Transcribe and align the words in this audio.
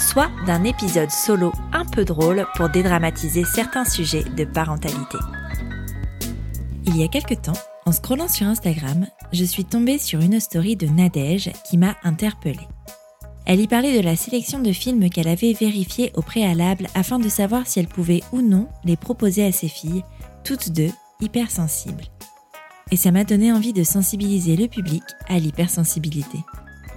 soit 0.00 0.30
d'un 0.46 0.64
épisode 0.64 1.10
solo 1.10 1.52
un 1.72 1.84
peu 1.84 2.04
drôle 2.04 2.46
pour 2.56 2.68
dédramatiser 2.68 3.44
certains 3.44 3.84
sujets 3.84 4.24
de 4.24 4.44
parentalité. 4.44 5.18
Il 6.86 6.96
y 6.96 7.04
a 7.04 7.08
quelque 7.08 7.34
temps, 7.34 7.52
en 7.86 7.92
scrollant 7.92 8.28
sur 8.28 8.46
Instagram, 8.46 9.06
je 9.32 9.44
suis 9.44 9.64
tombée 9.64 9.98
sur 9.98 10.20
une 10.20 10.40
story 10.40 10.76
de 10.76 10.86
Nadège 10.86 11.52
qui 11.68 11.78
m'a 11.78 11.96
interpellée. 12.02 12.68
Elle 13.46 13.60
y 13.60 13.66
parlait 13.66 13.96
de 13.96 14.04
la 14.04 14.16
sélection 14.16 14.58
de 14.58 14.72
films 14.72 15.10
qu'elle 15.10 15.28
avait 15.28 15.52
vérifiés 15.52 16.12
au 16.14 16.22
préalable 16.22 16.86
afin 16.94 17.18
de 17.18 17.28
savoir 17.28 17.66
si 17.66 17.80
elle 17.80 17.88
pouvait 17.88 18.22
ou 18.32 18.42
non 18.42 18.68
les 18.84 18.96
proposer 18.96 19.44
à 19.44 19.52
ses 19.52 19.68
filles, 19.68 20.04
toutes 20.44 20.70
deux 20.70 20.90
hypersensibles. 21.20 22.04
Et 22.90 22.96
ça 22.96 23.12
m'a 23.12 23.24
donné 23.24 23.52
envie 23.52 23.72
de 23.72 23.84
sensibiliser 23.84 24.56
le 24.56 24.66
public 24.66 25.02
à 25.28 25.38
l'hypersensibilité. 25.38 26.38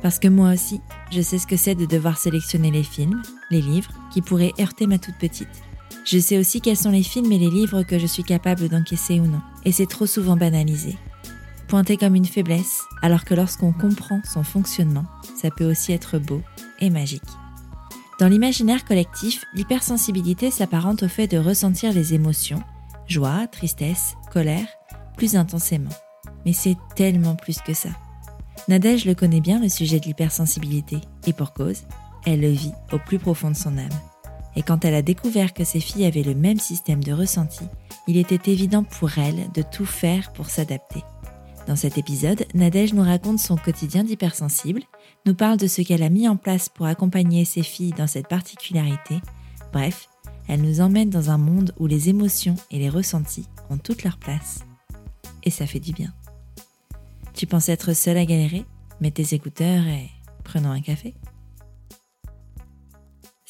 Parce 0.03 0.19
que 0.19 0.27
moi 0.27 0.51
aussi, 0.51 0.81
je 1.11 1.21
sais 1.21 1.39
ce 1.39 1.47
que 1.47 1.55
c'est 1.55 1.75
de 1.75 1.85
devoir 1.85 2.17
sélectionner 2.17 2.69
les 2.69 2.83
films, 2.83 3.21
les 3.49 3.61
livres, 3.61 3.89
qui 4.11 4.21
pourraient 4.21 4.53
heurter 4.59 4.85
ma 4.85 4.99
toute 4.99 5.17
petite. 5.17 5.63
Je 6.05 6.19
sais 6.19 6.37
aussi 6.37 6.59
quels 6.59 6.77
sont 6.77 6.91
les 6.91 7.03
films 7.03 7.31
et 7.31 7.39
les 7.39 7.49
livres 7.49 7.83
que 7.83 7.97
je 7.97 8.05
suis 8.05 8.25
capable 8.25 8.67
d'encaisser 8.67 9.21
ou 9.21 9.27
non. 9.27 9.41
Et 9.63 9.71
c'est 9.71 9.85
trop 9.85 10.05
souvent 10.05 10.35
banalisé. 10.35 10.97
Pointé 11.69 11.95
comme 11.95 12.15
une 12.15 12.25
faiblesse, 12.25 12.81
alors 13.01 13.23
que 13.23 13.33
lorsqu'on 13.33 13.71
comprend 13.71 14.19
son 14.25 14.43
fonctionnement, 14.43 15.05
ça 15.41 15.49
peut 15.49 15.69
aussi 15.69 15.93
être 15.93 16.19
beau 16.19 16.41
et 16.79 16.89
magique. 16.89 17.23
Dans 18.19 18.27
l'imaginaire 18.27 18.83
collectif, 18.83 19.45
l'hypersensibilité 19.53 20.51
s'apparente 20.51 21.03
au 21.03 21.07
fait 21.07 21.27
de 21.27 21.37
ressentir 21.37 21.93
les 21.93 22.13
émotions, 22.13 22.61
joie, 23.07 23.47
tristesse, 23.47 24.15
colère, 24.33 24.67
plus 25.15 25.37
intensément. 25.37 25.89
Mais 26.45 26.53
c'est 26.53 26.77
tellement 26.95 27.35
plus 27.35 27.59
que 27.59 27.73
ça. 27.73 27.89
Nadège 28.67 29.05
le 29.05 29.15
connaît 29.15 29.41
bien 29.41 29.59
le 29.59 29.69
sujet 29.69 29.99
de 29.99 30.05
l'hypersensibilité, 30.05 30.97
et 31.27 31.33
pour 31.33 31.53
cause, 31.53 31.83
elle 32.25 32.41
le 32.41 32.49
vit 32.49 32.71
au 32.91 32.97
plus 32.97 33.19
profond 33.19 33.51
de 33.51 33.55
son 33.55 33.77
âme. 33.77 33.89
Et 34.55 34.61
quand 34.61 34.85
elle 34.85 34.95
a 34.95 35.01
découvert 35.01 35.53
que 35.53 35.63
ses 35.63 35.79
filles 35.79 36.05
avaient 36.05 36.23
le 36.23 36.35
même 36.35 36.59
système 36.59 37.03
de 37.03 37.11
ressenti, 37.11 37.65
il 38.07 38.17
était 38.17 38.51
évident 38.51 38.83
pour 38.83 39.17
elle 39.17 39.51
de 39.53 39.61
tout 39.61 39.85
faire 39.85 40.31
pour 40.33 40.49
s'adapter. 40.49 41.03
Dans 41.67 41.75
cet 41.75 41.97
épisode, 41.97 42.45
Nadège 42.53 42.93
nous 42.93 43.03
raconte 43.03 43.39
son 43.39 43.55
quotidien 43.55 44.03
d'hypersensible, 44.03 44.81
nous 45.25 45.33
parle 45.33 45.57
de 45.57 45.67
ce 45.67 45.81
qu'elle 45.81 46.03
a 46.03 46.09
mis 46.09 46.27
en 46.27 46.35
place 46.35 46.69
pour 46.69 46.85
accompagner 46.85 47.45
ses 47.45 47.63
filles 47.63 47.93
dans 47.97 48.07
cette 48.07 48.27
particularité. 48.27 49.19
Bref, 49.71 50.09
elle 50.47 50.61
nous 50.61 50.81
emmène 50.81 51.09
dans 51.09 51.29
un 51.29 51.37
monde 51.37 51.73
où 51.79 51.87
les 51.87 52.09
émotions 52.09 52.55
et 52.69 52.79
les 52.79 52.89
ressentis 52.89 53.47
ont 53.69 53.77
toute 53.77 54.03
leur 54.03 54.17
place. 54.17 54.65
Et 55.43 55.49
ça 55.49 55.65
fait 55.65 55.79
du 55.79 55.93
bien. 55.93 56.13
Tu 57.33 57.47
penses 57.47 57.69
être 57.69 57.93
seule 57.93 58.17
à 58.17 58.25
galérer 58.25 58.65
Mets 59.01 59.11
tes 59.11 59.33
écouteurs 59.33 59.85
et 59.87 60.09
prenons 60.43 60.71
un 60.71 60.81
café. 60.81 61.15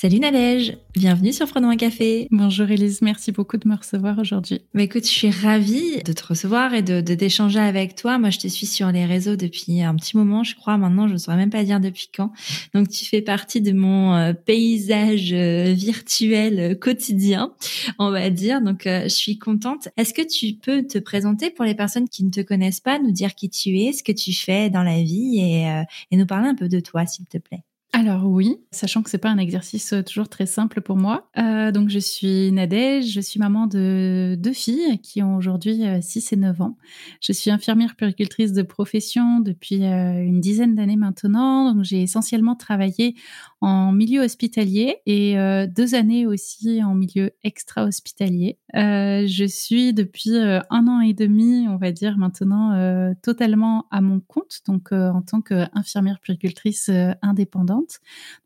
Salut 0.03 0.19
Nadège, 0.19 0.75
bienvenue 0.95 1.31
sur 1.31 1.47
Prenons 1.47 1.69
un 1.69 1.77
café. 1.77 2.27
Bonjour 2.29 2.69
Elise, 2.69 3.01
merci 3.01 3.31
beaucoup 3.31 3.55
de 3.55 3.65
me 3.69 3.77
recevoir 3.77 4.19
aujourd'hui. 4.19 4.59
Mais 4.73 4.83
écoute, 4.83 5.05
je 5.05 5.09
suis 5.09 5.29
ravie 5.29 6.03
de 6.03 6.11
te 6.11 6.27
recevoir 6.27 6.73
et 6.73 6.81
de 6.81 6.99
d'échanger 6.99 7.61
avec 7.61 7.95
toi. 7.95 8.19
Moi, 8.19 8.29
je 8.29 8.39
te 8.39 8.49
suis 8.49 8.65
sur 8.65 8.91
les 8.91 9.05
réseaux 9.05 9.37
depuis 9.37 9.81
un 9.81 9.95
petit 9.95 10.17
moment, 10.17 10.43
je 10.43 10.57
crois. 10.57 10.77
Maintenant, 10.77 11.07
je 11.07 11.13
ne 11.13 11.17
saurais 11.17 11.37
même 11.37 11.51
pas 11.51 11.63
dire 11.63 11.79
depuis 11.79 12.09
quand. 12.13 12.33
Donc, 12.73 12.89
tu 12.89 13.05
fais 13.05 13.21
partie 13.21 13.61
de 13.61 13.71
mon 13.71 14.13
euh, 14.13 14.33
paysage 14.33 15.31
euh, 15.31 15.71
virtuel 15.71 16.59
euh, 16.59 16.75
quotidien, 16.75 17.53
on 17.97 18.11
va 18.11 18.29
dire. 18.29 18.59
Donc, 18.59 18.81
je 18.83 19.07
suis 19.07 19.37
contente. 19.37 19.87
Est-ce 19.95 20.13
que 20.13 20.21
tu 20.21 20.55
peux 20.55 20.85
te 20.85 20.97
présenter 20.97 21.49
pour 21.49 21.63
les 21.63 21.75
personnes 21.75 22.09
qui 22.09 22.25
ne 22.25 22.29
te 22.29 22.41
connaissent 22.41 22.81
pas, 22.81 22.99
nous 22.99 23.13
dire 23.13 23.35
qui 23.35 23.49
tu 23.49 23.79
es, 23.79 23.93
ce 23.93 24.03
que 24.03 24.11
tu 24.11 24.33
fais 24.33 24.69
dans 24.69 24.83
la 24.83 25.01
vie 25.01 25.39
et, 25.39 25.83
et 26.11 26.17
nous 26.17 26.25
parler 26.25 26.49
un 26.49 26.55
peu 26.55 26.67
de 26.67 26.81
toi, 26.81 27.05
s'il 27.05 27.25
te 27.25 27.37
plaît? 27.37 27.63
Alors 27.95 28.25
oui, 28.25 28.57
sachant 28.71 29.03
que 29.03 29.09
c'est 29.11 29.19
pas 29.19 29.29
un 29.29 29.37
exercice 29.37 29.93
euh, 29.93 30.01
toujours 30.01 30.27
très 30.27 30.47
simple 30.47 30.81
pour 30.81 30.97
moi. 30.97 31.29
Euh, 31.37 31.71
donc 31.71 31.89
je 31.89 31.99
suis 31.99 32.51
Nadège, 32.51 33.11
je 33.11 33.21
suis 33.21 33.39
maman 33.39 33.67
de 33.67 34.35
deux 34.35 34.51
filles 34.51 34.97
qui 35.03 35.21
ont 35.21 35.35
aujourd'hui 35.35 35.83
6 36.01 36.33
euh, 36.33 36.35
et 36.35 36.39
9 36.39 36.61
ans. 36.61 36.77
Je 37.21 37.31
suis 37.33 37.51
infirmière 37.51 37.95
puricultrice 37.95 38.51
de 38.51 38.63
profession 38.63 39.41
depuis 39.41 39.83
une 39.83 40.41
dizaine 40.41 40.73
d'années 40.73 40.95
maintenant. 40.95 41.71
Donc 41.71 41.83
j'ai 41.83 42.01
essentiellement 42.01 42.55
travaillé 42.55 43.13
en 43.61 43.91
milieu 43.91 44.21
hospitalier 44.21 44.97
et 45.05 45.35
deux 45.67 45.93
années 45.93 46.25
aussi 46.25 46.83
en 46.83 46.95
milieu 46.95 47.31
extra-hospitalier. 47.43 48.57
je 48.73 49.45
suis 49.47 49.93
depuis 49.93 50.35
un 50.35 50.87
an 50.87 50.99
et 50.99 51.13
demi, 51.13 51.67
on 51.69 51.77
va 51.77 51.91
dire 51.91 52.17
maintenant, 52.17 53.13
totalement 53.21 53.85
à 53.91 54.01
mon 54.01 54.19
compte, 54.19 54.61
donc 54.67 54.91
en 54.91 55.21
tant 55.21 55.41
qu'infirmière 55.41 56.19
puricultrice 56.19 56.89
indépendante. 57.21 57.82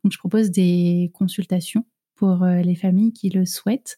Donc, 0.04 0.12
je 0.12 0.18
propose 0.18 0.50
des 0.50 1.10
consultations 1.14 1.84
pour 2.18 2.42
euh, 2.42 2.62
les 2.62 2.74
familles 2.74 3.12
qui 3.12 3.30
le 3.30 3.46
souhaitent. 3.46 3.96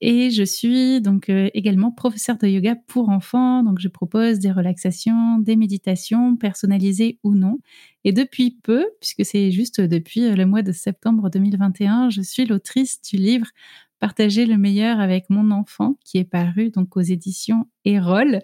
Et 0.00 0.30
je 0.30 0.44
suis 0.44 1.00
donc 1.00 1.28
euh, 1.28 1.50
également 1.52 1.90
professeure 1.90 2.38
de 2.38 2.46
yoga 2.46 2.76
pour 2.86 3.08
enfants. 3.08 3.64
Donc, 3.64 3.80
je 3.80 3.88
propose 3.88 4.38
des 4.38 4.52
relaxations, 4.52 5.38
des 5.40 5.56
méditations 5.56 6.36
personnalisées 6.36 7.18
ou 7.24 7.34
non. 7.34 7.58
Et 8.04 8.12
depuis 8.12 8.56
peu, 8.62 8.86
puisque 9.00 9.24
c'est 9.24 9.50
juste 9.50 9.80
depuis 9.80 10.24
euh, 10.24 10.36
le 10.36 10.46
mois 10.46 10.62
de 10.62 10.70
septembre 10.70 11.28
2021, 11.28 12.08
je 12.08 12.22
suis 12.22 12.46
l'autrice 12.46 13.02
du 13.02 13.16
livre 13.16 13.48
Partager 13.98 14.44
le 14.44 14.58
meilleur 14.58 15.00
avec 15.00 15.30
mon 15.30 15.50
enfant, 15.50 15.96
qui 16.04 16.18
est 16.18 16.24
paru 16.24 16.70
donc 16.70 16.98
aux 16.98 17.00
éditions 17.00 17.66
Erol 17.86 18.40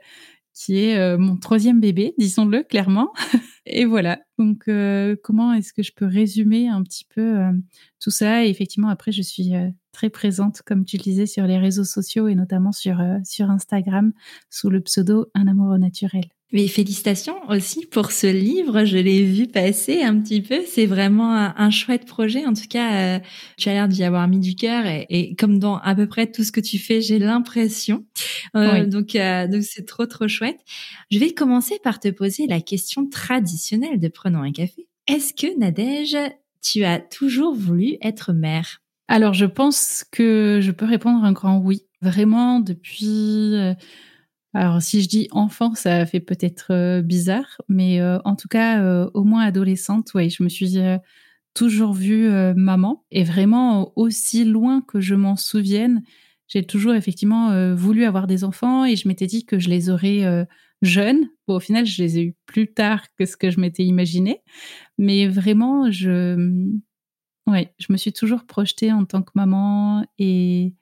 qui 0.54 0.78
est 0.78 0.98
euh, 0.98 1.18
mon 1.18 1.36
troisième 1.36 1.80
bébé, 1.80 2.14
disons-le 2.18 2.62
clairement. 2.62 3.12
et 3.66 3.84
voilà. 3.84 4.20
Donc, 4.38 4.68
euh, 4.68 5.16
comment 5.22 5.52
est-ce 5.52 5.72
que 5.72 5.82
je 5.82 5.92
peux 5.94 6.06
résumer 6.06 6.68
un 6.68 6.82
petit 6.82 7.04
peu 7.04 7.38
euh, 7.38 7.52
tout 8.00 8.10
ça? 8.10 8.44
Et 8.44 8.48
effectivement, 8.48 8.88
après, 8.88 9.12
je 9.12 9.22
suis 9.22 9.52
très 9.92 10.10
présente, 10.10 10.62
comme 10.62 10.84
tu 10.84 10.96
le 10.96 11.02
disais, 11.02 11.26
sur 11.26 11.46
les 11.46 11.58
réseaux 11.58 11.84
sociaux 11.84 12.28
et 12.28 12.34
notamment 12.34 12.72
sur, 12.72 13.02
sur 13.24 13.50
Instagram 13.50 14.12
sous 14.50 14.70
le 14.70 14.80
pseudo 14.80 15.26
Un 15.34 15.48
amour 15.48 15.78
naturel. 15.78 16.24
Mais 16.52 16.68
félicitations 16.68 17.36
aussi 17.48 17.86
pour 17.86 18.12
ce 18.12 18.26
livre. 18.26 18.84
Je 18.84 18.98
l'ai 18.98 19.24
vu 19.24 19.46
passer 19.46 20.02
un 20.02 20.20
petit 20.20 20.42
peu. 20.42 20.60
C'est 20.66 20.84
vraiment 20.84 21.34
un, 21.34 21.70
chouette 21.70 22.04
projet. 22.04 22.44
En 22.44 22.52
tout 22.52 22.68
cas, 22.68 23.16
euh, 23.16 23.20
tu 23.56 23.70
as 23.70 23.72
l'air 23.72 23.88
d'y 23.88 24.04
avoir 24.04 24.28
mis 24.28 24.38
du 24.38 24.54
cœur 24.54 24.84
et, 24.86 25.34
comme 25.38 25.58
dans 25.58 25.78
à 25.78 25.94
peu 25.94 26.06
près 26.06 26.30
tout 26.30 26.44
ce 26.44 26.52
que 26.52 26.60
tu 26.60 26.78
fais, 26.78 27.00
j'ai 27.00 27.18
l'impression. 27.18 28.04
Euh, 28.54 28.86
donc, 28.86 29.16
euh, 29.16 29.46
donc 29.48 29.62
c'est 29.62 29.86
trop 29.86 30.04
trop 30.04 30.28
chouette. 30.28 30.60
Je 31.10 31.18
vais 31.18 31.32
commencer 31.32 31.78
par 31.82 32.00
te 32.00 32.08
poser 32.08 32.46
la 32.46 32.60
question 32.60 33.08
traditionnelle 33.08 33.98
de 33.98 34.08
prenons 34.08 34.42
un 34.42 34.52
café. 34.52 34.86
Est-ce 35.06 35.32
que 35.32 35.58
Nadège, 35.58 36.19
tu 36.62 36.84
as 36.84 37.00
toujours 37.00 37.54
voulu 37.54 37.96
être 38.02 38.34
mère? 38.34 38.82
Alors, 39.08 39.32
je 39.32 39.46
pense 39.46 40.04
que 40.12 40.60
je 40.60 40.70
peux 40.70 40.86
répondre 40.86 41.24
un 41.24 41.32
grand 41.32 41.58
oui. 41.58 41.82
Vraiment 42.02 42.60
depuis 42.60 43.54
alors, 44.54 44.82
si 44.82 45.02
je 45.02 45.08
dis 45.08 45.28
enfant, 45.31 45.75
ça 45.75 46.04
fait 46.04 46.20
peut-être 46.20 46.72
euh, 46.72 47.00
bizarre, 47.00 47.62
mais 47.69 48.00
euh, 48.00 48.19
en 48.25 48.37
tout 48.37 48.49
cas, 48.49 48.82
euh, 48.82 49.08
au 49.14 49.25
moins 49.25 49.44
adolescente, 49.44 50.10
oui, 50.14 50.28
je 50.28 50.43
me 50.43 50.49
suis 50.50 50.76
toujours 51.54 51.93
vue 51.94 52.31
maman 52.56 53.04
et 53.10 53.25
vraiment 53.25 53.93
aussi 53.96 54.44
loin 54.44 54.81
que 54.82 55.00
je 55.00 55.14
m'en 55.14 55.37
souvienne, 55.37 56.02
j'ai 56.49 56.64
toujours 56.66 56.94
effectivement 56.94 57.75
voulu 57.75 58.04
avoir 58.04 58.26
des 58.26 58.43
enfants 58.44 58.84
et 58.87 58.96
je 58.96 59.06
m'étais 59.06 59.26
dit 59.26 59.44
que 59.44 59.58
je 59.58 59.69
les 59.69 59.90
aurais 59.90 60.46
jeunes. 60.81 61.28
Bon, 61.46 61.56
au 61.56 61.60
final, 61.60 61.84
je 61.84 62.02
les 62.02 62.19
ai 62.19 62.22
eus 62.22 62.37
plus 62.46 62.72
tard 62.72 63.04
que 63.19 63.26
ce 63.26 63.37
que 63.37 63.50
je 63.50 63.60
m'étais 63.60 63.84
imaginé, 63.84 64.40
mais 64.96 65.28
vraiment, 65.28 65.90
je, 65.90 66.70
ouais, 67.46 67.75
je 67.78 67.93
me 67.93 67.99
suis 67.99 68.12
toujours 68.14 68.44
projetée 68.46 68.93
en 68.93 69.04
tant 69.04 69.22
que 69.22 69.32
maman 69.34 70.06
et 70.19 70.75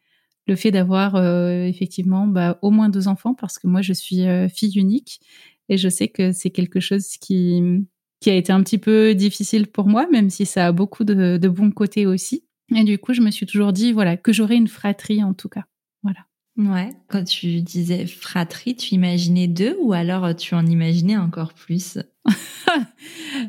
le 0.50 0.56
fait 0.56 0.72
d'avoir 0.72 1.14
euh, 1.14 1.64
effectivement 1.64 2.26
bah, 2.26 2.58
au 2.60 2.70
moins 2.70 2.88
deux 2.88 3.06
enfants 3.08 3.34
parce 3.34 3.58
que 3.58 3.68
moi 3.68 3.82
je 3.82 3.92
suis 3.92 4.26
euh, 4.26 4.48
fille 4.48 4.76
unique 4.76 5.20
et 5.68 5.78
je 5.78 5.88
sais 5.88 6.08
que 6.08 6.32
c'est 6.32 6.50
quelque 6.50 6.80
chose 6.80 7.06
qui, 7.20 7.62
qui 8.20 8.30
a 8.30 8.34
été 8.34 8.52
un 8.52 8.60
petit 8.62 8.78
peu 8.78 9.14
difficile 9.14 9.68
pour 9.68 9.86
moi, 9.86 10.08
même 10.10 10.28
si 10.28 10.44
ça 10.44 10.66
a 10.66 10.72
beaucoup 10.72 11.04
de, 11.04 11.36
de 11.36 11.48
bons 11.48 11.70
côtés 11.70 12.06
aussi. 12.06 12.44
Et 12.74 12.82
du 12.82 12.98
coup, 12.98 13.14
je 13.14 13.20
me 13.20 13.30
suis 13.30 13.46
toujours 13.46 13.72
dit 13.72 13.92
voilà 13.92 14.16
que 14.16 14.32
j'aurais 14.32 14.56
une 14.56 14.66
fratrie 14.66 15.22
en 15.22 15.32
tout 15.32 15.48
cas. 15.48 15.64
Voilà. 16.02 16.26
Ouais, 16.56 16.90
quand 17.08 17.22
tu 17.22 17.62
disais 17.62 18.06
fratrie, 18.06 18.74
tu 18.74 18.94
imaginais 18.96 19.46
deux 19.46 19.76
ou 19.80 19.92
alors 19.92 20.34
tu 20.34 20.56
en 20.56 20.66
imaginais 20.66 21.16
encore 21.16 21.54
plus? 21.54 21.98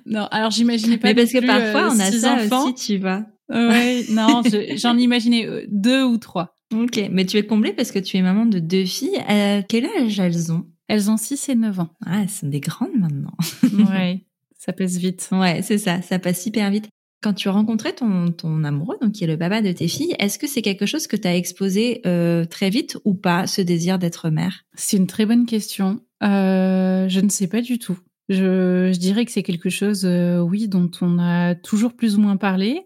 Non, 0.06 0.28
alors 0.32 0.52
j'imaginais 0.52 0.98
pas. 0.98 1.10
Mais 1.10 1.16
parce 1.16 1.32
que 1.32 1.46
parfois 1.46 1.92
euh, 1.92 1.96
on 1.96 2.00
a 2.00 2.12
ça 2.12 2.66
aussi, 2.66 2.74
tu 2.76 2.98
vois. 2.98 3.26
Oui, 3.50 4.06
non, 4.12 4.42
j'en 4.76 4.98
imaginais 4.98 5.46
euh, 5.46 5.66
deux 5.68 6.04
ou 6.04 6.18
trois. 6.18 6.56
Ok, 6.74 7.02
mais 7.12 7.26
tu 7.26 7.38
es 7.38 7.46
comblée 7.46 7.74
parce 7.74 7.92
que 7.92 8.00
tu 8.00 8.18
es 8.18 8.22
maman 8.22 8.46
de 8.46 8.60
deux 8.60 8.86
filles. 8.86 9.22
Euh, 9.30 9.62
quel 9.68 9.86
âge 9.86 10.20
elles 10.20 10.52
ont? 10.52 10.66
Elles 10.88 11.10
ont 11.10 11.18
6 11.18 11.50
et 11.50 11.56
9 11.56 11.80
ans. 11.80 11.90
Ah, 12.06 12.22
elles 12.22 12.30
sont 12.30 12.48
des 12.48 12.60
grandes 12.60 12.96
maintenant. 12.96 13.34
ouais, 13.92 14.26
ça 14.58 14.74
passe 14.74 14.98
vite. 14.98 15.28
Ouais, 15.32 15.62
c'est 15.62 15.78
ça, 15.78 16.02
ça 16.02 16.20
passe 16.20 16.46
hyper 16.46 16.70
vite. 16.70 16.88
Quand 17.22 17.34
tu 17.34 17.50
as 17.50 17.52
rencontré 17.52 17.94
ton, 17.94 18.32
ton 18.32 18.64
amoureux, 18.64 18.98
donc 19.02 19.12
qui 19.12 19.24
est 19.24 19.28
le 19.28 19.38
papa 19.38 19.62
de 19.62 19.72
tes 19.72 19.88
filles, 19.88 20.16
est-ce 20.18 20.40
que 20.40 20.48
c'est 20.48 20.62
quelque 20.62 20.86
chose 20.86 21.08
que 21.08 21.16
tu 21.16 21.28
as 21.28 21.36
exposé 21.36 22.02
euh, 22.06 22.46
très 22.46 22.70
vite 22.70 22.98
ou 23.06 23.14
pas, 23.14 23.48
ce 23.48 23.62
désir 23.62 24.00
d'être 24.00 24.30
mère? 24.30 24.64
C'est 24.74 24.98
une 24.98 25.08
très 25.08 25.26
bonne 25.26 25.46
question. 25.46 26.00
Euh, 26.24 27.08
je 27.08 27.20
ne 27.20 27.30
sais 27.30 27.48
pas 27.48 27.62
du 27.62 27.78
tout. 27.80 27.98
Je, 28.30 28.92
je 28.94 29.00
dirais 29.00 29.26
que 29.26 29.32
c'est 29.32 29.44
quelque 29.44 29.70
chose, 29.70 30.04
euh, 30.06 30.40
oui, 30.40 30.68
dont 30.68 30.90
on 31.02 31.20
a 31.20 31.54
toujours 31.54 31.94
plus 31.94 32.16
ou 32.16 32.22
moins 32.22 32.38
parlé 32.38 32.86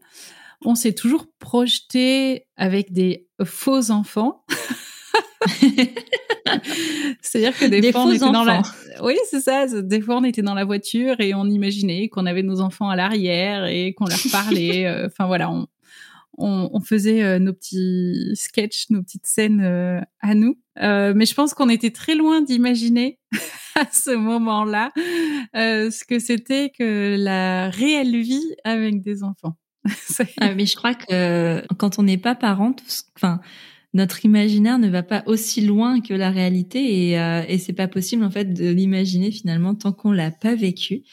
on 0.65 0.75
s'est 0.75 0.93
toujours 0.93 1.27
projeté 1.39 2.47
avec 2.57 2.91
des 2.91 3.27
faux 3.43 3.91
enfants. 3.91 4.43
C'est-à-dire 7.21 7.57
que 7.57 7.65
des, 7.65 7.91
fois, 7.91 8.03
on 8.03 8.11
était 8.11 8.31
dans 8.31 8.43
la... 8.43 8.61
Oui, 9.01 9.15
c'est 9.29 9.41
ça. 9.41 9.65
Des 9.81 10.01
fois, 10.01 10.17
on 10.17 10.23
était 10.23 10.41
dans 10.41 10.53
la 10.53 10.65
voiture 10.65 11.19
et 11.19 11.33
on 11.33 11.45
imaginait 11.45 12.09
qu'on 12.09 12.25
avait 12.25 12.43
nos 12.43 12.61
enfants 12.61 12.89
à 12.89 12.95
l'arrière 12.95 13.65
et 13.65 13.93
qu'on 13.93 14.05
leur 14.05 14.19
parlait. 14.31 14.85
Euh, 14.95 15.07
enfin, 15.07 15.25
voilà, 15.25 15.51
on, 16.37 16.79
faisait 16.81 17.23
euh, 17.23 17.39
nos 17.39 17.53
petits 17.53 18.31
sketchs, 18.35 18.89
nos 18.89 19.01
petites 19.01 19.25
scènes 19.25 19.61
euh, 19.61 19.99
à 20.21 20.35
nous. 20.35 20.59
mais 20.77 21.25
je 21.25 21.33
pense 21.33 21.53
qu'on 21.53 21.69
était 21.69 21.91
très 21.91 22.15
loin 22.15 22.41
d'imaginer 22.41 23.19
à 23.75 23.85
ce 23.91 24.11
moment-là 24.11 24.91
ce 25.53 26.03
que 26.05 26.19
c'était 26.19 26.71
que 26.77 27.15
la 27.17 27.69
réelle 27.69 28.19
vie 28.21 28.55
avec 28.63 29.01
des 29.01 29.23
enfants. 29.23 29.57
Ah, 30.41 30.53
mais 30.55 30.65
je 30.65 30.75
crois 30.75 30.93
que 30.95 31.63
quand 31.77 31.99
on 31.99 32.03
n'est 32.03 32.17
pas 32.17 32.35
parent, 32.35 32.75
enfin, 33.15 33.39
notre 33.93 34.25
imaginaire 34.25 34.79
ne 34.79 34.89
va 34.89 35.03
pas 35.03 35.23
aussi 35.25 35.61
loin 35.61 36.01
que 36.01 36.13
la 36.13 36.29
réalité 36.29 37.09
et, 37.09 37.19
euh, 37.19 37.43
et 37.47 37.57
c'est 37.57 37.73
pas 37.73 37.87
possible 37.87 38.23
en 38.23 38.29
fait 38.29 38.53
de 38.53 38.69
l'imaginer 38.69 39.31
finalement 39.31 39.75
tant 39.75 39.93
qu'on 39.93 40.11
l'a 40.11 40.31
pas 40.31 40.55
vécu. 40.55 41.03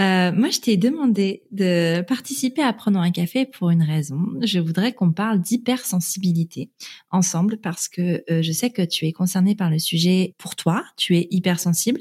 Euh, 0.00 0.30
moi, 0.32 0.48
je 0.50 0.60
t'ai 0.60 0.76
demandé 0.76 1.42
de 1.50 2.02
participer 2.02 2.62
à 2.62 2.72
prendre 2.72 3.00
un 3.00 3.10
café 3.10 3.46
pour 3.46 3.70
une 3.70 3.82
raison. 3.82 4.20
Je 4.42 4.60
voudrais 4.60 4.92
qu'on 4.92 5.10
parle 5.10 5.40
d'hypersensibilité 5.40 6.70
ensemble 7.10 7.58
parce 7.58 7.88
que 7.88 8.22
euh, 8.30 8.42
je 8.42 8.52
sais 8.52 8.70
que 8.70 8.82
tu 8.82 9.06
es 9.06 9.12
concerné 9.12 9.56
par 9.56 9.70
le 9.70 9.80
sujet 9.80 10.34
pour 10.38 10.54
toi. 10.54 10.84
Tu 10.96 11.16
es 11.16 11.26
hypersensible 11.32 12.00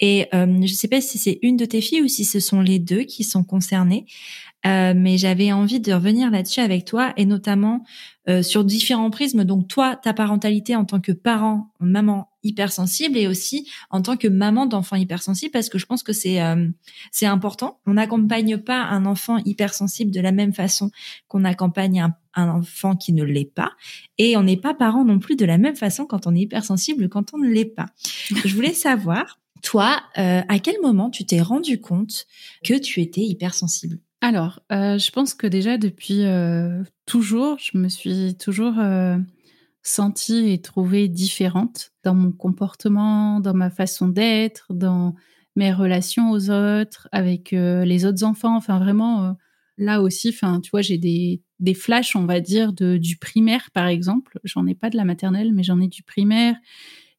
et 0.00 0.26
euh, 0.34 0.46
je 0.46 0.72
ne 0.72 0.76
sais 0.76 0.88
pas 0.88 1.00
si 1.00 1.18
c'est 1.18 1.38
une 1.42 1.56
de 1.56 1.64
tes 1.64 1.80
filles 1.80 2.02
ou 2.02 2.08
si 2.08 2.24
ce 2.24 2.40
sont 2.40 2.60
les 2.60 2.80
deux 2.80 3.02
qui 3.02 3.22
sont 3.22 3.44
concernées. 3.44 4.06
Euh, 4.66 4.94
mais 4.96 5.16
j'avais 5.16 5.52
envie 5.52 5.78
de 5.78 5.92
revenir 5.92 6.32
là-dessus 6.32 6.60
avec 6.60 6.84
toi 6.84 7.12
et 7.16 7.26
notamment 7.26 7.84
sur 8.42 8.64
différents 8.64 9.10
prismes. 9.10 9.44
Donc 9.44 9.68
toi, 9.68 9.94
ta 9.94 10.12
parentalité 10.12 10.74
en 10.74 10.84
tant 10.84 10.98
que 10.98 11.12
parent, 11.12 11.68
maman 11.78 12.28
hypersensible 12.46 13.18
et 13.18 13.26
aussi 13.26 13.70
en 13.90 14.02
tant 14.02 14.16
que 14.16 14.28
maman 14.28 14.66
d'enfant 14.66 14.96
hypersensible 14.96 15.50
parce 15.50 15.68
que 15.68 15.78
je 15.78 15.86
pense 15.86 16.02
que 16.02 16.12
c'est 16.12 16.40
euh, 16.42 16.68
c'est 17.10 17.26
important. 17.26 17.80
On 17.86 17.94
n'accompagne 17.94 18.58
pas 18.58 18.82
un 18.82 19.06
enfant 19.06 19.38
hypersensible 19.44 20.10
de 20.10 20.20
la 20.20 20.32
même 20.32 20.52
façon 20.52 20.90
qu'on 21.28 21.44
accompagne 21.44 22.00
un, 22.00 22.14
un 22.34 22.48
enfant 22.48 22.96
qui 22.96 23.12
ne 23.12 23.24
l'est 23.24 23.52
pas 23.52 23.72
et 24.18 24.36
on 24.36 24.42
n'est 24.42 24.56
pas 24.56 24.74
parent 24.74 25.04
non 25.04 25.18
plus 25.18 25.36
de 25.36 25.44
la 25.44 25.58
même 25.58 25.76
façon 25.76 26.06
quand 26.06 26.26
on 26.26 26.34
est 26.34 26.40
hypersensible 26.40 27.08
quand 27.08 27.34
on 27.34 27.38
ne 27.38 27.48
l'est 27.48 27.64
pas. 27.64 27.86
Je 28.44 28.54
voulais 28.54 28.74
savoir 28.74 29.40
toi, 29.62 30.00
à 30.14 30.58
quel 30.60 30.76
moment 30.80 31.10
tu 31.10 31.24
t'es 31.24 31.40
rendu 31.40 31.80
compte 31.80 32.26
que 32.62 32.74
tu 32.74 33.00
étais 33.00 33.22
hypersensible? 33.22 33.98
Alors, 34.20 34.60
euh, 34.72 34.98
je 34.98 35.10
pense 35.10 35.34
que 35.34 35.46
déjà 35.46 35.78
depuis 35.78 36.24
euh, 36.24 36.82
toujours, 37.04 37.58
je 37.60 37.76
me 37.78 37.88
suis 37.88 38.36
toujours 38.36 38.78
euh, 38.78 39.18
sentie 39.86 40.50
et 40.50 40.60
trouvée 40.60 41.08
différente 41.08 41.92
dans 42.02 42.14
mon 42.14 42.32
comportement, 42.32 43.40
dans 43.40 43.54
ma 43.54 43.70
façon 43.70 44.08
d'être, 44.08 44.72
dans 44.72 45.14
mes 45.54 45.72
relations 45.72 46.30
aux 46.30 46.50
autres, 46.50 47.08
avec 47.12 47.52
les 47.52 48.04
autres 48.04 48.24
enfants. 48.24 48.56
Enfin, 48.56 48.78
vraiment, 48.78 49.36
là 49.78 50.02
aussi, 50.02 50.28
enfin, 50.28 50.60
tu 50.60 50.70
vois, 50.70 50.82
j'ai 50.82 50.98
des, 50.98 51.42
des 51.60 51.72
flashs, 51.72 52.14
on 52.16 52.26
va 52.26 52.40
dire, 52.40 52.72
de, 52.72 52.96
du 52.98 53.16
primaire, 53.16 53.70
par 53.72 53.86
exemple. 53.86 54.38
J'en 54.44 54.66
ai 54.66 54.74
pas 54.74 54.90
de 54.90 54.96
la 54.96 55.04
maternelle, 55.04 55.52
mais 55.54 55.62
j'en 55.62 55.80
ai 55.80 55.88
du 55.88 56.02
primaire. 56.02 56.56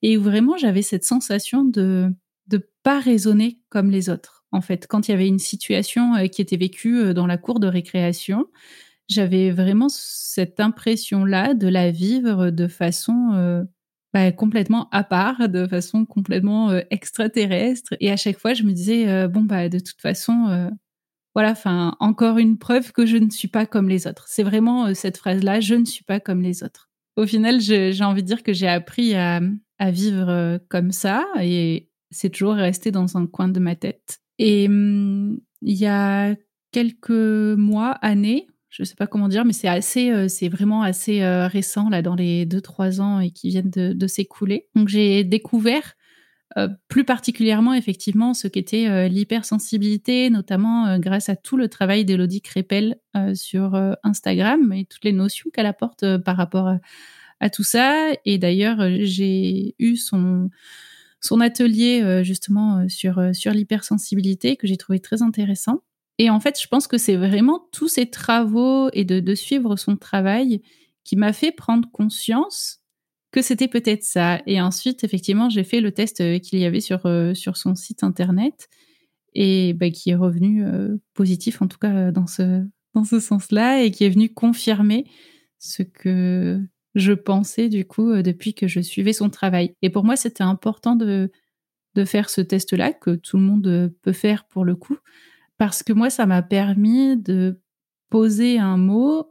Et 0.01 0.17
vraiment, 0.17 0.57
j'avais 0.57 0.83
cette 0.83 1.05
sensation 1.05 1.63
de 1.63 2.13
ne 2.51 2.57
pas 2.83 2.99
raisonner 2.99 3.59
comme 3.69 3.89
les 3.89 4.09
autres 4.09 4.37
en 4.51 4.61
fait. 4.61 4.87
Quand 4.87 5.07
il 5.07 5.11
y 5.11 5.13
avait 5.13 5.27
une 5.27 5.39
situation 5.39 6.15
euh, 6.15 6.27
qui 6.27 6.41
était 6.41 6.57
vécue 6.57 6.99
euh, 6.99 7.13
dans 7.13 7.27
la 7.27 7.37
cour 7.37 7.59
de 7.59 7.67
récréation, 7.67 8.47
j'avais 9.07 9.51
vraiment 9.51 9.89
cette 9.89 10.59
impression-là 10.59 11.53
de 11.53 11.67
la 11.67 11.91
vivre 11.91 12.49
de 12.49 12.67
façon 12.67 13.31
euh, 13.33 13.63
bah, 14.13 14.31
complètement 14.31 14.89
à 14.91 15.03
part, 15.03 15.49
de 15.49 15.67
façon 15.67 16.05
complètement 16.05 16.71
extraterrestre. 16.89 17.93
Et 17.99 18.11
à 18.11 18.17
chaque 18.17 18.39
fois, 18.39 18.53
je 18.53 18.63
me 18.63 18.71
disais, 18.71 19.27
bon, 19.27 19.41
bah, 19.41 19.69
de 19.69 19.79
toute 19.79 20.01
façon, 20.01 20.71
voilà, 21.35 21.51
enfin, 21.51 21.95
encore 21.99 22.37
une 22.37 22.57
preuve 22.57 22.91
que 22.93 23.05
je 23.05 23.17
ne 23.17 23.29
suis 23.29 23.47
pas 23.49 23.65
comme 23.65 23.89
les 23.89 24.07
autres. 24.07 24.25
C'est 24.27 24.43
vraiment 24.43 24.93
cette 24.93 25.17
phrase-là, 25.17 25.59
je 25.59 25.75
ne 25.75 25.85
suis 25.85 26.03
pas 26.03 26.19
comme 26.19 26.41
les 26.41 26.63
autres. 26.63 26.89
Au 27.15 27.25
final, 27.25 27.59
j'ai 27.59 28.03
envie 28.03 28.23
de 28.23 28.27
dire 28.27 28.43
que 28.43 28.53
j'ai 28.53 28.67
appris 28.67 29.13
à, 29.13 29.41
à 29.77 29.91
vivre 29.91 30.59
comme 30.69 30.91
ça 30.91 31.25
et 31.41 31.89
c'est 32.11 32.29
toujours 32.29 32.53
resté 32.53 32.91
dans 32.91 33.17
un 33.17 33.27
coin 33.27 33.49
de 33.49 33.59
ma 33.59 33.75
tête. 33.75 34.19
Et 34.39 34.67
hum, 34.67 35.39
il 35.61 35.75
y 35.75 35.87
a 35.87 36.35
quelques 36.71 37.09
mois, 37.57 37.91
années, 38.01 38.47
je 38.77 38.83
sais 38.83 38.95
pas 38.95 39.07
comment 39.07 39.27
dire, 39.27 39.43
mais 39.43 39.53
c'est 39.53 39.67
assez, 39.67 40.11
euh, 40.11 40.27
c'est 40.27 40.49
vraiment 40.49 40.83
assez 40.83 41.23
euh, 41.23 41.47
récent 41.47 41.89
là 41.89 42.03
dans 42.03 42.13
les 42.13 42.45
deux 42.45 42.61
trois 42.61 43.01
ans 43.01 43.19
et 43.19 43.31
qui 43.31 43.49
viennent 43.49 43.71
de, 43.71 44.07
s'écouler. 44.07 44.67
Donc 44.75 44.87
j'ai 44.87 45.23
découvert 45.23 45.95
euh, 46.57 46.69
plus 46.87 47.03
particulièrement 47.03 47.73
effectivement 47.73 48.35
ce 48.35 48.47
qu'était 48.47 49.09
l'hypersensibilité, 49.09 50.29
notamment 50.29 50.99
grâce 50.99 51.27
à 51.27 51.35
tout 51.35 51.57
le 51.57 51.69
travail 51.69 52.05
d'Elodie 52.05 52.41
Crépel 52.41 52.97
sur 53.33 53.75
Instagram 54.03 54.71
et 54.71 54.85
toutes 54.85 55.03
les 55.03 55.11
notions 55.11 55.49
qu'elle 55.51 55.65
apporte 55.65 56.17
par 56.19 56.37
rapport 56.37 56.67
à, 56.67 56.79
à, 57.39 57.49
tout 57.49 57.63
ça. 57.63 58.11
Et 58.25 58.37
d'ailleurs 58.37 58.77
j'ai 59.01 59.75
eu 59.79 59.97
son 59.97 60.49
son 61.19 61.41
atelier 61.41 62.21
justement 62.23 62.87
sur, 62.87 63.31
sur 63.33 63.51
l'hypersensibilité 63.51 64.55
que 64.55 64.67
j'ai 64.67 64.77
trouvé 64.77 64.99
très 64.99 65.23
intéressant. 65.23 65.81
Et 66.17 66.29
en 66.29 66.39
fait, 66.39 66.59
je 66.61 66.67
pense 66.67 66.87
que 66.87 66.97
c'est 66.97 67.15
vraiment 67.15 67.67
tous 67.71 67.87
ces 67.87 68.09
travaux 68.09 68.89
et 68.93 69.05
de, 69.05 69.35
suivre 69.35 69.75
son 69.75 69.97
travail 69.97 70.61
qui 71.03 71.15
m'a 71.15 71.33
fait 71.33 71.51
prendre 71.51 71.89
conscience 71.91 72.81
que 73.31 73.41
c'était 73.41 73.67
peut-être 73.67 74.03
ça. 74.03 74.41
Et 74.47 74.59
ensuite, 74.59 75.03
effectivement, 75.03 75.49
j'ai 75.49 75.63
fait 75.63 75.79
le 75.79 75.91
test 75.91 76.17
qu'il 76.41 76.59
y 76.59 76.65
avait 76.65 76.81
sur, 76.81 77.01
sur 77.35 77.57
son 77.57 77.75
site 77.75 78.03
internet 78.03 78.67
et 79.35 79.73
bah, 79.73 79.91
qui 79.91 80.09
est 80.09 80.15
revenu 80.15 80.65
positif, 81.13 81.61
en 81.61 81.67
tout 81.67 81.77
cas 81.77 82.11
dans 82.11 82.25
ce, 82.25 82.65
dans 82.95 83.03
ce 83.03 83.19
sens-là, 83.19 83.83
et 83.83 83.91
qui 83.91 84.03
est 84.03 84.09
venu 84.09 84.33
confirmer 84.33 85.05
ce 85.59 85.83
que 85.83 86.59
je 86.95 87.13
pensais 87.13 87.69
du 87.69 87.85
coup 87.85 88.09
euh, 88.09 88.21
depuis 88.21 88.53
que 88.53 88.67
je 88.67 88.79
suivais 88.79 89.13
son 89.13 89.29
travail. 89.29 89.73
Et 89.81 89.89
pour 89.89 90.03
moi, 90.03 90.15
c'était 90.15 90.43
important 90.43 90.95
de, 90.95 91.31
de 91.95 92.05
faire 92.05 92.29
ce 92.29 92.41
test-là, 92.41 92.93
que 92.93 93.11
tout 93.15 93.37
le 93.37 93.43
monde 93.43 93.67
euh, 93.67 93.89
peut 94.01 94.13
faire 94.13 94.45
pour 94.47 94.65
le 94.65 94.75
coup, 94.75 94.97
parce 95.57 95.83
que 95.83 95.93
moi, 95.93 96.09
ça 96.09 96.25
m'a 96.25 96.41
permis 96.41 97.17
de 97.17 97.61
poser 98.09 98.59
un 98.59 98.77
mot 98.77 99.27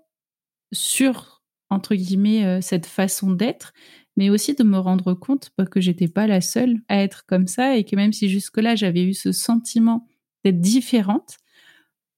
sur, 0.73 1.43
entre 1.71 1.95
guillemets, 1.95 2.45
euh, 2.45 2.61
cette 2.61 2.87
façon 2.87 3.33
d'être, 3.33 3.73
mais 4.17 4.31
aussi 4.31 4.55
de 4.55 4.65
me 4.65 4.79
rendre 4.79 5.15
compte 5.15 5.51
que 5.71 5.81
j'étais 5.81 6.09
pas 6.09 6.27
la 6.27 6.41
seule 6.41 6.81
à 6.89 7.03
être 7.03 7.27
comme 7.27 7.47
ça 7.47 7.77
et 7.77 7.85
que 7.85 7.97
même 7.97 8.13
si 8.13 8.29
jusque-là, 8.29 8.75
j'avais 8.75 9.03
eu 9.05 9.15
ce 9.15 9.33
sentiment 9.33 10.07
d'être 10.45 10.61
différente, 10.61 11.37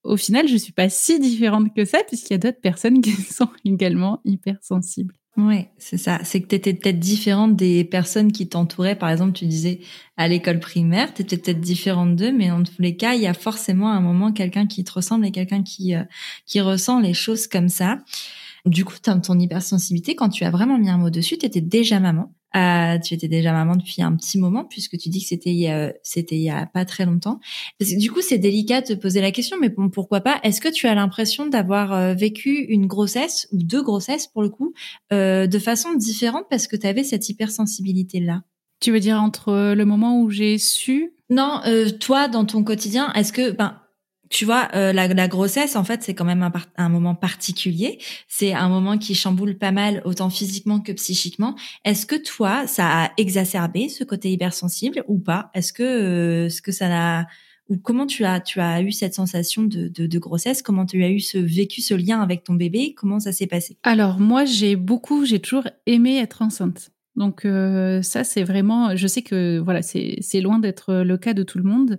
au 0.05 0.17
final, 0.17 0.49
je 0.49 0.57
suis 0.57 0.73
pas 0.73 0.89
si 0.89 1.19
différente 1.19 1.75
que 1.75 1.85
ça 1.85 2.03
puisqu'il 2.07 2.35
y 2.35 2.37
a 2.37 2.39
d'autres 2.39 2.61
personnes 2.61 3.01
qui 3.03 3.13
sont 3.13 3.51
également 3.65 4.21
hypersensibles. 4.25 5.18
Oui, 5.39 5.67
c'est 5.79 5.99
ça. 5.99 6.19
C'est 6.25 6.41
que 6.43 6.49
tu 6.49 6.57
étais 6.57 6.75
peut-être 6.75 6.99
différente 6.99 7.55
des 7.55 7.85
personnes 7.85 8.33
qui 8.33 8.49
t'entouraient. 8.49 8.97
Par 8.97 9.09
exemple, 9.09 9.35
tu 9.35 9.47
disais 9.47 9.79
à 10.17 10.27
l'école 10.27 10.59
primaire, 10.59 11.15
tu 11.15 11.23
étais 11.23 11.37
peut-être 11.39 11.61
différente 11.61 12.17
d'eux, 12.17 12.33
mais 12.33 12.49
dans 12.49 12.65
tous 12.65 12.83
les 12.83 12.97
cas, 12.97 13.15
il 13.15 13.23
y 13.23 13.27
a 13.29 13.35
forcément 13.35 13.93
un 13.93 14.01
moment 14.01 14.33
quelqu'un 14.33 14.67
qui 14.67 14.83
te 14.83 14.91
ressemble 14.91 15.25
et 15.27 15.31
quelqu'un 15.31 15.63
qui, 15.63 15.95
euh, 15.95 16.03
qui 16.45 16.61
ressent 16.61 16.99
les 16.99 17.15
choses 17.15 17.47
comme 17.47 17.69
ça. 17.69 18.01
Du 18.67 18.85
coup, 18.85 18.97
ton 19.01 19.39
hypersensibilité, 19.39 20.17
quand 20.17 20.29
tu 20.29 20.45
as 20.45 20.51
vraiment 20.51 20.77
mis 20.79 20.91
un 20.91 20.99
mot 20.99 21.11
dessus, 21.11 21.39
tu 21.39 21.47
étais 21.47 21.61
déjà 21.61 22.01
maman. 22.01 22.33
Euh, 22.57 22.99
tu 22.99 23.15
étais 23.15 23.29
déjà 23.29 23.53
maman 23.53 23.77
depuis 23.77 24.01
un 24.01 24.15
petit 24.17 24.39
moment 24.39 24.65
puisque 24.65 24.97
tu 24.97 25.11
dis 25.11 25.21
que 25.21 25.27
c'était 25.29 25.69
a, 25.69 25.93
c'était 26.03 26.37
il 26.37 26.43
y 26.43 26.51
a 26.51 26.67
pas 26.67 26.85
très 26.85 27.05
longtemps. 27.05 27.41
Parce 27.79 27.93
que, 27.93 27.99
du 27.99 28.11
coup, 28.11 28.21
c'est 28.23 28.39
délicat 28.39 28.81
de 28.81 28.95
poser 28.95 29.21
la 29.21 29.31
question, 29.31 29.57
mais 29.61 29.69
bon, 29.69 29.91
pourquoi 29.91 30.21
pas? 30.21 30.41
Est-ce 30.43 30.61
que 30.61 30.69
tu 30.69 30.87
as 30.87 30.95
l'impression 30.95 31.47
d'avoir 31.47 31.93
euh, 31.93 32.15
vécu 32.15 32.65
une 32.69 32.87
grossesse 32.87 33.49
ou 33.53 33.59
deux 33.63 33.83
grossesses 33.83 34.27
pour 34.27 34.43
le 34.43 34.49
coup 34.49 34.73
euh, 35.13 35.47
de 35.47 35.59
façon 35.59 35.95
différente 35.95 36.47
parce 36.49 36.67
que 36.67 36.77
tu 36.77 36.87
avais 36.87 37.05
cette 37.05 37.29
hypersensibilité 37.29 38.21
là 38.21 38.43
Tu 38.81 38.93
veux 38.93 39.01
dire 39.01 39.21
entre 39.21 39.75
le 39.75 39.85
moment 39.85 40.21
où 40.21 40.31
j'ai 40.31 40.59
su? 40.59 41.13
Non, 41.31 41.61
toi 42.01 42.29
dans 42.29 42.47
ton 42.47 42.65
quotidien, 42.65 43.13
est-ce 43.13 43.35
que 43.35 43.51
ben 43.51 43.79
tu 44.31 44.45
vois, 44.45 44.69
euh, 44.75 44.93
la, 44.93 45.09
la, 45.09 45.29
grossesse, 45.29 45.77
en 45.77 45.85
fait, 45.85 46.03
c'est 46.03 46.15
quand 46.15 46.25
même 46.25 46.43
un, 46.43 46.53
un 46.77 46.89
moment 46.89 47.15
particulier. 47.15 47.99
C'est 48.29 48.53
un 48.53 48.69
moment 48.69 48.99
qui 48.99 49.15
chamboule 49.15 49.57
pas 49.57 49.73
mal, 49.73 50.03
autant 50.05 50.31
physiquement 50.31 50.81
que 50.81 50.93
psychiquement. 50.93 51.55
Est-ce 51.85 52.07
que 52.07 52.17
toi, 52.17 52.67
ça 52.67 53.05
a 53.05 53.13
exacerbé 53.17 53.89
ce 53.89 54.05
côté 54.05 54.31
hypersensible 54.31 55.05
ou 55.09 55.19
pas? 55.19 55.51
Est-ce 55.55 55.73
que, 55.73 55.83
euh, 55.83 56.49
ce 56.49 56.63
que 56.63 56.73
ça 56.73 56.89
n'a 56.89 57.27
ou 57.69 57.77
comment 57.77 58.07
tu 58.07 58.25
as 58.25 58.41
tu 58.41 58.61
as 58.61 58.81
eu 58.81 58.93
cette 58.93 59.13
sensation 59.13 59.63
de, 59.63 59.89
de, 59.89 60.07
de, 60.07 60.19
grossesse? 60.19 60.63
Comment 60.63 60.87
tu 60.87 61.05
as 61.05 61.11
eu 61.11 61.21
ce 61.21 61.37
vécu, 61.37 61.83
ce 61.83 61.93
lien 61.93 62.21
avec 62.23 62.45
ton 62.45 62.55
bébé? 62.55 62.95
Comment 62.97 63.21
ça 63.21 63.31
s'est 63.31 63.47
passé? 63.47 63.77
Alors 63.83 64.19
moi, 64.19 64.47
j'ai 64.47 64.75
beaucoup, 64.75 65.27
j'ai 65.27 65.39
toujours 65.39 65.69
aimé 65.87 66.17
être 66.17 66.41
enceinte. 66.41 66.91
Donc 67.17 67.45
euh, 67.45 68.01
ça, 68.01 68.25
c'est 68.25 68.43
vraiment, 68.45 68.97
je 68.97 69.07
sais 69.07 69.23
que 69.23 69.59
voilà, 69.59 69.83
c'est 69.83 70.41
loin 70.41 70.59
d'être 70.59 70.95
le 70.95 71.19
cas 71.19 71.35
de 71.35 71.43
tout 71.43 71.59
le 71.59 71.65
monde. 71.65 71.99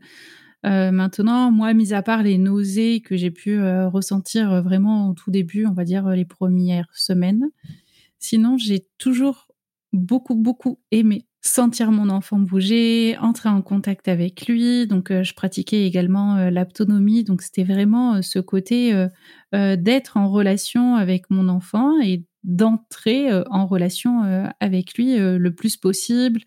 Euh, 0.65 0.91
maintenant, 0.91 1.51
moi, 1.51 1.73
mis 1.73 1.93
à 1.93 2.01
part 2.01 2.23
les 2.23 2.37
nausées 2.37 3.01
que 3.01 3.15
j'ai 3.15 3.31
pu 3.31 3.53
euh, 3.53 3.87
ressentir 3.87 4.51
euh, 4.51 4.61
vraiment 4.61 5.09
au 5.09 5.13
tout 5.13 5.31
début, 5.31 5.65
on 5.65 5.73
va 5.73 5.85
dire 5.85 6.07
les 6.09 6.25
premières 6.25 6.89
semaines, 6.93 7.45
sinon 8.19 8.57
j'ai 8.57 8.85
toujours 8.97 9.47
beaucoup, 9.93 10.35
beaucoup 10.35 10.79
aimé 10.91 11.25
sentir 11.41 11.91
mon 11.91 12.09
enfant 12.09 12.37
bouger, 12.37 13.17
entrer 13.21 13.47
en 13.47 13.61
contact 13.61 14.09
avec 14.09 14.45
lui. 14.47 14.87
Donc, 14.87 15.09
je 15.09 15.33
pratiquais 15.33 15.87
également 15.87 16.49
l'autonomie. 16.49 17.23
Donc, 17.23 17.41
c'était 17.41 17.63
vraiment 17.63 18.21
ce 18.21 18.39
côté 18.39 19.07
d'être 19.53 20.17
en 20.17 20.27
relation 20.27 20.95
avec 20.95 21.29
mon 21.29 21.47
enfant 21.47 21.97
et 22.01 22.25
d'entrer 22.43 23.29
en 23.49 23.65
relation 23.67 24.51
avec 24.59 24.95
lui 24.95 25.15
le 25.17 25.49
plus 25.55 25.77
possible. 25.77 26.41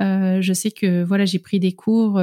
je 0.00 0.52
sais 0.54 0.70
que 0.70 1.04
voilà, 1.04 1.26
j'ai 1.26 1.38
pris 1.38 1.60
des 1.60 1.74
cours 1.74 2.18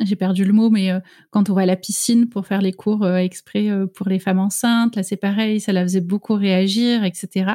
j'ai 0.00 0.16
perdu 0.16 0.44
le 0.44 0.52
mot, 0.52 0.70
mais 0.70 0.90
euh, 0.90 1.00
quand 1.30 1.50
on 1.50 1.54
va 1.54 1.62
à 1.62 1.66
la 1.66 1.76
piscine 1.76 2.28
pour 2.28 2.46
faire 2.46 2.62
les 2.62 2.72
cours 2.72 3.04
euh, 3.04 3.16
exprès 3.16 3.68
euh, 3.68 3.86
pour 3.86 4.08
les 4.08 4.18
femmes 4.18 4.38
enceintes, 4.38 4.96
là 4.96 5.02
c'est 5.02 5.16
pareil, 5.16 5.60
ça 5.60 5.72
la 5.72 5.82
faisait 5.82 6.00
beaucoup 6.00 6.34
réagir, 6.34 7.04
etc. 7.04 7.52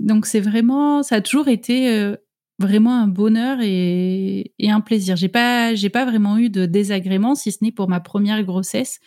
Donc 0.00 0.26
c'est 0.26 0.40
vraiment, 0.40 1.02
ça 1.02 1.16
a 1.16 1.20
toujours 1.20 1.48
été 1.48 2.14
vraiment 2.58 3.00
un 3.00 3.06
bonheur 3.06 3.58
et, 3.60 4.52
et 4.58 4.70
un 4.70 4.80
plaisir. 4.80 5.16
J'ai 5.16 5.28
pas, 5.28 5.74
j'ai 5.74 5.90
pas 5.90 6.04
vraiment 6.04 6.38
eu 6.38 6.50
de 6.50 6.66
désagréments, 6.66 7.34
si 7.34 7.52
ce 7.52 7.58
n'est 7.62 7.72
pour 7.72 7.88
ma 7.88 8.00
première 8.00 8.42
grossesse, 8.42 8.98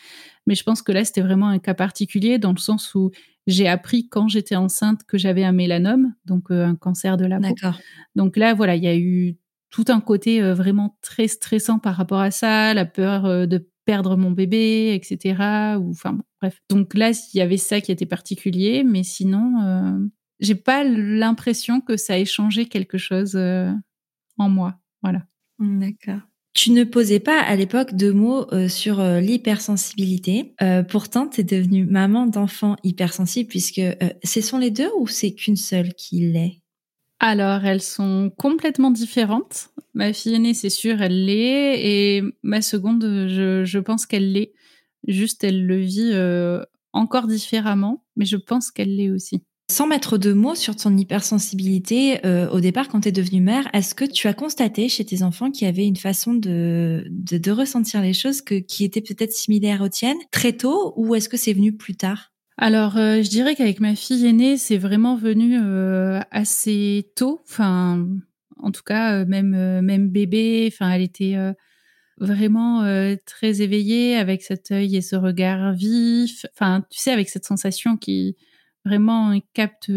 mais 0.47 0.55
je 0.55 0.63
pense 0.63 0.81
que 0.81 0.91
là 0.91 1.03
c'était 1.03 1.21
vraiment 1.21 1.47
un 1.47 1.59
cas 1.59 1.73
particulier 1.73 2.37
dans 2.37 2.51
le 2.51 2.57
sens 2.57 2.95
où 2.95 3.11
j'ai 3.47 3.67
appris 3.67 4.07
quand 4.07 4.27
j'étais 4.27 4.55
enceinte 4.55 5.01
que 5.07 5.17
j'avais 5.17 5.43
un 5.43 5.51
mélanome, 5.51 6.13
donc 6.25 6.49
un 6.49 6.75
cancer 6.75 7.17
de 7.17 7.25
la 7.25 7.39
peau. 7.39 7.53
Donc 8.15 8.37
là, 8.37 8.53
voilà, 8.53 8.75
il 8.75 8.83
y 8.83 8.87
a 8.87 8.95
eu 8.95 9.37
tout 9.75 9.85
un 9.89 9.99
côté 9.99 10.41
euh, 10.41 10.53
vraiment 10.53 10.97
très 11.01 11.27
stressant 11.27 11.79
par 11.79 11.97
rapport 11.97 12.21
à 12.21 12.31
ça, 12.31 12.73
la 12.73 12.85
peur 12.85 13.25
euh, 13.25 13.45
de 13.45 13.69
perdre 13.83 14.15
mon 14.15 14.31
bébé, 14.31 14.95
etc. 14.95 15.77
Ou 15.77 15.91
enfin 15.91 16.17
bref. 16.39 16.61
Donc 16.69 16.93
là, 16.93 17.11
il 17.11 17.37
y 17.37 17.41
avait 17.41 17.57
ça 17.57 17.81
qui 17.81 17.91
était 17.91 18.05
particulier, 18.05 18.85
mais 18.85 19.03
sinon, 19.03 19.61
euh, 19.63 19.99
j'ai 20.39 20.55
pas 20.55 20.85
l'impression 20.85 21.81
que 21.81 21.97
ça 21.97 22.17
ait 22.17 22.25
changé 22.25 22.67
quelque 22.67 22.97
chose 22.97 23.35
en 23.35 24.49
moi. 24.49 24.79
Voilà. 25.03 25.23
D'accord. 25.59 26.21
Tu 26.53 26.71
ne 26.71 26.85
posais 26.85 27.19
pas 27.19 27.41
à 27.41 27.55
l'époque 27.57 27.95
de 27.95 28.11
mots 28.11 28.47
sur 28.69 29.03
l'hypersensibilité. 29.03 30.55
pourtant, 30.89 31.27
tu 31.27 31.41
es 31.41 31.43
devenue 31.43 31.85
maman 31.85 32.25
d'enfants 32.25 32.75
hypersensibles 32.83 33.49
puisque 33.49 33.81
ce 34.23 34.41
sont 34.41 34.57
les 34.57 34.71
deux 34.71 34.89
ou 34.97 35.07
c'est 35.07 35.35
qu'une 35.35 35.57
seule 35.57 35.93
qui 35.93 36.21
l'est? 36.21 36.64
Alors, 37.19 37.65
elles 37.65 37.81
sont 37.81 38.31
complètement 38.37 38.91
différentes. 38.91 39.69
Ma 39.93 40.11
fille 40.11 40.35
aînée, 40.35 40.53
c'est 40.53 40.69
sûr, 40.69 41.01
elle 41.01 41.25
l'est. 41.25 41.81
Et 41.81 42.23
ma 42.43 42.61
seconde, 42.61 43.03
je, 43.03 43.79
pense 43.79 44.05
qu'elle 44.05 44.33
l'est. 44.33 44.53
Juste, 45.07 45.43
elle 45.43 45.65
le 45.65 45.77
vit 45.77 46.11
euh, 46.13 46.63
encore 46.91 47.27
différemment, 47.27 48.03
mais 48.15 48.25
je 48.25 48.37
pense 48.37 48.71
qu'elle 48.71 48.95
l'est 48.95 49.11
aussi. 49.11 49.43
Sans 49.71 49.87
mettre 49.87 50.19
de 50.19 50.33
mots 50.33 50.53
sur 50.53 50.75
ton 50.75 50.95
hypersensibilité, 50.95 52.23
euh, 52.25 52.49
au 52.49 52.59
départ, 52.59 52.87
quand 52.87 53.01
tu 53.01 53.09
es 53.09 53.11
devenue 53.11 53.41
mère, 53.41 53.67
est-ce 53.73 53.95
que 53.95 54.05
tu 54.05 54.27
as 54.27 54.33
constaté 54.33 54.89
chez 54.89 55.05
tes 55.05 55.23
enfants 55.23 55.49
qu'il 55.49 55.65
y 55.65 55.69
avait 55.69 55.87
une 55.87 55.95
façon 55.95 56.35
de, 56.35 57.07
de, 57.09 57.51
ressentir 57.51 58.01
les 58.01 58.13
choses 58.13 58.41
qui 58.41 58.83
était 58.83 59.01
peut-être 59.01 59.31
similaire 59.31 59.81
aux 59.81 59.89
tiennes 59.89 60.19
très 60.31 60.53
tôt, 60.53 60.93
ou 60.97 61.15
est-ce 61.15 61.29
que 61.29 61.37
c'est 61.37 61.53
venu 61.53 61.75
plus 61.75 61.95
tard? 61.95 62.34
Alors, 62.57 62.95
euh, 62.97 63.21
je 63.21 63.29
dirais 63.29 63.55
qu'avec 63.55 63.81
ma 63.81 63.95
fille 63.95 64.25
aînée, 64.25 64.57
c'est 64.57 64.77
vraiment 64.77 65.17
venu 65.17 65.59
euh, 65.59 66.21
assez 66.31 67.11
tôt. 67.15 67.41
Enfin, 67.43 68.07
en 68.57 68.71
tout 68.71 68.83
cas, 68.83 69.21
euh, 69.21 69.25
même 69.25 69.81
même 69.81 70.09
bébé. 70.09 70.69
Enfin, 70.71 70.89
elle 70.91 71.01
était 71.01 71.35
vraiment 72.17 72.83
très 73.25 73.61
éveillée 73.61 74.15
avec 74.15 74.41
cet 74.43 74.71
œil 74.71 74.95
et 74.95 75.01
ce 75.01 75.15
regard 75.17 75.73
vif. 75.73 76.45
Enfin, 76.53 76.85
tu 76.89 76.99
sais, 76.99 77.11
avec 77.11 77.29
cette 77.29 77.45
sensation 77.45 77.97
qui 77.97 78.37
vraiment 78.85 79.37
capte 79.53 79.91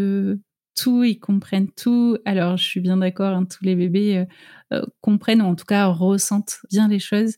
tout, 0.75 1.03
ils 1.03 1.19
comprennent 1.19 1.71
tout. 1.71 2.17
Alors, 2.25 2.57
je 2.57 2.65
suis 2.65 2.81
bien 2.81 2.97
d'accord, 2.97 3.35
hein, 3.37 3.45
tous 3.45 3.63
les 3.63 3.75
bébés 3.75 4.25
comprennent 5.01 5.41
ou 5.41 5.45
en 5.45 5.55
tout 5.55 5.65
cas 5.65 5.85
ressentent 5.87 6.59
bien 6.69 6.89
les 6.89 6.99
choses. 6.99 7.37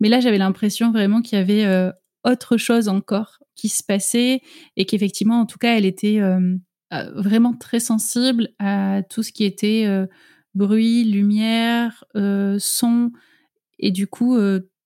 Mais 0.00 0.08
là, 0.08 0.20
j'avais 0.20 0.38
l'impression 0.38 0.92
vraiment 0.92 1.20
qu'il 1.22 1.38
y 1.38 1.40
avait 1.42 1.92
autre 2.24 2.56
chose 2.58 2.88
encore 2.88 3.40
qui 3.56 3.68
se 3.68 3.82
passait 3.82 4.42
et 4.76 4.84
qu'effectivement, 4.84 5.40
en 5.40 5.46
tout 5.46 5.58
cas, 5.58 5.76
elle 5.76 5.86
était 5.86 6.20
euh, 6.20 6.56
euh, 6.92 7.10
vraiment 7.16 7.54
très 7.54 7.80
sensible 7.80 8.50
à 8.58 9.02
tout 9.10 9.22
ce 9.22 9.32
qui 9.32 9.44
était 9.44 9.84
euh, 9.86 10.06
bruit, 10.54 11.04
lumière, 11.04 12.04
son 12.58 13.10
et 13.78 13.90
du 13.90 14.06
coup, 14.06 14.38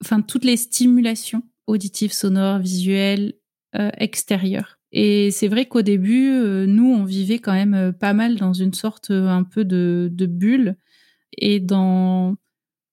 enfin 0.02 0.20
toutes 0.20 0.44
les 0.44 0.56
stimulations 0.56 1.44
auditives, 1.68 2.12
sonores, 2.12 2.58
visuelles, 2.58 3.34
extérieures. 3.72 4.80
Et 4.90 5.30
c'est 5.30 5.46
vrai 5.46 5.66
qu'au 5.66 5.82
début, 5.82 6.28
nous, 6.66 6.92
on 6.92 7.04
vivait 7.04 7.38
quand 7.38 7.52
même 7.52 7.92
pas 7.92 8.14
mal 8.14 8.34
dans 8.34 8.52
une 8.52 8.74
sorte 8.74 9.12
un 9.12 9.44
peu 9.44 9.64
de, 9.64 10.08
de 10.10 10.26
bulle 10.26 10.76
et 11.38 11.60
dans 11.60 12.34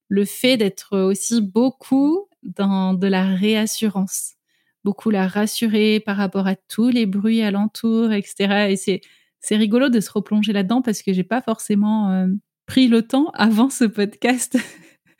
le 0.08 0.26
fait 0.26 0.58
d'être 0.58 1.00
aussi 1.00 1.42
beaucoup 1.42 2.28
dans 2.44 2.94
de 2.94 3.08
la 3.08 3.26
réassurance 3.26 4.37
beaucoup 4.88 5.10
la 5.10 5.28
rassurer 5.28 6.00
par 6.00 6.16
rapport 6.16 6.48
à 6.48 6.56
tous 6.56 6.88
les 6.88 7.06
bruits 7.06 7.42
alentours, 7.42 8.14
etc. 8.14 8.70
Et 8.70 8.78
c'est 8.78 9.02
c'est 9.42 9.58
rigolo 9.58 9.90
de 9.90 10.00
se 10.00 10.10
replonger 10.10 10.54
là-dedans 10.54 10.82
parce 10.82 11.02
que 11.02 11.12
j'ai 11.12 11.26
pas 11.26 11.42
forcément 11.42 12.10
euh, 12.10 12.28
pris 12.68 12.88
le 12.88 13.02
temps 13.02 13.30
avant 13.34 13.70
ce 13.70 13.84
podcast 13.84 14.58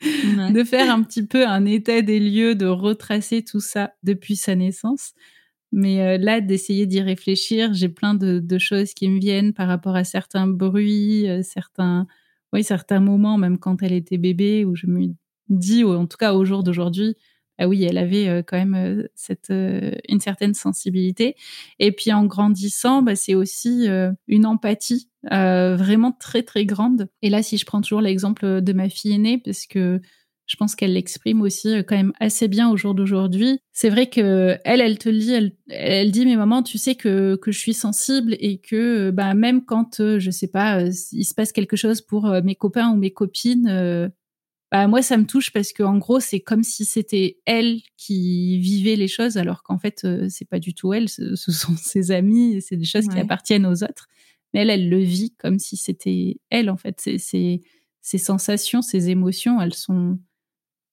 de 0.00 0.64
faire 0.64 0.90
un 0.90 1.02
petit 1.02 1.26
peu 1.26 1.46
un 1.46 1.66
état 1.66 2.00
des 2.00 2.18
lieux, 2.18 2.54
de 2.54 2.64
retracer 2.64 3.44
tout 3.44 3.60
ça 3.60 3.92
depuis 4.02 4.36
sa 4.36 4.54
naissance. 4.54 5.12
Mais 5.70 6.00
euh, 6.00 6.16
là, 6.16 6.40
d'essayer 6.40 6.86
d'y 6.86 7.02
réfléchir, 7.02 7.74
j'ai 7.74 7.90
plein 7.90 8.14
de, 8.14 8.38
de, 8.38 8.58
choses 8.58 8.94
qui 8.94 9.10
me 9.10 9.20
viennent 9.20 9.52
par 9.52 9.68
rapport 9.68 9.96
à 9.96 10.04
certains 10.04 10.46
bruits, 10.46 11.28
euh, 11.28 11.42
certains, 11.42 12.06
oui, 12.54 12.64
certains 12.64 13.00
moments, 13.00 13.36
même 13.36 13.58
quand 13.58 13.82
elle 13.82 13.92
était 13.92 14.16
bébé, 14.16 14.64
où 14.64 14.74
je 14.74 14.86
me 14.86 15.08
dis, 15.50 15.84
ou 15.84 15.90
en 15.90 16.06
tout 16.06 16.16
cas 16.16 16.32
au 16.32 16.46
jour 16.46 16.62
d'aujourd'hui, 16.62 17.16
ah 17.58 17.66
oui, 17.66 17.82
elle 17.82 17.98
avait 17.98 18.28
euh, 18.28 18.42
quand 18.46 18.56
même 18.56 18.74
euh, 18.74 19.08
cette, 19.14 19.50
euh, 19.50 19.90
une 20.08 20.20
certaine 20.20 20.54
sensibilité. 20.54 21.34
Et 21.80 21.90
puis 21.90 22.12
en 22.12 22.24
grandissant, 22.24 23.02
bah, 23.02 23.16
c'est 23.16 23.34
aussi 23.34 23.88
une 24.28 24.46
empathie 24.46 25.08
vraiment 25.24 26.12
très 26.12 26.42
très 26.42 26.64
grande. 26.64 27.08
Et 27.22 27.30
là, 27.30 27.42
si 27.42 27.58
je 27.58 27.66
prends 27.66 27.80
toujours 27.80 28.00
l'exemple 28.00 28.60
de 28.62 28.72
ma 28.72 28.88
fille 28.88 29.12
aînée, 29.12 29.38
parce 29.38 29.66
que 29.66 30.00
je 30.46 30.56
pense 30.56 30.74
qu'elle 30.74 30.94
l'exprime 30.94 31.42
aussi 31.42 31.84
quand 31.86 31.96
même 31.96 32.12
assez 32.20 32.48
bien 32.48 32.70
au 32.70 32.76
jour 32.76 32.94
d'aujourd'hui. 32.94 33.58
C'est 33.72 33.90
vrai 33.90 34.08
que 34.08 34.56
elle, 34.64 34.80
elle 34.80 34.98
te 34.98 35.08
le 35.10 35.18
dit, 35.18 35.32
elle, 35.32 35.52
elle 35.68 36.10
dit, 36.10 36.24
mais 36.24 36.36
maman, 36.36 36.62
tu 36.62 36.78
sais 36.78 36.94
que, 36.94 37.36
que 37.36 37.52
je 37.52 37.58
suis 37.58 37.74
sensible 37.74 38.34
et 38.40 38.58
que 38.58 39.10
bah, 39.10 39.34
même 39.34 39.64
quand, 39.64 40.18
je 40.18 40.30
sais 40.30 40.48
pas, 40.48 40.82
il 41.12 41.24
se 41.24 41.34
passe 41.34 41.52
quelque 41.52 41.76
chose 41.76 42.00
pour 42.00 42.30
mes 42.42 42.54
copains 42.54 42.90
ou 42.90 42.96
mes 42.96 43.10
copines, 43.10 44.10
bah, 44.70 44.86
moi 44.86 45.00
ça 45.00 45.16
me 45.16 45.24
touche 45.24 45.50
parce 45.50 45.72
que 45.72 45.82
en 45.82 45.96
gros 45.96 46.20
c'est 46.20 46.40
comme 46.40 46.62
si 46.62 46.84
c'était 46.84 47.38
elle 47.46 47.80
qui 47.96 48.58
vivait 48.58 48.96
les 48.96 49.08
choses 49.08 49.38
alors 49.38 49.62
qu'en 49.62 49.78
fait 49.78 50.04
euh, 50.04 50.26
c'est 50.28 50.44
pas 50.44 50.58
du 50.58 50.74
tout 50.74 50.92
elle. 50.92 51.08
Ce, 51.08 51.34
sont 51.36 51.76
ses 51.76 52.10
amis 52.10 52.60
c'est 52.60 52.76
des 52.76 52.84
choses 52.84 53.08
qui 53.08 53.18
appartiennent 53.18 53.66
aux 53.66 53.82
autres. 53.82 54.08
Mais 54.52 54.60
elle 54.60 54.70
elle 54.70 54.88
le 54.90 54.98
vit 54.98 55.34
comme 55.36 55.58
si 55.58 55.76
c'était 55.76 56.38
elle 56.50 56.68
en 56.70 56.76
fait. 56.76 57.00
C'est 57.00 57.60
ses 58.00 58.18
sensations 58.18 58.82
ses 58.82 59.10
émotions 59.10 59.60
elles 59.60 59.74
sont 59.74 60.18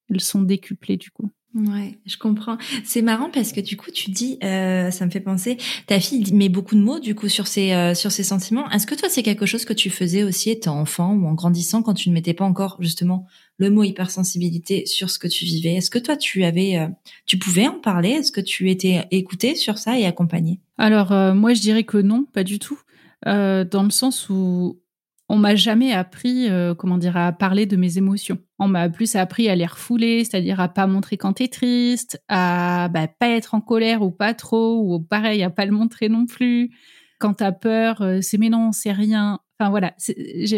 elles 0.09 0.21
sont 0.21 0.41
décuplées 0.41 0.97
du 0.97 1.11
coup 1.11 1.29
Ouais, 1.55 1.97
je 2.05 2.17
comprends. 2.17 2.57
C'est 2.83 3.01
marrant 3.01 3.29
parce 3.29 3.53
que 3.53 3.61
du 3.61 3.77
coup, 3.77 3.89
tu 3.89 4.11
dis, 4.11 4.37
euh, 4.43 4.91
ça 4.91 5.05
me 5.05 5.09
fait 5.09 5.21
penser, 5.21 5.55
ta 5.87 6.01
fille 6.01 6.33
met 6.33 6.49
beaucoup 6.49 6.75
de 6.75 6.81
mots 6.81 6.99
du 6.99 7.15
coup 7.15 7.29
sur 7.29 7.47
ses 7.47 7.71
euh, 7.71 7.93
sur 7.93 8.11
ses 8.11 8.23
sentiments. 8.23 8.69
Est-ce 8.71 8.85
que 8.85 8.93
toi, 8.93 9.07
c'est 9.07 9.23
quelque 9.23 9.45
chose 9.45 9.63
que 9.63 9.71
tu 9.71 9.89
faisais 9.89 10.23
aussi 10.23 10.49
étant 10.49 10.77
enfant 10.77 11.13
ou 11.13 11.25
en 11.25 11.33
grandissant 11.33 11.81
quand 11.81 11.93
tu 11.93 12.09
ne 12.09 12.13
mettais 12.13 12.33
pas 12.33 12.43
encore 12.43 12.75
justement 12.81 13.25
le 13.57 13.69
mot 13.69 13.83
hypersensibilité 13.83 14.85
sur 14.85 15.09
ce 15.09 15.17
que 15.17 15.29
tu 15.29 15.45
vivais? 15.45 15.75
Est-ce 15.75 15.89
que 15.89 15.99
toi, 15.99 16.17
tu 16.17 16.43
avais, 16.43 16.77
euh, 16.77 16.87
tu 17.25 17.37
pouvais 17.37 17.69
en 17.69 17.79
parler? 17.79 18.09
Est-ce 18.09 18.33
que 18.33 18.41
tu 18.41 18.69
étais 18.69 19.05
écouté 19.11 19.55
sur 19.55 19.77
ça 19.77 19.97
et 19.97 20.05
accompagné 20.05 20.59
Alors 20.77 21.13
moi, 21.33 21.53
je 21.53 21.61
dirais 21.61 21.85
que 21.85 21.97
non, 21.97 22.25
pas 22.33 22.43
du 22.43 22.59
tout, 22.59 22.79
dans 23.25 23.83
le 23.83 23.91
sens 23.91 24.29
où 24.29 24.77
on 25.27 25.37
m'a 25.37 25.55
jamais 25.55 25.91
appris, 25.91 26.49
euh, 26.49 26.75
comment 26.75 26.97
dire, 26.97 27.17
à 27.17 27.31
parler 27.31 27.65
de 27.65 27.75
mes 27.77 27.97
émotions. 27.97 28.37
On 28.59 28.67
m'a 28.67 28.89
plus 28.89 29.15
appris 29.15 29.49
à 29.49 29.55
les 29.55 29.65
refouler, 29.65 30.23
c'est-à-dire 30.23 30.59
à 30.59 30.67
pas 30.67 30.85
montrer 30.85 31.17
quand 31.17 31.33
t'es 31.33 31.47
triste, 31.47 32.21
à 32.27 32.89
bah, 32.89 33.07
pas 33.07 33.29
être 33.29 33.55
en 33.55 33.61
colère 33.61 34.03
ou 34.03 34.11
pas 34.11 34.33
trop, 34.35 34.79
ou 34.79 34.99
pareil, 34.99 35.41
à 35.43 35.49
pas 35.49 35.65
le 35.65 35.71
montrer 35.71 36.09
non 36.09 36.25
plus. 36.27 36.69
Quand 37.17 37.33
t'as 37.35 37.53
peur, 37.53 38.01
euh, 38.01 38.19
c'est 38.21 38.37
mais 38.37 38.49
non, 38.49 38.71
c'est 38.71 38.91
rien. 38.91 39.39
Enfin 39.57 39.69
voilà, 39.69 39.95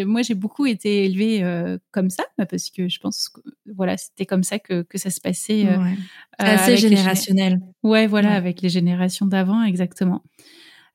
moi 0.07 0.23
j'ai 0.23 0.33
beaucoup 0.33 0.65
été 0.65 1.05
élevée 1.05 1.43
euh, 1.43 1.77
comme 1.91 2.09
ça, 2.09 2.23
bah, 2.37 2.47
parce 2.47 2.71
que 2.71 2.89
je 2.89 2.99
pense 2.99 3.29
que 3.29 3.41
voilà, 3.73 3.95
c'était 3.95 4.25
comme 4.25 4.43
ça 4.43 4.57
que, 4.57 4.81
que 4.81 4.97
ça 4.97 5.11
se 5.11 5.21
passait. 5.21 5.65
Ouais. 5.65 5.95
assez 6.39 6.77
générationnel. 6.77 7.59
Ouais, 7.83 8.07
voilà, 8.07 8.33
avec 8.33 8.61
les 8.61 8.69
générations 8.69 9.27
d'avant, 9.27 9.63
exactement. 9.63 10.23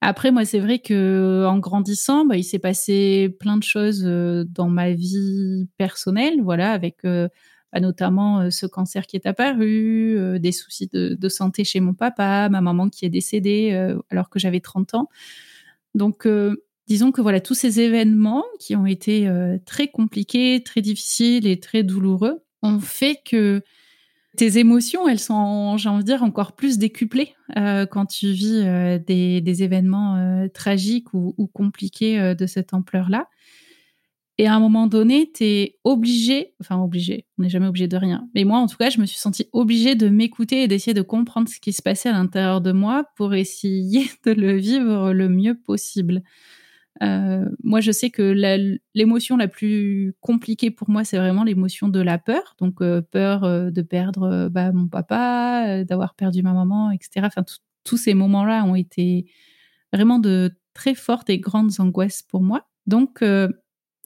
Après, 0.05 0.33
moi, 0.33 0.45
c'est 0.45 0.59
vrai 0.59 0.81
que 0.81 1.47
en 1.47 1.59
grandissant, 1.61 2.27
bah, 2.27 2.37
il 2.37 2.43
s'est 2.43 2.59
passé 2.59 3.37
plein 3.39 3.57
de 3.57 3.63
choses 3.63 4.03
euh, 4.05 4.45
dans 4.49 4.69
ma 4.69 4.91
vie 4.91 5.69
personnelle, 5.79 6.43
voilà, 6.43 6.73
avec 6.73 7.05
euh, 7.05 7.29
bah, 7.73 7.79
notamment 7.79 8.41
euh, 8.41 8.51
ce 8.51 8.67
cancer 8.67 9.07
qui 9.07 9.15
est 9.15 9.27
apparu, 9.27 10.41
des 10.41 10.51
soucis 10.51 10.91
de, 10.93 11.29
santé 11.29 11.63
chez 11.63 11.79
mon 11.79 11.95
papa, 11.95 12.49
ma 12.49 12.61
maman 12.61 12.89
qui 12.89 13.05
est 13.05 13.11
décédée 13.11 13.95
alors 14.11 14.29
que 14.29 14.41
j'avais 14.41 14.59
30 14.59 14.95
ans. 14.95 15.09
Donc, 15.95 16.27
disons 16.89 17.13
que 17.13 17.21
voilà, 17.21 17.41
tous 17.41 17.55
ces 17.55 17.79
événements 17.81 18.45
qui 18.59 18.75
ont 18.75 18.87
été 18.87 19.31
très 19.67 19.87
compliqués, 19.87 20.65
très 20.65 20.81
difficiles 20.81 21.47
et 21.47 21.61
très 21.61 21.85
douloureux 21.85 22.43
ont 22.63 22.81
fait 22.81 23.21
que 23.25 23.63
tes 24.37 24.59
émotions, 24.59 25.09
elles 25.09 25.19
sont, 25.19 25.77
j'ai 25.77 25.89
envie 25.89 26.05
de 26.05 26.07
dire, 26.07 26.23
encore 26.23 26.53
plus 26.53 26.79
décuplées 26.79 27.35
euh, 27.57 27.85
quand 27.87 28.07
tu 28.07 28.33
vis 28.33 28.63
euh, 28.65 28.99
des, 28.99 29.63
événements 29.63 30.17
euh, 30.17 30.49
tragiques 30.49 31.13
ou, 31.13 31.35
compliqués 31.53 32.35
de 32.35 32.47
cette 32.47 32.73
ampleur-là. 32.73 33.29
Et 34.39 34.47
à 34.47 34.55
un 34.55 34.61
moment 34.61 34.87
donné, 34.87 35.31
tu 35.33 35.45
es 35.45 35.79
obligé, 35.85 36.55
enfin 36.61 36.81
obligé, 36.81 37.27
on 37.39 37.43
n'est 37.43 37.51
jamais 37.51 37.67
obligé 37.67 37.87
de 37.87 37.97
rien, 37.99 38.27
mais 38.35 38.45
moi 38.45 38.59
en 38.59 38.67
tout 38.67 38.79
cas, 38.79 38.89
je 38.89 38.99
me 38.99 39.05
suis 39.05 39.19
sentie 39.19 39.47
obligée 39.53 39.95
de 39.95 40.09
m'écouter 40.09 40.63
et 40.63 40.69
d'essayer 40.69 40.95
de 40.95 41.03
comprendre 41.03 41.51
ce 41.51 41.61
qui 41.61 41.75
se 41.75 41.83
passait 41.83 42.09
à 42.09 42.13
l'intérieur 42.13 42.63
de 42.63 42.73
moi 42.73 43.05
pour 43.17 43.35
essayer 43.35 44.07
de 44.25 44.33
le 44.33 44.57
vivre 44.57 45.13
le 45.13 45.29
mieux 45.29 45.55
possible. 45.55 46.23
Euh, 47.01 47.49
moi, 47.63 47.81
je 47.81 47.91
sais 47.91 48.11
que 48.11 48.23
l'émotion 48.95 49.37
la, 49.37 49.49
plus 49.49 50.15
compliquée 50.21 50.71
pour 50.71 50.91
moi, 50.91 51.05
c'est 51.05 51.17
vraiment 51.17 51.45
l'émotion 51.45 51.89
de 51.89 52.01
la 52.01 52.19
peur. 52.19 52.55
Donc, 52.59 52.83
euh, 52.83 53.01
peur 53.01 53.45
euh, 53.45 53.71
de 53.71 53.83
perdre 53.83 54.49
bah, 54.49 54.73
mon 54.73 54.89
papa, 54.89 55.85
d'avoir 55.85 56.15
perdu 56.15 56.43
ma 56.43 56.53
maman, 56.53 56.91
etc. 56.91 57.27
Enfin, 57.27 57.45
tous 57.85 57.97
ces 57.97 58.15
moments-là 58.15 58.65
ont 58.65 58.75
été 58.75 59.27
vraiment 59.93 60.19
de 60.19 60.53
très 60.75 60.95
fortes 60.95 61.31
et 61.31 61.39
grandes 61.39 61.81
angoisses 61.81 62.23
pour 62.23 62.43
moi. 62.43 62.69
Donc, 62.87 63.25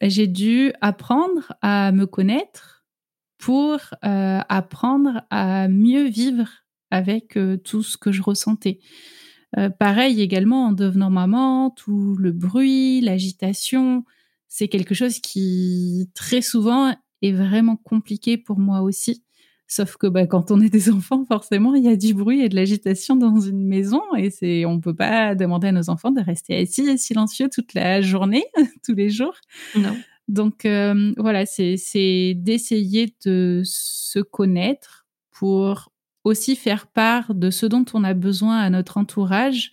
j'ai 0.02 0.26
dû 0.26 0.72
apprendre 0.80 1.54
à 1.62 1.92
me 1.92 2.06
connaître 2.06 2.84
pour 3.38 3.78
apprendre 4.02 5.22
à 5.30 5.68
mieux 5.68 6.08
vivre 6.08 6.48
avec 6.90 7.38
tout 7.64 7.82
ce 7.82 7.96
que 7.96 8.12
je 8.12 8.22
ressentais. 8.22 8.80
Euh, 9.56 9.70
pareil 9.70 10.20
également 10.20 10.66
en 10.66 10.72
devenant 10.72 11.10
maman, 11.10 11.70
tout 11.70 12.16
le 12.16 12.32
bruit, 12.32 13.00
l'agitation, 13.00 14.04
c'est 14.48 14.68
quelque 14.68 14.94
chose 14.94 15.20
qui 15.20 16.10
très 16.14 16.42
souvent 16.42 16.94
est 17.22 17.32
vraiment 17.32 17.76
compliqué 17.76 18.36
pour 18.36 18.58
moi 18.58 18.80
aussi. 18.80 19.22
Sauf 19.68 19.96
que 19.96 20.06
bah, 20.06 20.26
quand 20.26 20.50
on 20.50 20.60
est 20.60 20.68
des 20.68 20.90
enfants, 20.90 21.24
forcément, 21.24 21.74
il 21.74 21.84
y 21.84 21.88
a 21.88 21.96
du 21.96 22.14
bruit 22.14 22.40
et 22.40 22.48
de 22.48 22.54
l'agitation 22.54 23.16
dans 23.16 23.40
une 23.40 23.66
maison 23.66 24.02
et 24.16 24.30
c'est, 24.30 24.64
on 24.64 24.80
peut 24.80 24.94
pas 24.94 25.34
demander 25.34 25.68
à 25.68 25.72
nos 25.72 25.90
enfants 25.90 26.10
de 26.10 26.20
rester 26.20 26.56
assis 26.56 26.88
et 26.88 26.96
silencieux 26.96 27.48
toute 27.52 27.74
la 27.74 28.00
journée, 28.00 28.44
tous 28.84 28.94
les 28.94 29.10
jours. 29.10 29.34
Non. 29.76 29.96
Donc 30.28 30.64
euh, 30.64 31.12
voilà, 31.16 31.46
c'est, 31.46 31.76
c'est 31.76 32.34
d'essayer 32.36 33.14
de 33.24 33.62
se 33.64 34.18
connaître 34.18 35.06
pour 35.30 35.92
aussi 36.26 36.56
faire 36.56 36.88
part 36.88 37.34
de 37.34 37.50
ce 37.50 37.66
dont 37.66 37.84
on 37.94 38.02
a 38.02 38.12
besoin 38.12 38.58
à 38.58 38.68
notre 38.68 38.98
entourage 38.98 39.70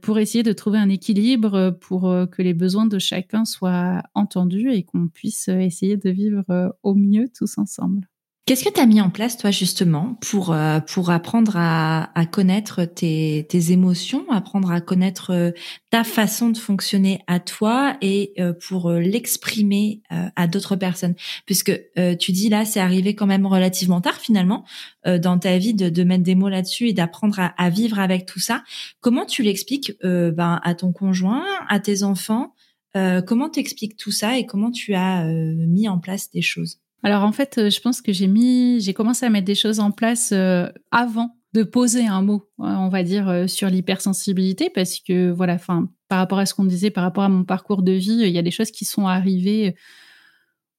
pour 0.00 0.18
essayer 0.18 0.42
de 0.42 0.54
trouver 0.54 0.78
un 0.78 0.88
équilibre 0.88 1.76
pour 1.78 2.08
euh, 2.08 2.24
que 2.24 2.40
les 2.40 2.54
besoins 2.54 2.86
de 2.86 2.98
chacun 2.98 3.44
soient 3.44 4.02
entendus 4.14 4.72
et 4.72 4.82
qu'on 4.82 5.08
puisse 5.08 5.48
essayer 5.48 5.98
de 5.98 6.08
vivre 6.08 6.42
euh, 6.48 6.70
au 6.82 6.94
mieux 6.94 7.28
tous 7.36 7.58
ensemble. 7.58 8.08
Qu'est-ce 8.50 8.64
que 8.64 8.74
tu 8.74 8.80
as 8.80 8.86
mis 8.86 9.00
en 9.00 9.10
place, 9.10 9.36
toi, 9.36 9.52
justement, 9.52 10.18
pour, 10.20 10.52
euh, 10.52 10.80
pour 10.80 11.10
apprendre 11.10 11.52
à, 11.54 12.10
à 12.18 12.26
connaître 12.26 12.84
tes, 12.84 13.46
tes, 13.48 13.70
émotions, 13.70 14.28
apprendre 14.28 14.72
à 14.72 14.80
connaître 14.80 15.30
euh, 15.30 15.52
ta 15.90 16.02
façon 16.02 16.48
de 16.48 16.58
fonctionner 16.58 17.20
à 17.28 17.38
toi 17.38 17.96
et 18.02 18.32
euh, 18.40 18.52
pour 18.52 18.90
l'exprimer 18.90 20.02
à 20.10 20.48
d'autres 20.48 20.74
personnes? 20.74 21.14
Puisque 21.46 21.80
tu 22.18 22.32
dis 22.32 22.48
là, 22.48 22.64
c'est 22.64 22.80
arrivé 22.80 23.14
quand 23.14 23.28
même 23.28 23.46
relativement 23.46 24.00
tard, 24.00 24.16
finalement, 24.16 24.64
dans 25.06 25.38
ta 25.38 25.56
vie, 25.56 25.72
de, 25.72 25.88
de 25.88 26.02
mettre 26.02 26.24
des 26.24 26.34
mots 26.34 26.48
là-dessus 26.48 26.88
et 26.88 26.92
d'apprendre 26.92 27.38
à, 27.38 27.54
à, 27.56 27.70
vivre 27.70 28.00
avec 28.00 28.26
tout 28.26 28.40
ça. 28.40 28.64
Comment 29.00 29.26
tu 29.26 29.44
l'expliques 29.44 29.92
ben, 30.02 30.60
à 30.64 30.74
ton 30.74 30.90
conjoint, 30.90 31.44
à 31.68 31.78
tes 31.78 32.02
enfants? 32.02 32.52
Comment 32.94 33.48
t'expliques 33.48 33.96
tout 33.96 34.10
ça 34.10 34.36
et 34.38 34.44
comment 34.44 34.72
tu 34.72 34.94
as 34.94 35.24
mis 35.24 35.88
en 35.88 36.00
place 36.00 36.32
des 36.32 36.42
choses? 36.42 36.80
Alors 37.02 37.24
en 37.24 37.32
fait, 37.32 37.58
euh, 37.58 37.70
je 37.70 37.80
pense 37.80 38.02
que 38.02 38.12
j'ai 38.12 38.26
mis, 38.26 38.80
j'ai 38.80 38.92
commencé 38.92 39.24
à 39.24 39.30
mettre 39.30 39.46
des 39.46 39.54
choses 39.54 39.80
en 39.80 39.90
place 39.90 40.32
euh, 40.32 40.68
avant 40.90 41.36
de 41.54 41.62
poser 41.62 42.06
un 42.06 42.22
mot, 42.22 42.48
hein, 42.58 42.78
on 42.78 42.88
va 42.88 43.02
dire, 43.02 43.28
euh, 43.28 43.46
sur 43.46 43.68
l'hypersensibilité, 43.68 44.70
parce 44.70 45.00
que 45.00 45.30
voilà, 45.30 45.54
enfin, 45.54 45.88
par 46.08 46.18
rapport 46.18 46.38
à 46.38 46.46
ce 46.46 46.54
qu'on 46.54 46.64
disait, 46.64 46.90
par 46.90 47.04
rapport 47.04 47.24
à 47.24 47.28
mon 47.28 47.44
parcours 47.44 47.82
de 47.82 47.92
vie, 47.92 48.20
il 48.22 48.30
y 48.30 48.38
a 48.38 48.42
des 48.42 48.50
choses 48.50 48.70
qui 48.70 48.84
sont 48.84 49.06
arrivées. 49.06 49.74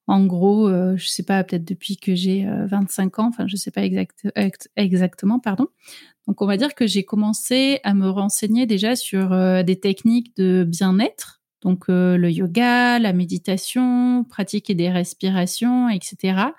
En 0.08 0.26
gros, 0.26 0.70
je 0.70 1.08
sais 1.08 1.24
pas, 1.24 1.42
peut-être 1.44 1.64
depuis 1.64 1.96
que 1.96 2.16
j'ai 2.16 2.46
25 2.68 3.20
ans, 3.20 3.28
enfin, 3.30 3.48
je 3.48 3.56
sais 3.56 3.72
pas 3.72 3.84
exact, 3.84 4.28
exactement, 4.76 5.40
pardon. 5.40 5.68
Donc, 6.28 6.42
on 6.42 6.46
va 6.46 6.58
dire 6.58 6.76
que 6.76 6.86
j'ai 6.86 7.04
commencé 7.06 7.80
à 7.84 7.94
me 7.94 8.10
renseigner 8.10 8.66
déjà 8.66 8.98
sur 8.98 9.30
des 9.64 9.80
techniques 9.80 10.36
de 10.36 10.66
bien-être 10.68 11.41
donc 11.62 11.90
euh, 11.90 12.18
le 12.18 12.32
yoga, 12.32 13.00
la 13.00 13.14
méditation, 13.14 14.26
pratiquer 14.30 14.76
des 14.76 14.90
respirations, 14.90 15.90
etc. 15.90 16.54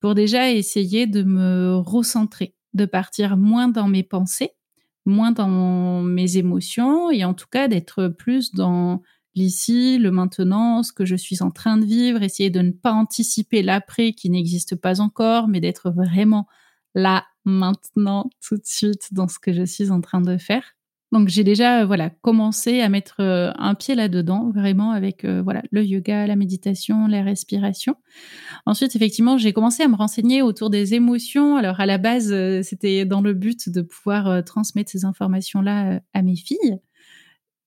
Pour 0.00 0.14
déjà 0.14 0.50
essayer 0.50 1.06
de 1.06 1.22
me 1.22 1.76
recentrer, 1.76 2.54
de 2.74 2.84
partir 2.84 3.36
moins 3.36 3.68
dans 3.68 3.88
mes 3.88 4.02
pensées, 4.02 4.52
moins 5.06 5.32
dans 5.32 6.02
mes 6.02 6.36
émotions 6.36 7.10
et 7.10 7.24
en 7.24 7.34
tout 7.34 7.46
cas 7.50 7.68
d'être 7.68 8.08
plus 8.08 8.52
dans 8.52 9.02
l'ici, 9.34 9.98
le 9.98 10.10
maintenant, 10.10 10.82
ce 10.82 10.92
que 10.92 11.04
je 11.04 11.16
suis 11.16 11.42
en 11.42 11.50
train 11.50 11.76
de 11.76 11.84
vivre, 11.84 12.22
essayer 12.22 12.50
de 12.50 12.60
ne 12.60 12.70
pas 12.70 12.92
anticiper 12.92 13.62
l'après 13.62 14.12
qui 14.12 14.30
n'existe 14.30 14.76
pas 14.76 15.00
encore, 15.00 15.48
mais 15.48 15.60
d'être 15.60 15.90
vraiment 15.90 16.46
là, 16.94 17.24
maintenant, 17.44 18.30
tout 18.40 18.56
de 18.56 18.64
suite 18.64 19.12
dans 19.12 19.28
ce 19.28 19.38
que 19.38 19.52
je 19.52 19.64
suis 19.64 19.90
en 19.90 20.00
train 20.00 20.20
de 20.20 20.36
faire. 20.38 20.74
Donc 21.14 21.28
j'ai 21.28 21.44
déjà 21.44 21.82
euh, 21.82 21.86
voilà 21.86 22.10
commencé 22.10 22.80
à 22.80 22.88
mettre 22.88 23.20
euh, 23.20 23.52
un 23.54 23.76
pied 23.76 23.94
là-dedans 23.94 24.50
vraiment 24.52 24.90
avec 24.90 25.24
euh, 25.24 25.42
voilà 25.42 25.62
le 25.70 25.84
yoga, 25.84 26.26
la 26.26 26.34
méditation, 26.34 27.06
les 27.06 27.22
respirations. 27.22 27.94
Ensuite 28.66 28.96
effectivement 28.96 29.38
j'ai 29.38 29.52
commencé 29.52 29.84
à 29.84 29.88
me 29.88 29.94
renseigner 29.94 30.42
autour 30.42 30.70
des 30.70 30.94
émotions. 30.94 31.56
Alors 31.56 31.78
à 31.78 31.86
la 31.86 31.98
base 31.98 32.34
c'était 32.62 33.04
dans 33.04 33.20
le 33.20 33.32
but 33.32 33.68
de 33.68 33.80
pouvoir 33.80 34.42
transmettre 34.42 34.90
ces 34.90 35.04
informations 35.04 35.60
là 35.60 36.00
à 36.14 36.22
mes 36.22 36.34
filles. 36.34 36.80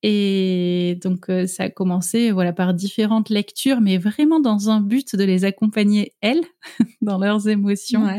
Et 0.04 1.00
donc 1.02 1.32
ça 1.48 1.64
a 1.64 1.70
commencé 1.70 2.32
voilà 2.32 2.52
par 2.52 2.74
différentes 2.74 3.30
lectures, 3.30 3.80
mais 3.80 3.98
vraiment 3.98 4.42
dans 4.42 4.70
un 4.70 4.82
but 4.82 5.16
de 5.16 5.24
les 5.24 5.46
accompagner 5.46 6.16
elles 6.20 6.44
dans 7.02 7.18
leurs 7.18 7.48
émotions. 7.48 8.10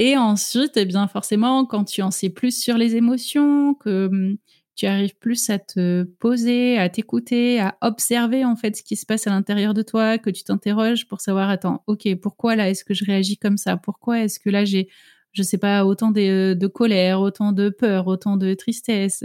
Et 0.00 0.16
ensuite, 0.16 0.76
eh 0.76 0.84
bien 0.84 1.08
forcément, 1.08 1.66
quand 1.66 1.82
tu 1.82 2.02
en 2.02 2.12
sais 2.12 2.30
plus 2.30 2.56
sur 2.56 2.78
les 2.78 2.94
émotions, 2.94 3.74
que 3.74 4.06
hum, 4.06 4.36
tu 4.76 4.86
arrives 4.86 5.16
plus 5.18 5.50
à 5.50 5.58
te 5.58 6.04
poser, 6.04 6.78
à 6.78 6.88
t'écouter, 6.88 7.58
à 7.58 7.76
observer 7.80 8.44
en 8.44 8.54
fait 8.54 8.76
ce 8.76 8.84
qui 8.84 8.94
se 8.94 9.04
passe 9.04 9.26
à 9.26 9.30
l'intérieur 9.30 9.74
de 9.74 9.82
toi, 9.82 10.16
que 10.16 10.30
tu 10.30 10.44
t'interroges 10.44 11.08
pour 11.08 11.20
savoir 11.20 11.50
attends, 11.50 11.82
ok, 11.88 12.14
pourquoi 12.22 12.54
là 12.54 12.70
est-ce 12.70 12.84
que 12.84 12.94
je 12.94 13.04
réagis 13.04 13.38
comme 13.38 13.56
ça? 13.56 13.76
Pourquoi 13.76 14.20
est-ce 14.20 14.38
que 14.38 14.50
là 14.50 14.64
j'ai, 14.64 14.88
je 15.32 15.42
sais 15.42 15.58
pas, 15.58 15.84
autant 15.84 16.12
de, 16.12 16.66
colère, 16.68 17.20
autant 17.20 17.50
de 17.50 17.68
peur, 17.68 18.06
autant 18.06 18.36
de 18.36 18.54
tristesse? 18.54 19.24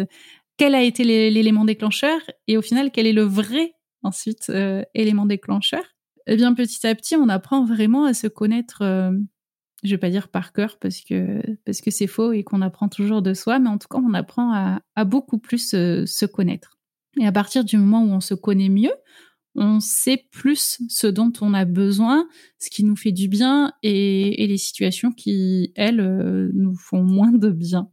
Quel 0.58 0.74
a 0.74 0.82
été 0.82 1.04
l'élément 1.04 1.66
déclencheur? 1.66 2.20
Et 2.48 2.58
au 2.58 2.64
final, 2.64 2.90
quel 2.92 3.06
est 3.06 3.14
le 3.14 3.22
vrai 3.22 3.76
ensuite 4.02 4.48
euh, 4.50 4.82
élément 4.96 5.28
déclencheur? 5.28 5.84
Eh 6.26 6.36
bien, 6.36 6.56
petit 6.56 6.88
à 6.88 6.96
petit, 6.96 7.16
on 7.16 7.30
apprend 7.30 7.64
vraiment 7.64 8.06
à 8.06 8.16
se 8.16 8.26
connaître. 8.26 8.82
Euh, 8.82 9.12
je 9.84 9.92
vais 9.92 9.98
pas 9.98 10.10
dire 10.10 10.30
par 10.30 10.54
cœur 10.54 10.78
parce 10.80 11.02
que 11.02 11.42
parce 11.66 11.82
que 11.82 11.92
c'est 11.92 12.08
faux 12.08 12.32
et 12.32 12.44
qu'on 12.44 12.62
apprend 12.62 12.88
toujours 12.90 13.22
de 13.22 13.34
soi, 13.34 13.60
mais 13.60 13.70
en 13.70 13.78
tout 13.78 13.88
cas 13.88 14.00
on 14.00 14.14
apprend 14.14 14.54
à, 14.96 15.06
beaucoup 15.06 15.38
plus 15.38 15.74
euh, 15.74 16.06
se 16.06 16.26
connaître. 16.26 16.80
Et 17.20 17.28
à 17.28 17.32
partir 17.32 17.64
du 17.64 17.78
moment 17.78 18.04
où 18.04 18.12
on 18.16 18.22
se 18.22 18.34
connaît 18.34 18.70
mieux, 18.70 18.94
on 19.56 19.80
sait 19.80 20.26
plus 20.32 20.82
ce 20.90 21.06
dont 21.08 21.32
on 21.42 21.54
a 21.54 21.66
besoin, 21.66 22.28
ce 22.60 22.70
qui 22.70 22.84
nous 22.84 22.96
fait 22.96 23.12
du 23.12 23.28
bien 23.28 23.72
et, 23.84 24.48
les 24.48 24.58
situations 24.58 25.12
qui 25.12 25.72
elles 25.76 26.00
euh, 26.00 26.50
nous 26.54 26.76
font 26.76 27.04
moins 27.04 27.32
de 27.32 27.50
bien. 27.50 27.90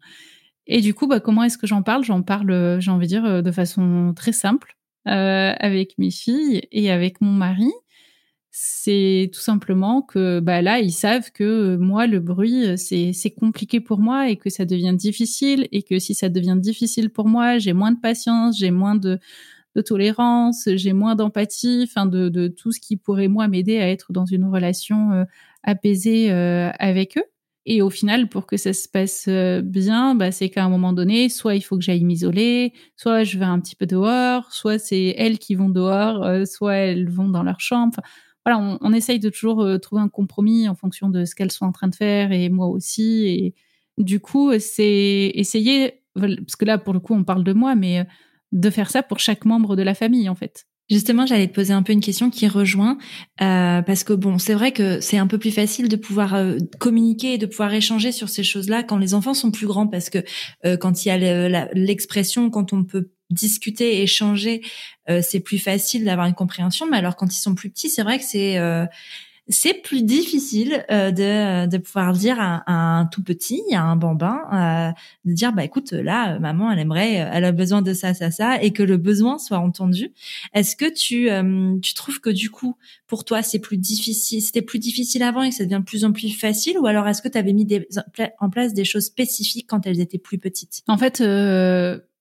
Et 0.67 0.81
du 0.81 0.95
coup, 0.95 1.07
bah, 1.07 1.21
comment 1.21 1.43
est-ce 1.43 1.59
que 1.59 1.67
j'en 1.67 1.83
parle? 1.83 2.05
J'en 2.05 2.23
parle, 2.23 2.79
j'ai 2.81 2.91
envie 2.91 3.07
de 3.07 3.09
dire, 3.09 3.43
de 3.43 3.51
façon 3.51 4.13
très 4.15 4.33
simple. 4.33 4.77
avec 5.05 5.99
mes 5.99 6.11
filles 6.11 6.63
et 6.71 6.91
avec 6.91 7.21
mon 7.21 7.33
mari 7.33 7.71
c'est 8.53 9.31
tout 9.33 9.41
simplement 9.41 10.03
que 10.03 10.41
bah 10.41 10.61
là 10.61 10.81
ils 10.81 10.93
savent 10.93 11.31
que 11.31 11.77
moi 11.77 12.09
le 12.09 12.19
bruit 12.19 12.77
c'est 12.77 13.13
c'est 13.13 13.31
compliqué 13.31 13.81
pour 13.81 14.01
moi 14.01 14.29
et 14.29 14.37
que 14.37 14.51
ça 14.51 14.65
devient 14.65 14.95
difficile 14.97 15.69
et 15.71 15.83
que 15.85 16.01
si 16.01 16.15
ça 16.15 16.29
devient 16.29 16.57
difficile 16.59 17.11
pour 17.11 17.29
moi 17.29 17.59
j'ai 17.59 17.73
moins 17.73 17.93
de 17.93 18.01
patience 18.01 18.59
j'ai 18.59 18.73
moins 18.73 18.97
de 18.97 19.21
de 19.77 19.83
tolérance 19.83 20.69
j'ai 20.75 20.93
moins 20.93 21.15
d'empathie 21.15 21.87
enfin 21.89 22.07
de, 22.07 22.29
de 22.29 22.49
tout 22.49 22.73
ce 22.73 22.81
qui 22.81 22.97
pourrait 22.97 23.29
moi 23.29 23.47
m'aider 23.47 23.79
à 23.79 23.89
être 23.89 24.13
dans 24.13 24.27
une 24.27 24.45
relation 24.47 25.13
euh, 25.13 25.25
apaisée 25.63 26.33
euh, 26.33 26.71
avec 26.81 27.19
eux 27.19 27.25
et 27.67 27.83
au 27.83 27.91
final, 27.91 28.29
pour 28.29 28.47
que 28.47 28.57
ça 28.57 28.73
se 28.73 28.89
passe 28.89 29.27
euh, 29.29 29.61
bien, 29.61 30.15
bah, 30.15 30.33
c'est 30.33 30.49
qu'à 30.49 30.65
un 30.65 30.71
moment 30.71 30.95
donné, 30.95 31.29
soit 31.29 31.55
il 31.55 31.61
faut 31.61 31.77
que 31.77 31.85
j'aille 31.85 32.05
m'isoler, 32.05 32.73
soit 32.97 33.23
je 33.23 33.39
vais 33.39 33.45
un 33.45 33.61
petit 33.61 33.77
peu 33.77 33.85
dehors, 33.87 34.51
soit 34.51 34.79
c'est 34.79 35.15
elles 35.19 35.39
qui 35.39 35.55
vont 35.55 35.69
dehors, 35.69 36.27
soit 36.47 36.75
elles 36.77 37.11
vont 37.11 37.29
dans 37.29 37.43
leur 37.43 37.61
chambre. 37.61 38.01
On, 38.59 38.93
essaye 38.93 39.19
de 39.19 39.29
toujours 39.29 39.63
euh, 39.63 39.79
trouver 39.79 40.03
un 40.03 40.09
compromis 40.09 40.69
en 40.69 40.75
fonction 40.75 41.09
de 41.09 41.25
ce 41.25 41.35
qu'elles 41.35 41.53
sont 41.53 41.67
en 41.67 41.73
train 41.73 41.89
de 41.89 41.95
faire 41.95 42.33
et 42.33 42.49
moi 42.49 42.69
aussi. 42.69 43.27
Et 43.27 43.55
du 43.99 44.21
coup, 44.21 44.53
c'est 44.59 45.33
essayer, 45.35 46.03
parce 46.15 46.57
que 46.57 46.65
là, 46.65 46.79
pour 46.79 46.95
le 46.95 47.01
coup, 47.01 47.15
on 47.15 47.25
parle 47.25 47.45
de 47.45 47.53
moi, 47.53 47.75
mais 47.75 48.01
euh, 48.01 48.05
de 48.53 48.71
faire 48.71 48.91
ça 48.91 49.03
pour 49.03 49.19
chaque 49.19 49.45
membre 49.45 49.77
de 49.77 49.83
la 49.83 49.95
famille, 49.95 50.29
en 50.29 50.35
fait. 50.35 50.67
Justement, 50.89 51.25
j'allais 51.25 51.47
te 51.47 51.55
poser 51.55 51.73
un 51.73 51.85
peu 51.85 51.93
une 51.93 52.01
question 52.01 52.31
qui 52.31 52.49
rejoint 52.49 52.99
euh, 53.41 53.81
parce 53.81 54.03
que 54.03 54.13
bon, 54.13 54.39
c'est 54.39 54.55
vrai 54.55 54.73
que 54.73 55.01
c'est 55.01 55.19
un 55.19 55.29
peu 55.29 55.39
plus 55.39 55.53
facile 55.53 55.89
de 55.89 55.95
pouvoir 55.95 56.37
communiquer 56.81 57.35
et 57.35 57.39
de 57.39 57.47
pouvoir 57.47 57.73
échanger 57.73 58.11
sur 58.11 58.29
ces 58.29 58.43
choses-là 58.43 58.83
quand 58.83 58.99
les 58.99 59.15
enfants 59.15 59.35
sont 59.35 59.53
plus 59.53 59.69
grands 59.69 59.87
parce 59.87 60.11
que 60.11 60.19
quand 60.79 61.05
il 61.05 61.09
y 61.09 61.13
a 61.13 61.69
l'expression, 61.75 62.51
quand 62.51 62.73
on 62.73 62.83
peut 62.83 63.13
discuter, 63.31 64.03
échanger, 64.03 64.63
euh, 65.09 65.21
c'est 65.23 65.41
plus 65.41 65.59
facile 65.59 66.05
d'avoir 66.05 66.27
une 66.27 66.35
compréhension. 66.35 66.87
Mais 66.91 66.97
alors 66.97 67.17
quand 67.17 67.35
ils 67.35 67.41
sont 67.41 67.55
plus 67.55 67.71
petits, 67.71 67.91
c'est 67.91 68.03
vrai 68.03 68.19
que 68.19 68.25
c'est 68.25 68.59
euh, 68.59 68.87
c'est 69.53 69.83
plus 69.83 70.05
difficile 70.05 70.85
euh, 70.93 71.11
de, 71.11 71.69
de 71.69 71.79
pouvoir 71.79 72.13
dire 72.13 72.37
à, 72.39 72.63
un 72.67 73.07
tout 73.07 73.25
petit, 73.25 73.63
à 73.73 73.83
un 73.83 73.97
bambin, 73.97 74.95
de 75.25 75.33
dire 75.33 75.53
bah 75.53 75.65
écoute 75.65 75.91
là 75.91 76.39
maman 76.39 76.71
elle 76.71 76.79
aimerait, 76.79 77.15
elle 77.15 77.45
a 77.45 77.51
besoin 77.51 77.83
de 77.83 77.93
ça 77.93 78.15
ça 78.15 78.31
ça 78.31 78.63
et 78.63 78.73
que 78.73 78.85
le 78.85 78.97
besoin 78.97 79.39
soit 79.39 79.59
entendu. 79.59 80.13
Est-ce 80.55 80.77
que 80.77 80.85
tu 80.85 81.29
tu 81.81 81.95
trouves 81.95 82.21
que 82.21 82.31
du 82.31 82.51
coup 82.51 82.77
pour 83.09 83.25
toi 83.25 83.43
c'est 83.43 83.59
plus 83.59 83.79
difficile, 83.79 84.41
c'était 84.41 84.63
plus 84.63 84.79
difficile 84.79 85.25
avant 85.25 85.43
et 85.43 85.49
que 85.49 85.57
ça 85.57 85.65
devient 85.65 85.81
de 85.81 85.85
plus 85.85 86.05
en 86.05 86.13
plus 86.13 86.31
facile? 86.31 86.79
Ou 86.79 86.87
alors 86.87 87.09
est-ce 87.09 87.23
que 87.23 87.29
tu 87.29 87.39
avais 87.39 87.53
mis 87.53 87.65
des, 87.65 87.89
en 88.39 88.51
place 88.51 88.73
des 88.73 88.85
choses 88.85 89.07
spécifiques 89.07 89.67
quand 89.69 89.85
elles 89.85 90.01
étaient 90.01 90.19
plus 90.19 90.39
petites? 90.39 90.83
En 90.87 90.99
fait 90.99 91.21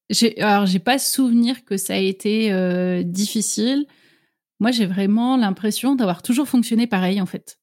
j'ai, 0.10 0.40
alors, 0.42 0.66
j'ai 0.66 0.80
pas 0.80 0.98
souvenir 0.98 1.64
que 1.66 1.78
ça 1.78 1.94
a 1.94 1.98
été 1.98 2.52
euh, 2.52 3.04
difficile. 3.04 3.86
Moi, 4.60 4.72
j'ai 4.72 4.86
vraiment 4.86 5.38
l'impression 5.38 5.96
d'avoir 5.96 6.24
toujours 6.24 6.48
fonctionné 6.48 6.88
pareil, 6.88 7.22
en 7.22 7.26
fait. 7.26 7.60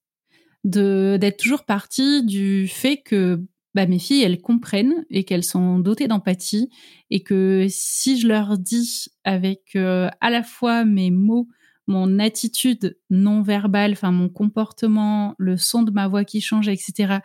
De, 0.64 1.16
d'être 1.20 1.36
toujours 1.36 1.64
partie 1.64 2.24
du 2.24 2.66
fait 2.68 2.98
que 2.98 3.44
bah, 3.74 3.86
mes 3.86 3.98
filles, 3.98 4.22
elles 4.22 4.40
comprennent 4.40 5.04
et 5.10 5.24
qu'elles 5.24 5.44
sont 5.44 5.78
dotées 5.78 6.08
d'empathie 6.08 6.70
et 7.10 7.22
que 7.22 7.66
si 7.68 8.18
je 8.18 8.26
leur 8.26 8.58
dis 8.58 9.06
avec 9.24 9.76
euh, 9.76 10.08
à 10.20 10.30
la 10.30 10.42
fois 10.42 10.84
mes 10.84 11.10
mots, 11.10 11.48
mon 11.86 12.18
attitude 12.18 12.98
non 13.10 13.42
verbale, 13.42 13.92
enfin 13.92 14.12
mon 14.12 14.28
comportement, 14.28 15.34
le 15.38 15.56
son 15.56 15.82
de 15.82 15.90
ma 15.90 16.08
voix 16.08 16.24
qui 16.24 16.40
change, 16.40 16.68
etc., 16.68 17.18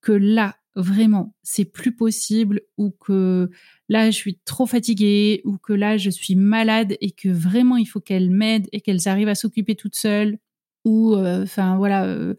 que 0.00 0.12
là, 0.12 0.56
vraiment, 0.74 1.34
c'est 1.42 1.64
plus 1.64 1.94
possible 1.94 2.62
ou 2.78 2.90
que 2.90 3.50
là, 3.88 4.10
je 4.10 4.16
suis 4.16 4.38
trop 4.44 4.66
fatiguée 4.66 5.42
ou 5.44 5.58
que 5.58 5.72
là, 5.72 5.96
je 5.96 6.10
suis 6.10 6.34
malade 6.36 6.96
et 7.00 7.10
que 7.12 7.28
vraiment, 7.28 7.76
il 7.76 7.86
faut 7.86 8.00
qu'elles 8.00 8.30
m'aident 8.30 8.68
et 8.72 8.80
qu'elles 8.80 9.08
arrivent 9.08 9.28
à 9.28 9.34
s'occuper 9.34 9.74
toutes 9.76 9.96
seules 9.96 10.38
ou, 10.84 11.14
euh, 11.14 11.44
enfin, 11.44 11.76
voilà, 11.76 12.04
euh, 12.06 12.34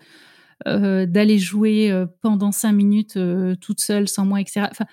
euh, 0.68 1.06
d'aller 1.06 1.40
jouer 1.40 1.92
pendant 2.22 2.52
cinq 2.52 2.74
minutes 2.74 3.20
toutes 3.62 3.82
seules 3.82 4.08
sans 4.08 4.26
moi, 4.26 4.42
etc. 4.42 4.68
Enfin, 4.72 4.86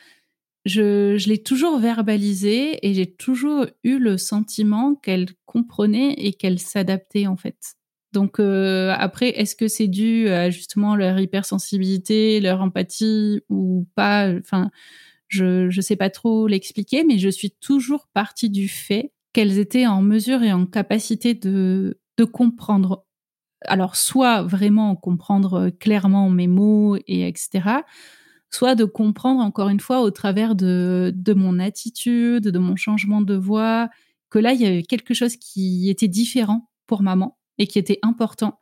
je, 0.67 1.17
je 1.17 1.29
l'ai 1.29 1.43
toujours 1.43 1.79
verbalisé 1.79 2.87
et 2.87 2.95
j'ai 2.95 3.11
toujours 3.13 3.67
eu 3.85 3.99
le 3.99 4.19
sentiment 4.19 4.95
qu'elles 4.97 5.29
comprenaient 5.47 6.15
et 6.19 6.35
qu'elles 6.35 6.59
s'adaptaient, 6.61 7.27
en 7.27 7.37
fait. 7.37 7.57
Donc 8.13 8.41
après, 8.41 9.29
est-ce 9.31 9.55
que 9.57 9.69
c'est 9.69 9.87
dû 9.89 10.29
à 10.29 10.51
justement 10.51 10.97
leur 10.97 11.19
hypersensibilité, 11.21 12.41
leur 12.41 12.61
empathie 12.61 13.41
ou 13.49 13.87
pas? 13.95 14.33
Enfin, 14.39 14.71
je 15.29 15.75
ne 15.75 15.81
sais 15.81 15.97
pas 15.97 16.11
trop 16.11 16.47
l'expliquer, 16.49 17.05
mais 17.05 17.19
je 17.19 17.29
suis 17.29 17.53
toujours 17.53 18.09
partie 18.15 18.51
du 18.51 18.69
fait 18.69 19.13
qu'elles 19.33 19.59
étaient 19.59 19.87
en 19.87 20.03
mesure 20.03 20.43
et 20.43 20.53
en 20.53 20.67
capacité 20.67 21.35
de, 21.35 22.01
de 22.19 22.25
comprendre. 22.25 23.05
Alors, 23.67 23.97
soit 23.97 24.43
vraiment 24.43 24.97
comprendre 24.97 25.71
clairement 25.71 26.31
mes 26.31 26.49
mots 26.49 26.97
et 27.07 27.29
etc., 27.29 27.85
soit 28.51 28.75
de 28.75 28.85
comprendre 28.85 29.41
encore 29.43 29.69
une 29.69 29.81
fois 29.81 30.03
au 30.03 30.11
travers 30.11 30.55
de, 30.57 31.13
de 31.15 31.35
mon 31.35 31.61
attitude, 31.61 32.45
de 32.45 32.59
mon 32.59 32.77
changement 32.77 33.21
de 33.23 33.35
voix, 33.37 33.89
que 34.31 34.39
là, 34.41 34.53
il 34.55 34.61
y 34.61 34.67
avait 34.67 34.83
quelque 34.83 35.15
chose 35.15 35.37
qui 35.37 35.91
était 35.91 36.09
différent 36.09 36.71
pour 36.87 37.03
maman 37.03 37.39
et 37.61 37.69
qui 37.69 37.79
était 37.79 38.01
important 38.03 38.59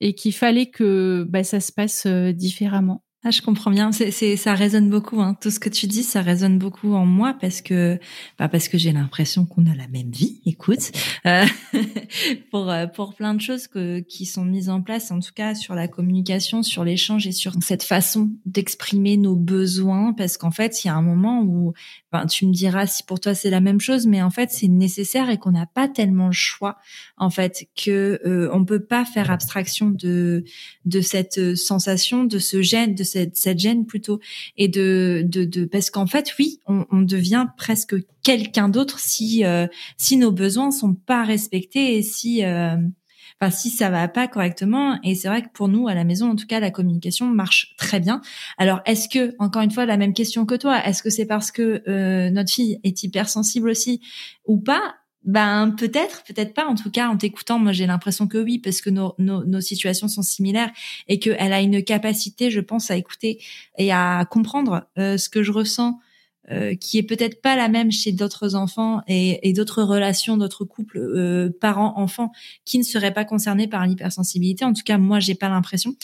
et 0.00 0.14
qu'il 0.14 0.32
fallait 0.32 0.70
que 0.70 1.24
bah, 1.28 1.44
ça 1.44 1.60
se 1.60 1.70
passe 1.70 2.06
euh, 2.06 2.32
différemment. 2.32 3.04
Ah, 3.22 3.30
je 3.30 3.42
comprends 3.42 3.70
bien. 3.70 3.92
C'est, 3.92 4.36
ça 4.36 4.54
résonne 4.54 4.88
beaucoup. 4.88 5.20
Hein. 5.20 5.36
Tout 5.42 5.50
ce 5.50 5.60
que 5.60 5.68
tu 5.68 5.86
dis, 5.86 6.04
ça 6.04 6.22
résonne 6.22 6.58
beaucoup 6.58 6.94
en 6.94 7.04
moi 7.04 7.36
parce 7.38 7.60
que, 7.60 7.98
bah 8.38 8.48
parce 8.48 8.66
que 8.68 8.78
j'ai 8.78 8.92
l'impression 8.92 9.44
qu'on 9.44 9.66
a 9.66 9.74
la 9.74 9.88
même 9.88 10.10
vie. 10.10 10.40
Écoute, 10.46 10.90
euh, 11.26 11.44
pour 12.50 12.70
euh, 12.70 12.86
pour 12.86 13.14
plein 13.14 13.34
de 13.34 13.42
choses 13.42 13.68
que 13.68 14.00
qui 14.00 14.24
sont 14.24 14.46
mises 14.46 14.70
en 14.70 14.80
place, 14.80 15.10
en 15.10 15.20
tout 15.20 15.32
cas 15.34 15.54
sur 15.54 15.74
la 15.74 15.86
communication, 15.86 16.62
sur 16.62 16.82
l'échange 16.82 17.26
et 17.26 17.32
sur 17.32 17.52
cette 17.60 17.82
façon 17.82 18.30
d'exprimer 18.46 19.18
nos 19.18 19.36
besoins. 19.36 20.14
Parce 20.14 20.38
qu'en 20.38 20.50
fait, 20.50 20.82
il 20.82 20.86
y 20.86 20.90
a 20.90 20.94
un 20.94 21.02
moment 21.02 21.42
où, 21.42 21.74
tu 22.28 22.46
me 22.46 22.52
diras 22.52 22.86
si 22.86 23.02
pour 23.02 23.20
toi 23.20 23.34
c'est 23.34 23.50
la 23.50 23.60
même 23.60 23.80
chose, 23.80 24.06
mais 24.06 24.22
en 24.22 24.30
fait 24.30 24.50
c'est 24.50 24.68
nécessaire 24.68 25.30
et 25.30 25.38
qu'on 25.38 25.52
n'a 25.52 25.66
pas 25.66 25.88
tellement 25.88 26.26
le 26.26 26.32
choix. 26.32 26.76
En 27.16 27.30
fait, 27.30 27.68
que 27.76 28.20
euh, 28.24 28.50
on 28.52 28.64
peut 28.64 28.84
pas 28.84 29.04
faire 29.04 29.30
abstraction 29.30 29.90
de 29.90 30.44
de 30.84 31.00
cette 31.00 31.54
sensation, 31.54 32.24
de 32.24 32.38
ce 32.38 32.62
gène, 32.62 32.94
de 32.94 33.04
cette, 33.04 33.36
cette 33.36 33.58
gêne 33.58 33.86
plutôt 33.86 34.20
et 34.56 34.68
de, 34.68 35.22
de, 35.24 35.44
de 35.44 35.64
parce 35.64 35.90
qu'en 35.90 36.06
fait 36.06 36.34
oui 36.38 36.60
on, 36.66 36.86
on 36.90 37.02
devient 37.02 37.46
presque 37.56 37.94
quelqu'un 38.22 38.68
d'autre 38.68 38.98
si 38.98 39.44
euh, 39.44 39.66
si 39.96 40.16
nos 40.16 40.32
besoins 40.32 40.70
sont 40.70 40.94
pas 40.94 41.24
respectés 41.24 41.96
et 41.96 42.02
si 42.02 42.44
euh, 42.44 42.76
si 43.48 43.70
ça 43.70 43.88
va 43.88 44.06
pas 44.08 44.28
correctement 44.28 44.98
et 45.02 45.14
c'est 45.14 45.28
vrai 45.28 45.40
que 45.40 45.48
pour 45.54 45.68
nous 45.68 45.88
à 45.88 45.94
la 45.94 46.04
maison 46.04 46.30
en 46.30 46.36
tout 46.36 46.46
cas 46.46 46.60
la 46.60 46.70
communication 46.70 47.26
marche 47.26 47.74
très 47.78 47.98
bien 47.98 48.20
alors 48.58 48.80
est-ce 48.84 49.08
que 49.08 49.34
encore 49.38 49.62
une 49.62 49.70
fois 49.70 49.86
la 49.86 49.96
même 49.96 50.12
question 50.12 50.44
que 50.44 50.56
toi 50.56 50.84
est-ce 50.84 51.02
que 51.02 51.08
c'est 51.08 51.24
parce 51.24 51.50
que 51.50 51.82
euh, 51.88 52.28
notre 52.30 52.52
fille 52.52 52.78
est 52.84 53.02
hypersensible 53.02 53.70
aussi 53.70 54.02
ou 54.44 54.58
pas? 54.58 54.96
Ben 55.22 55.74
peut-être, 55.76 56.24
peut-être 56.24 56.54
pas. 56.54 56.66
En 56.66 56.74
tout 56.74 56.90
cas, 56.90 57.08
en 57.08 57.18
t'écoutant, 57.18 57.58
moi 57.58 57.72
j'ai 57.72 57.86
l'impression 57.86 58.26
que 58.26 58.38
oui, 58.38 58.58
parce 58.58 58.80
que 58.80 58.88
nos, 58.88 59.14
nos, 59.18 59.44
nos 59.44 59.60
situations 59.60 60.08
sont 60.08 60.22
similaires 60.22 60.70
et 61.08 61.18
qu'elle 61.18 61.52
a 61.52 61.60
une 61.60 61.84
capacité, 61.84 62.50
je 62.50 62.60
pense, 62.60 62.90
à 62.90 62.96
écouter 62.96 63.42
et 63.76 63.92
à 63.92 64.24
comprendre 64.30 64.88
euh, 64.98 65.18
ce 65.18 65.28
que 65.28 65.42
je 65.42 65.52
ressens 65.52 66.00
euh, 66.50 66.74
qui 66.74 66.98
est 66.98 67.02
peut-être 67.02 67.40
pas 67.40 67.56
la 67.56 67.68
même 67.68 67.90
chez 67.92 68.12
d'autres 68.12 68.54
enfants 68.54 69.02
et, 69.06 69.48
et 69.48 69.52
d'autres 69.52 69.82
relations, 69.82 70.36
d'autres 70.36 70.64
couples 70.64 70.98
euh, 70.98 71.50
parents-enfants 71.60 72.32
qui 72.64 72.78
ne 72.78 72.82
seraient 72.82 73.14
pas 73.14 73.24
concernés 73.24 73.68
par 73.68 73.86
l'hypersensibilité. 73.86 74.64
En 74.64 74.72
tout 74.72 74.82
cas, 74.84 74.98
moi, 74.98 75.20
j'ai 75.20 75.34
pas 75.34 75.48
l'impression. 75.48 75.94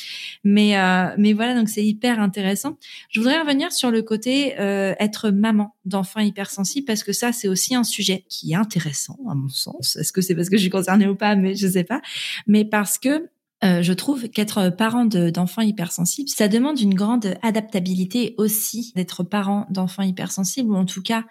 Mais 0.44 0.78
euh, 0.78 1.14
mais 1.18 1.32
voilà, 1.32 1.54
donc 1.54 1.68
c'est 1.68 1.84
hyper 1.84 2.20
intéressant. 2.20 2.76
Je 3.10 3.20
voudrais 3.20 3.40
revenir 3.40 3.72
sur 3.72 3.90
le 3.90 4.02
côté 4.02 4.58
euh, 4.58 4.94
être 4.98 5.30
maman 5.30 5.74
d'enfants 5.84 6.20
hypersensibles 6.20 6.86
parce 6.86 7.02
que 7.02 7.12
ça, 7.12 7.32
c'est 7.32 7.48
aussi 7.48 7.74
un 7.74 7.84
sujet 7.84 8.24
qui 8.28 8.52
est 8.52 8.56
intéressant 8.56 9.18
à 9.28 9.34
mon 9.34 9.48
sens. 9.48 9.96
Est-ce 9.96 10.12
que 10.12 10.20
c'est 10.20 10.34
parce 10.34 10.48
que 10.48 10.56
je 10.56 10.62
suis 10.62 10.70
concernée 10.70 11.06
ou 11.06 11.14
pas? 11.14 11.36
Mais 11.36 11.54
je 11.54 11.66
sais 11.66 11.84
pas. 11.84 12.00
Mais 12.46 12.64
parce 12.64 12.98
que 12.98 13.28
euh, 13.64 13.82
je 13.82 13.92
trouve 13.92 14.28
qu'être 14.28 14.70
parent 14.70 15.06
d'enfants 15.06 15.62
hypersensibles, 15.62 16.28
ça 16.28 16.48
demande 16.48 16.78
une 16.78 16.94
grande 16.94 17.36
adaptabilité 17.42 18.34
aussi 18.38 18.92
d'être 18.96 19.22
parent 19.22 19.66
d'enfants 19.70 20.02
hypersensibles 20.02 20.70
ou 20.70 20.76
en 20.76 20.84
tout 20.84 21.02
cas, 21.02 21.24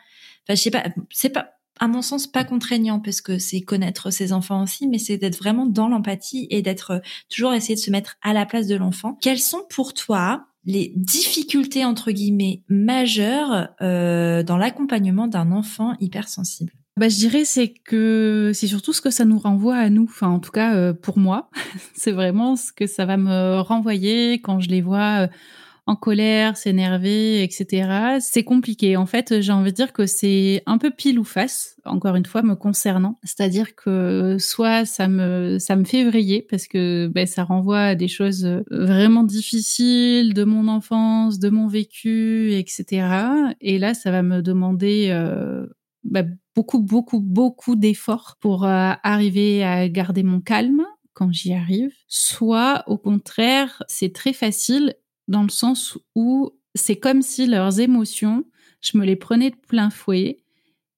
je 0.50 0.56
sais 0.56 0.72
pas, 0.72 0.86
c'est 1.12 1.30
pas 1.30 1.52
à 1.80 1.88
mon 1.88 2.02
sens 2.02 2.28
pas 2.28 2.44
contraignant 2.44 3.00
parce 3.00 3.22
que 3.22 3.38
c'est 3.38 3.62
connaître 3.62 4.10
ses 4.10 4.34
enfants 4.34 4.64
aussi, 4.64 4.88
mais 4.88 4.98
c'est 4.98 5.18
d'être 5.18 5.38
vraiment 5.38 5.66
dans 5.66 5.88
l'empathie 5.88 6.48
et 6.50 6.62
d'être 6.62 7.02
toujours 7.30 7.54
essayer 7.54 7.76
de 7.76 7.80
se 7.80 7.92
mettre 7.92 8.16
à 8.22 8.34
la 8.34 8.46
place 8.46 8.68
de 8.68 8.76
l'enfant. 8.76 9.18
Quelles 9.22 9.40
sont 9.40 9.64
pour 9.70 9.94
toi 9.94 10.48
les 10.66 10.94
difficultés 10.96 11.86
entre 11.86 12.12
guillemets 12.12 12.64
majeures 12.70 13.70
euh, 13.82 14.42
dans 14.42 14.58
l'accompagnement 14.58 15.28
d'un 15.28 15.52
enfant 15.52 15.96
hypersensible? 16.00 16.74
Bah, 16.97 17.10
je 17.10 17.17
dirais 17.17 17.43
c'est 17.43 17.73
que 17.73 18.51
c'est 18.53 18.67
surtout 18.67 18.93
ce 18.93 19.01
que 19.01 19.12
ça 19.12 19.25
nous 19.25 19.39
renvoie 19.39 19.75
à 19.75 19.89
nous. 19.89 20.03
Enfin, 20.03 20.29
en 20.29 20.39
tout 20.39 20.51
cas, 20.51 20.75
euh, 20.75 20.93
pour 20.93 21.17
moi, 21.17 21.49
c'est 21.93 22.12
vraiment 22.12 22.55
ce 22.55 22.71
que 22.71 22.88
ça 22.88 23.05
va 23.05 23.17
me 23.17 23.60
renvoyer 23.60 24.41
quand 24.41 24.62
je 24.62 24.69
les 24.69 24.81
vois 24.81 25.23
euh, 25.23 25.27
en 25.88 25.95
colère, 25.95 26.58
s'énerver, 26.58 27.43
etc. 27.43 28.17
C'est 28.19 28.43
compliqué. 28.43 28.97
En 28.97 29.05
fait, 29.05 29.41
j'ai 29.41 29.51
envie 29.51 29.71
de 29.71 29.75
dire 29.75 29.93
que 29.93 30.05
c'est 30.05 30.63
un 30.65 30.77
peu 30.77 30.89
pile 30.89 31.19
ou 31.19 31.23
face, 31.23 31.75
encore 31.86 32.15
une 32.15 32.25
fois, 32.25 32.41
me 32.41 32.55
concernant. 32.55 33.19
C'est-à-dire 33.23 33.75
que 33.75 34.38
soit 34.39 34.86
ça 34.86 35.08
me, 35.08 35.60
ça 35.60 35.75
me 35.75 35.84
fait 35.84 36.05
vriller 36.05 36.47
parce 36.49 36.67
que 36.67 37.08
ben, 37.08 37.27
ça 37.27 37.43
renvoie 37.43 37.81
à 37.81 37.95
des 37.95 38.08
choses 38.08 38.63
vraiment 38.71 39.23
difficiles 39.23 40.34
de 40.34 40.43
mon 40.43 40.67
enfance, 40.67 41.39
de 41.39 41.49
mon 41.49 41.67
vécu, 41.67 42.53
etc. 42.53 43.08
Et 43.62 43.77
là, 43.77 43.93
ça 43.93 44.12
va 44.12 44.23
me 44.23 44.41
demander 44.41 45.10
euh, 45.10 45.67
ben, 46.03 46.36
beaucoup, 46.56 46.80
beaucoup, 46.80 47.20
beaucoup 47.20 47.76
d'efforts 47.76 48.38
pour 48.39 48.65
euh, 48.65 48.94
arriver 49.04 49.63
à 49.63 49.88
garder 49.89 50.24
mon 50.24 50.41
calme 50.41 50.86
quand 51.13 51.32
j'y 51.32 51.54
arrive. 51.54 51.94
Soit, 52.08 52.84
au 52.88 52.98
contraire, 52.98 53.84
c'est 53.88 54.13
très 54.13 54.34
facile 54.34 54.96
dans 55.28 55.44
le 55.44 55.50
sens 55.50 55.98
où 56.15 56.52
c'est 56.76 56.98
comme 56.98 57.22
si 57.22 57.48
leurs 57.48 57.80
émotions, 57.80 58.46
je 58.82 58.98
me 58.98 59.06
les 59.06 59.15
prenais 59.15 59.52
de 59.52 59.56
plein 59.56 59.89
fouet 59.89 60.38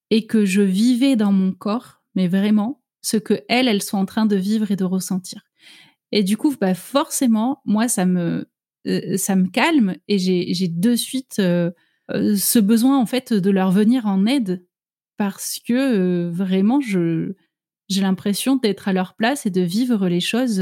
et 0.10 0.26
que 0.26 0.46
je 0.46 0.62
vivais 0.62 1.16
dans 1.16 1.32
mon 1.32 1.52
corps, 1.52 2.02
mais 2.16 2.28
vraiment, 2.28 2.82
ce 3.02 3.18
que 3.18 3.42
elles, 3.48 3.68
elles 3.68 3.84
sont 3.84 3.98
en 3.98 4.06
train 4.06 4.26
de 4.26 4.36
vivre 4.36 4.72
et 4.72 4.76
de 4.76 4.84
ressentir. 4.84 5.42
Et 6.12 6.24
du 6.24 6.38
coup, 6.38 6.56
bah 6.60 6.74
forcément, 6.74 7.62
moi, 7.66 7.88
ça 7.88 8.06
me, 8.06 8.50
euh, 8.88 9.18
ça 9.18 9.36
me 9.36 9.48
calme 9.48 9.96
et 10.08 10.18
j'ai 10.18 10.68
de 10.68 10.96
suite 10.96 11.40
euh, 11.40 11.72
ce 12.10 12.60
besoin 12.60 12.98
en 12.98 13.06
fait 13.06 13.34
de 13.34 13.50
leur 13.50 13.72
venir 13.72 14.06
en 14.06 14.26
aide 14.26 14.66
parce 15.18 15.60
que 15.66 16.30
vraiment, 16.30 16.80
je 16.82 17.34
j'ai 17.90 18.02
l'impression 18.02 18.58
d'être 18.58 18.88
à 18.88 18.94
leur 18.94 19.16
place 19.16 19.46
et 19.46 19.50
de 19.50 19.62
vivre 19.62 20.08
les 20.08 20.20
choses 20.20 20.62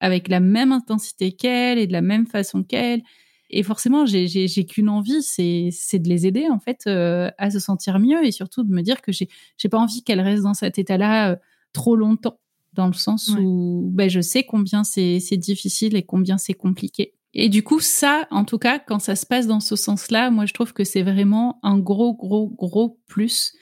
avec 0.00 0.28
la 0.28 0.40
même 0.40 0.72
intensité 0.72 1.32
qu'elles 1.32 1.78
et 1.78 1.86
de 1.86 1.92
la 1.92 2.02
même 2.02 2.26
façon 2.26 2.62
qu'elles. 2.62 3.02
Et 3.50 3.62
forcément, 3.62 4.06
j'ai 4.06 4.64
qu'une 4.64 4.88
envie, 4.88 5.22
c'est 5.22 5.98
de 5.98 6.08
les 6.08 6.26
aider 6.26 6.48
en 6.48 6.60
fait 6.60 6.82
euh, 6.86 7.30
à 7.36 7.50
se 7.50 7.58
sentir 7.58 7.98
mieux 7.98 8.24
et 8.24 8.30
surtout 8.30 8.62
de 8.62 8.72
me 8.72 8.82
dire 8.82 9.02
que 9.02 9.12
j'ai 9.12 9.28
j'ai 9.58 9.68
pas 9.68 9.78
envie 9.78 10.04
qu'elles 10.04 10.20
restent 10.20 10.44
dans 10.44 10.54
cet 10.54 10.78
état-là 10.78 11.32
euh, 11.32 11.36
trop 11.72 11.96
longtemps, 11.96 12.38
dans 12.74 12.86
le 12.86 12.92
sens 12.92 13.34
où 13.38 13.90
ben, 13.92 14.08
je 14.08 14.20
sais 14.20 14.44
combien 14.44 14.84
c'est 14.84 15.36
difficile 15.36 15.96
et 15.96 16.04
combien 16.04 16.38
c'est 16.38 16.54
compliqué. 16.54 17.14
Et 17.32 17.48
du 17.48 17.62
coup, 17.62 17.80
ça, 17.80 18.26
en 18.30 18.44
tout 18.44 18.58
cas, 18.58 18.78
quand 18.78 18.98
ça 18.98 19.14
se 19.14 19.24
passe 19.24 19.46
dans 19.46 19.60
ce 19.60 19.76
sens-là, 19.76 20.30
moi, 20.30 20.46
je 20.46 20.52
trouve 20.52 20.72
que 20.72 20.84
c'est 20.84 21.02
vraiment 21.02 21.60
un 21.62 21.78
gros, 21.78 22.14
gros, 22.14 22.48
gros 22.48 22.98
plus 23.06 23.52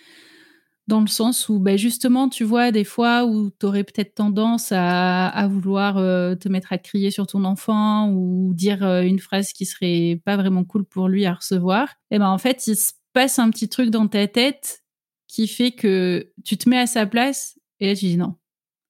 dans 0.89 1.01
le 1.03 1.07
sens 1.07 1.51
où, 1.51 1.61
ben 1.61 1.77
justement, 1.77 2.31
tu 2.31 2.45
vois, 2.45 2.73
des 2.73 2.85
fois 2.85 3.27
où 3.27 3.51
tu 3.51 3.67
aurais 3.67 3.85
peut-être 3.85 4.15
tendance 4.15 4.73
à, 4.73 5.47
vouloir 5.51 5.99
euh, 5.99 6.35
te 6.35 6.49
mettre 6.49 6.73
à 6.73 6.79
crier 6.79 7.11
sur 7.11 7.27
ton 7.27 7.45
enfant 7.45 8.11
ou 8.11 8.55
dire 8.55 8.83
euh, 8.83 9.03
une 9.03 9.19
phrase 9.19 9.53
qui 9.53 9.67
serait 9.67 10.21
pas 10.25 10.37
vraiment 10.39 10.65
cool 10.65 10.87
pour 10.87 11.09
lui 11.09 11.27
à 11.27 11.35
recevoir, 11.35 11.91
et 12.11 12.17
eh 12.17 12.19
ben 12.19 12.31
en 12.31 12.39
fait, 12.39 12.67
il 12.67 12.77
se 12.77 12.93
passe 13.13 13.39
un 13.39 13.51
petit 13.51 13.69
truc 13.69 13.91
dans 13.91 14.09
ta 14.09 14.27
tête 14.29 14.83
qui 15.27 15.47
fait 15.47 15.73
que 15.73 16.33
tu 16.45 16.57
te 16.57 16.69
mets 16.71 16.79
à 16.79 16.87
sa 16.87 17.05
place 17.05 17.59
et 17.81 17.89
là 17.89 17.95
tu 17.95 18.07
dis 18.07 18.17
non. 18.17 18.35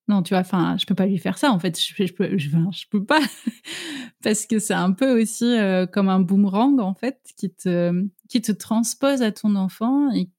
Non, 0.09 0.23
tu 0.23 0.33
vois, 0.33 0.40
enfin, 0.40 0.77
je 0.81 0.87
peux 0.87 0.94
pas 0.94 1.07
lui 1.07 1.18
faire 1.18 1.37
ça. 1.37 1.53
En 1.53 1.59
fait, 1.59 1.79
je, 1.79 2.07
je 2.07 2.12
peux, 2.12 2.38
je, 2.38 2.49
peux 2.90 3.05
pas 3.05 3.21
parce 4.23 4.47
que 4.47 4.59
c'est 4.59 4.75
un 4.75 4.92
peu 4.92 5.21
aussi 5.21 5.44
euh, 5.44 5.87
comme 5.87 6.09
un 6.09 6.21
boomerang 6.21 6.81
en 6.81 6.94
fait 6.94 7.21
qui 7.37 7.51
te 7.51 7.92
qui 8.29 8.40
te 8.40 8.53
transpose 8.53 9.23
à 9.23 9.33
ton 9.33 9.55
enfant 9.55 10.11
et 10.12 10.31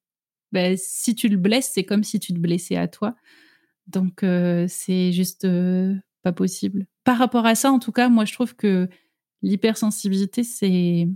ben, 0.51 0.75
si 0.77 1.13
tu 1.15 1.27
le 1.29 1.37
blesses, 1.37 1.71
c'est 1.73 1.83
comme 1.83 2.03
si 2.03 2.19
tu 2.19 2.33
te 2.33 2.39
blessais 2.39 2.75
à 2.75 2.87
toi. 2.87 3.15
Donc, 3.87 4.23
euh, 4.23 4.65
c'est 4.67 5.11
juste 5.11 5.45
euh, 5.45 5.95
pas 6.23 6.31
possible. 6.31 6.87
Par 7.03 7.17
rapport 7.17 7.45
à 7.45 7.55
ça, 7.55 7.71
en 7.71 7.79
tout 7.79 7.91
cas, 7.91 8.09
moi, 8.09 8.25
je 8.25 8.33
trouve 8.33 8.55
que 8.55 8.89
l'hypersensibilité, 9.43 10.43
c'est 10.43 11.07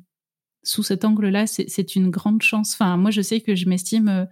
sous 0.63 0.83
cet 0.83 1.03
angle-là, 1.03 1.47
c'est 1.47 1.95
une 1.95 2.09
grande 2.09 2.41
chance. 2.41 2.73
Enfin, 2.73 2.95
moi, 2.97 3.11
je 3.11 3.21
sais 3.21 3.41
que 3.41 3.55
je 3.55 3.67
m'estime 3.67 4.27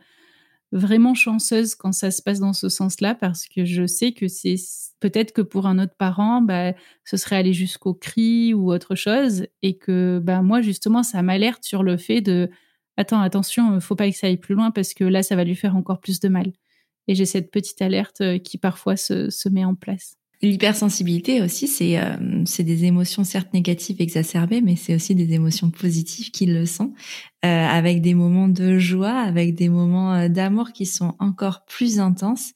vraiment 0.72 1.14
chanceuse 1.14 1.76
quand 1.76 1.92
ça 1.92 2.12
se 2.12 2.22
passe 2.22 2.40
dans 2.40 2.54
ce 2.54 2.70
sens-là, 2.70 3.16
parce 3.16 3.48
que 3.48 3.66
je 3.66 3.86
sais 3.86 4.14
que 4.14 4.28
c'est 4.28 4.56
peut-être 5.00 5.34
que 5.34 5.42
pour 5.42 5.68
un 5.68 5.80
autre 5.80 5.96
parent, 5.98 6.42
bah, 6.42 6.74
ce 7.06 7.18
serait 7.18 7.38
aller 7.38 7.54
jusqu'au 7.54 7.94
cri 7.94 8.54
ou 8.54 8.72
autre 8.72 8.96
chose, 8.96 9.48
et 9.62 9.78
que 9.78 10.20
bah, 10.24 10.42
moi, 10.42 10.62
justement, 10.62 11.04
ça 11.04 11.22
m'alerte 11.22 11.64
sur 11.64 11.84
le 11.84 11.98
fait 11.98 12.22
de 12.22 12.50
attends, 12.98 13.22
attention, 13.22 13.80
faut 13.80 13.96
pas 13.96 14.10
que 14.10 14.16
ça 14.18 14.28
aille 14.28 14.38
plus 14.38 14.56
loin 14.56 14.72
parce 14.72 14.94
que 14.94 15.04
là, 15.04 15.24
ça 15.24 15.36
va 15.36 15.44
lui 15.44 15.56
faire 15.56 15.76
encore 15.76 16.00
plus 16.00 16.20
de 16.20 16.30
mal. 16.30 16.54
Et 17.08 17.16
j'ai 17.16 17.26
cette 17.26 17.52
petite 17.52 17.82
alerte 17.82 18.22
euh, 18.22 18.38
qui 18.38 18.58
parfois 18.58 18.96
se, 18.96 19.30
se 19.30 19.50
met 19.50 19.66
en 19.66 19.76
place. 19.76 20.21
L'hypersensibilité 20.44 21.44
aussi, 21.44 21.68
c'est 21.68 22.00
euh, 22.00 22.16
c'est 22.46 22.64
des 22.64 22.86
émotions 22.86 23.24
certes 23.24 23.54
négatives 23.54 24.02
exacerbées, 24.02 24.62
mais 24.62 24.76
c'est 24.76 24.96
aussi 24.96 25.14
des 25.14 25.34
émotions 25.34 25.70
positives 25.70 26.32
qui 26.32 26.48
le 26.48 26.66
sont, 26.66 26.94
euh, 27.46 27.48
avec 27.48 28.02
des 28.02 28.16
moments 28.16 28.48
de 28.48 28.80
joie, 28.80 29.20
avec 29.20 29.54
des 29.54 29.70
moments 29.70 30.16
euh, 30.16 30.30
d'amour 30.30 30.72
qui 30.72 30.88
sont 30.88 31.14
encore 31.20 31.64
plus 31.66 32.00
intenses. 32.00 32.54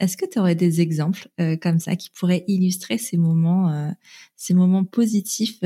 Est-ce 0.00 0.16
que 0.16 0.26
tu 0.26 0.40
aurais 0.40 0.56
des 0.56 0.80
exemples 0.80 1.28
comme 1.60 1.80
ça 1.80 1.96
qui 1.96 2.10
pourraient 2.10 2.44
illustrer 2.46 2.98
ces 2.98 3.16
moments, 3.16 3.92
ces 4.36 4.54
moments 4.54 4.84
positifs 4.84 5.58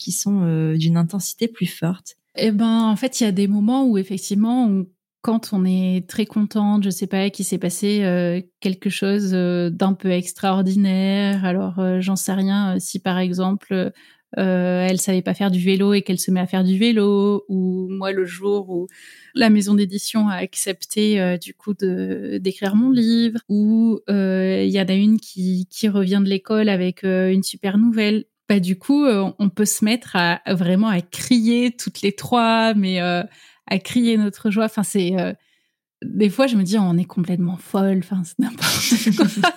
qui 0.00 0.10
sont 0.10 0.74
d'une 0.74 0.96
intensité 0.96 1.46
plus 1.46 1.66
forte? 1.66 2.16
Eh 2.34 2.50
ben, 2.50 2.82
en 2.82 2.96
fait, 2.96 3.20
il 3.20 3.24
y 3.24 3.26
a 3.28 3.32
des 3.32 3.46
moments 3.46 3.86
où 3.86 3.96
effectivement, 3.96 4.82
quand 5.22 5.50
on 5.52 5.64
est 5.64 6.08
très 6.08 6.26
contente, 6.26 6.84
je 6.84 6.90
sais 6.90 7.06
pas, 7.06 7.30
qu'il 7.30 7.44
s'est 7.44 7.58
passé 7.58 8.02
euh, 8.02 8.40
quelque 8.60 8.88
chose 8.88 9.32
euh, 9.34 9.68
d'un 9.68 9.94
peu 9.94 10.10
extraordinaire. 10.10 11.44
Alors, 11.44 11.80
euh, 11.80 12.00
j'en 12.00 12.16
sais 12.16 12.32
rien. 12.32 12.78
Si 12.78 13.00
par 13.00 13.18
exemple, 13.18 13.92
elle 14.36 15.00
savait 15.00 15.22
pas 15.22 15.32
faire 15.32 15.50
du 15.50 15.58
vélo 15.58 15.94
et 15.94 16.02
qu'elle 16.02 16.18
se 16.18 16.30
met 16.30 16.40
à 16.40 16.46
faire 16.46 16.62
du 16.62 16.78
vélo, 16.78 17.44
ou 17.48 17.88
moi 17.90 18.12
le 18.12 18.26
jour 18.26 18.68
où 18.68 18.86
la 19.34 19.48
maison 19.48 19.74
d'édition 19.74 20.28
a 20.28 20.34
accepté 20.34 21.38
du 21.38 21.54
coup 21.54 21.72
d'écrire 21.72 22.76
mon 22.76 22.90
livre, 22.90 23.40
ou 23.48 24.00
il 24.06 24.68
y 24.68 24.78
en 24.78 24.84
a 24.84 24.92
une 24.92 25.18
qui 25.18 25.88
revient 25.88 26.20
de 26.22 26.28
l'école 26.28 26.68
avec 26.68 27.04
une 27.04 27.42
super 27.42 27.78
nouvelle 27.78 28.26
bah, 28.50 28.60
du 28.60 28.78
coup, 28.78 29.06
on 29.06 29.48
peut 29.50 29.66
se 29.66 29.84
mettre 29.84 30.16
à, 30.16 30.40
vraiment 30.54 30.88
à 30.88 31.02
crier 31.02 31.74
toutes 31.74 32.02
les 32.02 32.12
trois, 32.12 32.72
mais 32.74 32.98
à 33.68 33.78
crier 33.78 34.16
notre 34.16 34.50
joie. 34.50 34.64
Enfin, 34.64 34.82
c'est 34.82 35.18
euh, 35.18 35.32
des 36.02 36.30
fois, 36.30 36.46
je 36.46 36.56
me 36.56 36.62
dis, 36.62 36.78
on 36.78 36.96
est 36.96 37.04
complètement 37.04 37.56
folle. 37.56 37.98
Enfin, 37.98 38.22
c'est 38.24 38.38
n'importe 38.38 39.16
quoi. 39.16 39.50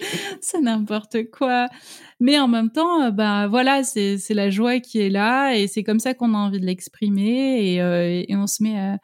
c'est 0.40 0.60
n'importe 0.60 1.30
quoi. 1.30 1.68
Mais 2.20 2.38
en 2.38 2.48
même 2.48 2.70
temps, 2.70 3.10
bah 3.10 3.48
voilà, 3.48 3.82
c'est 3.82 4.18
la 4.30 4.50
joie 4.50 4.80
qui 4.80 5.00
est 5.00 5.10
là 5.10 5.54
et 5.54 5.66
c'est 5.66 5.82
comme 5.82 6.00
ça 6.00 6.14
qu'on 6.14 6.34
a 6.34 6.38
envie 6.38 6.60
de 6.60 6.66
l'exprimer 6.66 7.60
et, 7.60 7.76
et, 8.30 8.36
on 8.36 8.46
se 8.46 8.62
met 8.62 8.98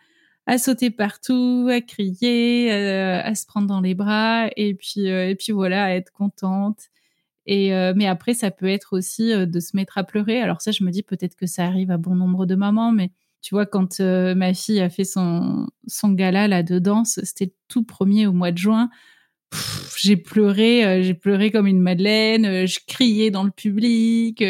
à, 0.47 0.59
sauter 0.59 0.91
partout, 0.91 1.69
à 1.71 1.81
crier, 1.81 2.71
à 2.73 3.35
se 3.35 3.47
prendre 3.47 3.67
dans 3.67 3.81
les 3.81 3.95
bras 3.95 4.49
et 4.57 4.75
puis 4.75 5.07
et 5.07 5.35
puis 5.37 5.53
voilà, 5.53 5.85
à 5.85 5.91
être 5.91 6.13
contente. 6.13 6.89
Et 7.49 7.75
euh, 7.75 7.95
mais 7.97 8.07
après, 8.07 8.35
ça 8.35 8.51
peut 8.51 8.69
être 8.69 8.95
aussi 8.95 9.33
euh, 9.33 9.47
de 9.47 9.59
se 9.59 9.75
mettre 9.75 9.97
à 9.97 10.05
pleurer. 10.05 10.41
Alors 10.43 10.61
ça, 10.61 10.71
je 10.71 10.85
me 10.85 10.91
dis 10.91 11.03
peut-être 11.03 11.35
que 11.35 11.47
ça 11.47 11.65
arrive 11.65 11.91
à 11.91 11.97
bon 11.97 12.15
nombre 12.15 12.45
de 12.45 12.55
mamans, 12.55 12.93
mais 12.93 13.11
tu 13.41 13.55
vois, 13.55 13.67
quand 13.67 14.01
euh, 14.01 14.35
ma 14.35 14.55
fille 14.55 14.81
a 14.81 14.91
fait 14.91 15.05
son 15.05 15.69
son 15.87 16.13
gala 16.13 16.49
là 16.49 16.63
de 16.63 16.79
danse, 16.79 17.21
c'était 17.23 17.53
tout 17.69 17.85
premier 17.85 18.27
au 18.27 18.33
mois 18.33 18.53
de 18.53 18.59
juin. 18.59 18.91
J'ai 19.97 20.17
pleuré, 20.17 21.03
j'ai 21.03 21.15
pleuré 21.15 21.51
comme 21.51 21.67
une 21.67 21.81
madeleine. 21.81 22.67
je 22.67 22.79
criais 22.87 23.31
dans 23.31 23.45
le 23.45 23.51
public. 23.51 24.43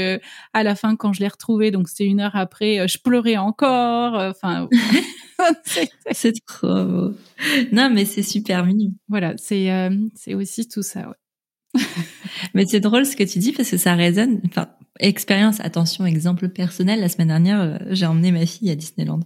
à 0.52 0.62
la 0.62 0.74
fin, 0.74 0.96
quand 0.96 1.12
je 1.12 1.20
l'ai 1.20 1.28
retrouvée, 1.28 1.70
donc 1.70 1.88
c'était 1.88 2.04
une 2.06 2.20
heure 2.20 2.34
après, 2.34 2.88
je 2.88 2.98
pleurais 2.98 3.36
encore. 3.36 4.14
Enfin, 4.14 4.68
c'est 6.12 6.34
trop 6.44 6.84
beau. 6.84 7.14
Non, 7.72 7.90
mais 7.90 8.04
c'est 8.04 8.24
super 8.24 8.66
mignon. 8.66 8.92
Voilà, 9.08 9.34
c'est 9.36 9.70
c'est 10.16 10.34
aussi 10.34 10.68
tout 10.68 10.82
ça. 10.82 11.08
Ouais. 11.08 11.14
Mais 12.54 12.64
c'est 12.66 12.80
drôle 12.80 13.06
ce 13.06 13.16
que 13.16 13.24
tu 13.24 13.38
dis 13.38 13.52
parce 13.52 13.70
que 13.70 13.76
ça 13.76 13.94
résonne. 13.94 14.40
Enfin, 14.46 14.68
expérience, 14.98 15.60
attention, 15.60 16.06
exemple 16.06 16.48
personnel. 16.48 17.00
La 17.00 17.08
semaine 17.08 17.28
dernière, 17.28 17.60
euh, 17.60 17.76
j'ai 17.90 18.06
emmené 18.06 18.32
ma 18.32 18.46
fille 18.46 18.70
à 18.70 18.74
Disneyland. 18.74 19.20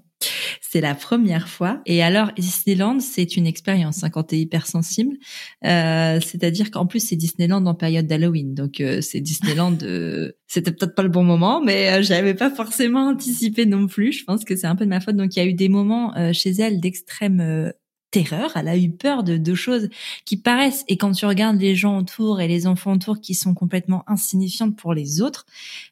C'est 0.61 0.81
la 0.81 0.95
première 0.95 1.49
fois. 1.49 1.81
Et 1.87 2.03
alors, 2.03 2.33
Disneyland, 2.37 3.01
c'est 3.01 3.37
une 3.37 3.47
expérience 3.47 4.05
hein, 4.05 4.11
quand 4.11 4.25
t'es 4.25 4.39
hypersensible. 4.39 5.17
Euh, 5.65 6.21
C'est-à-dire 6.21 6.71
qu'en 6.71 6.87
plus, 6.87 7.01
c'est 7.01 7.17
Disneyland 7.17 7.65
en 7.67 7.75
période 7.75 8.07
d'Halloween. 8.07 8.55
Donc, 8.55 8.81
euh, 8.81 9.01
c'est 9.01 9.21
Disneyland. 9.21 9.77
Euh, 9.83 10.33
c'était 10.47 10.73
peut-être 10.73 10.95
pas 10.95 11.03
le 11.03 11.09
bon 11.09 11.25
moment, 11.25 11.63
mais 11.63 11.91
euh, 11.91 12.03
j'avais 12.03 12.35
pas 12.35 12.51
forcément 12.51 13.09
anticipé 13.09 13.67
non 13.67 13.87
plus. 13.87 14.13
Je 14.13 14.25
pense 14.25 14.45
que 14.45 14.55
c'est 14.55 14.67
un 14.67 14.77
peu 14.77 14.85
de 14.85 14.91
ma 14.91 15.01
faute. 15.01 15.17
Donc, 15.17 15.35
il 15.35 15.39
y 15.39 15.43
a 15.43 15.47
eu 15.47 15.55
des 15.55 15.69
moments 15.69 16.13
chez 16.33 16.51
elle 16.51 16.81
d'extrême 16.81 17.73
terreur, 18.13 18.53
elle 18.57 18.69
a 18.69 18.77
eu 18.77 18.91
peur 18.91 19.25
de, 19.25 19.39
de 19.39 19.55
choses 19.55 19.89
qui 20.25 20.37
paraissent, 20.37 20.85
et 20.87 20.97
quand 20.97 21.13
tu 21.13 21.27
regardes 21.27 21.61
les 21.61 21.75
gens 21.75 21.99
autour 21.99 22.41
et 22.41 22.47
les 22.47 22.67
enfants 22.67 22.93
autour 22.93 23.21
qui 23.21 23.35
sont 23.35 23.55
complètement 23.55 24.05
insignifiantes 24.07 24.77
pour 24.77 24.95
les 24.95 25.23
autres, 25.23 25.47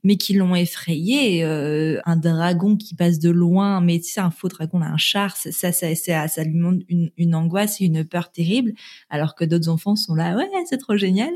mais 0.04 0.16
qui 0.16 0.34
l'ont 0.34 0.54
effrayée, 0.54 1.42
euh, 1.42 1.98
un 2.04 2.16
dragon 2.16 2.76
qui 2.76 2.94
passe 2.94 3.18
de 3.18 3.30
loin, 3.30 3.80
mais 3.80 3.98
tu 3.98 4.10
sais, 4.10 4.20
un 4.20 4.30
faux 4.30 4.48
dragon, 4.48 4.82
un 4.82 4.98
char, 4.98 5.36
ça, 5.36 5.50
ça, 5.50 5.72
ça, 5.72 6.28
ça, 6.28 6.44
lui 6.44 6.58
montre 6.58 6.84
une, 6.88 7.10
une, 7.16 7.34
angoisse 7.34 7.80
et 7.80 7.86
une 7.86 8.04
peur 8.04 8.30
terrible, 8.30 8.74
alors 9.08 9.34
que 9.34 9.44
d'autres 9.44 9.70
enfants 9.70 9.96
sont 9.96 10.14
là, 10.14 10.36
ouais, 10.36 10.48
c'est 10.68 10.78
trop 10.78 10.96
génial. 10.96 11.32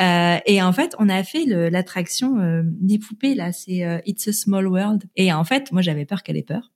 euh, 0.00 0.38
et 0.46 0.62
en 0.62 0.72
fait, 0.72 0.96
on 0.98 1.10
a 1.10 1.22
fait 1.22 1.44
l'attraction 1.44 2.40
euh, 2.40 2.62
des 2.64 2.98
poupées, 2.98 3.34
là, 3.34 3.52
c'est 3.52 3.84
euh, 3.84 3.98
It's 4.06 4.26
a 4.28 4.32
Small 4.32 4.66
World. 4.66 5.04
Et 5.16 5.32
en 5.32 5.44
fait, 5.44 5.70
moi, 5.72 5.82
j'avais 5.82 6.06
peur 6.06 6.22
qu'elle 6.22 6.38
ait 6.38 6.42
peur. 6.42 6.71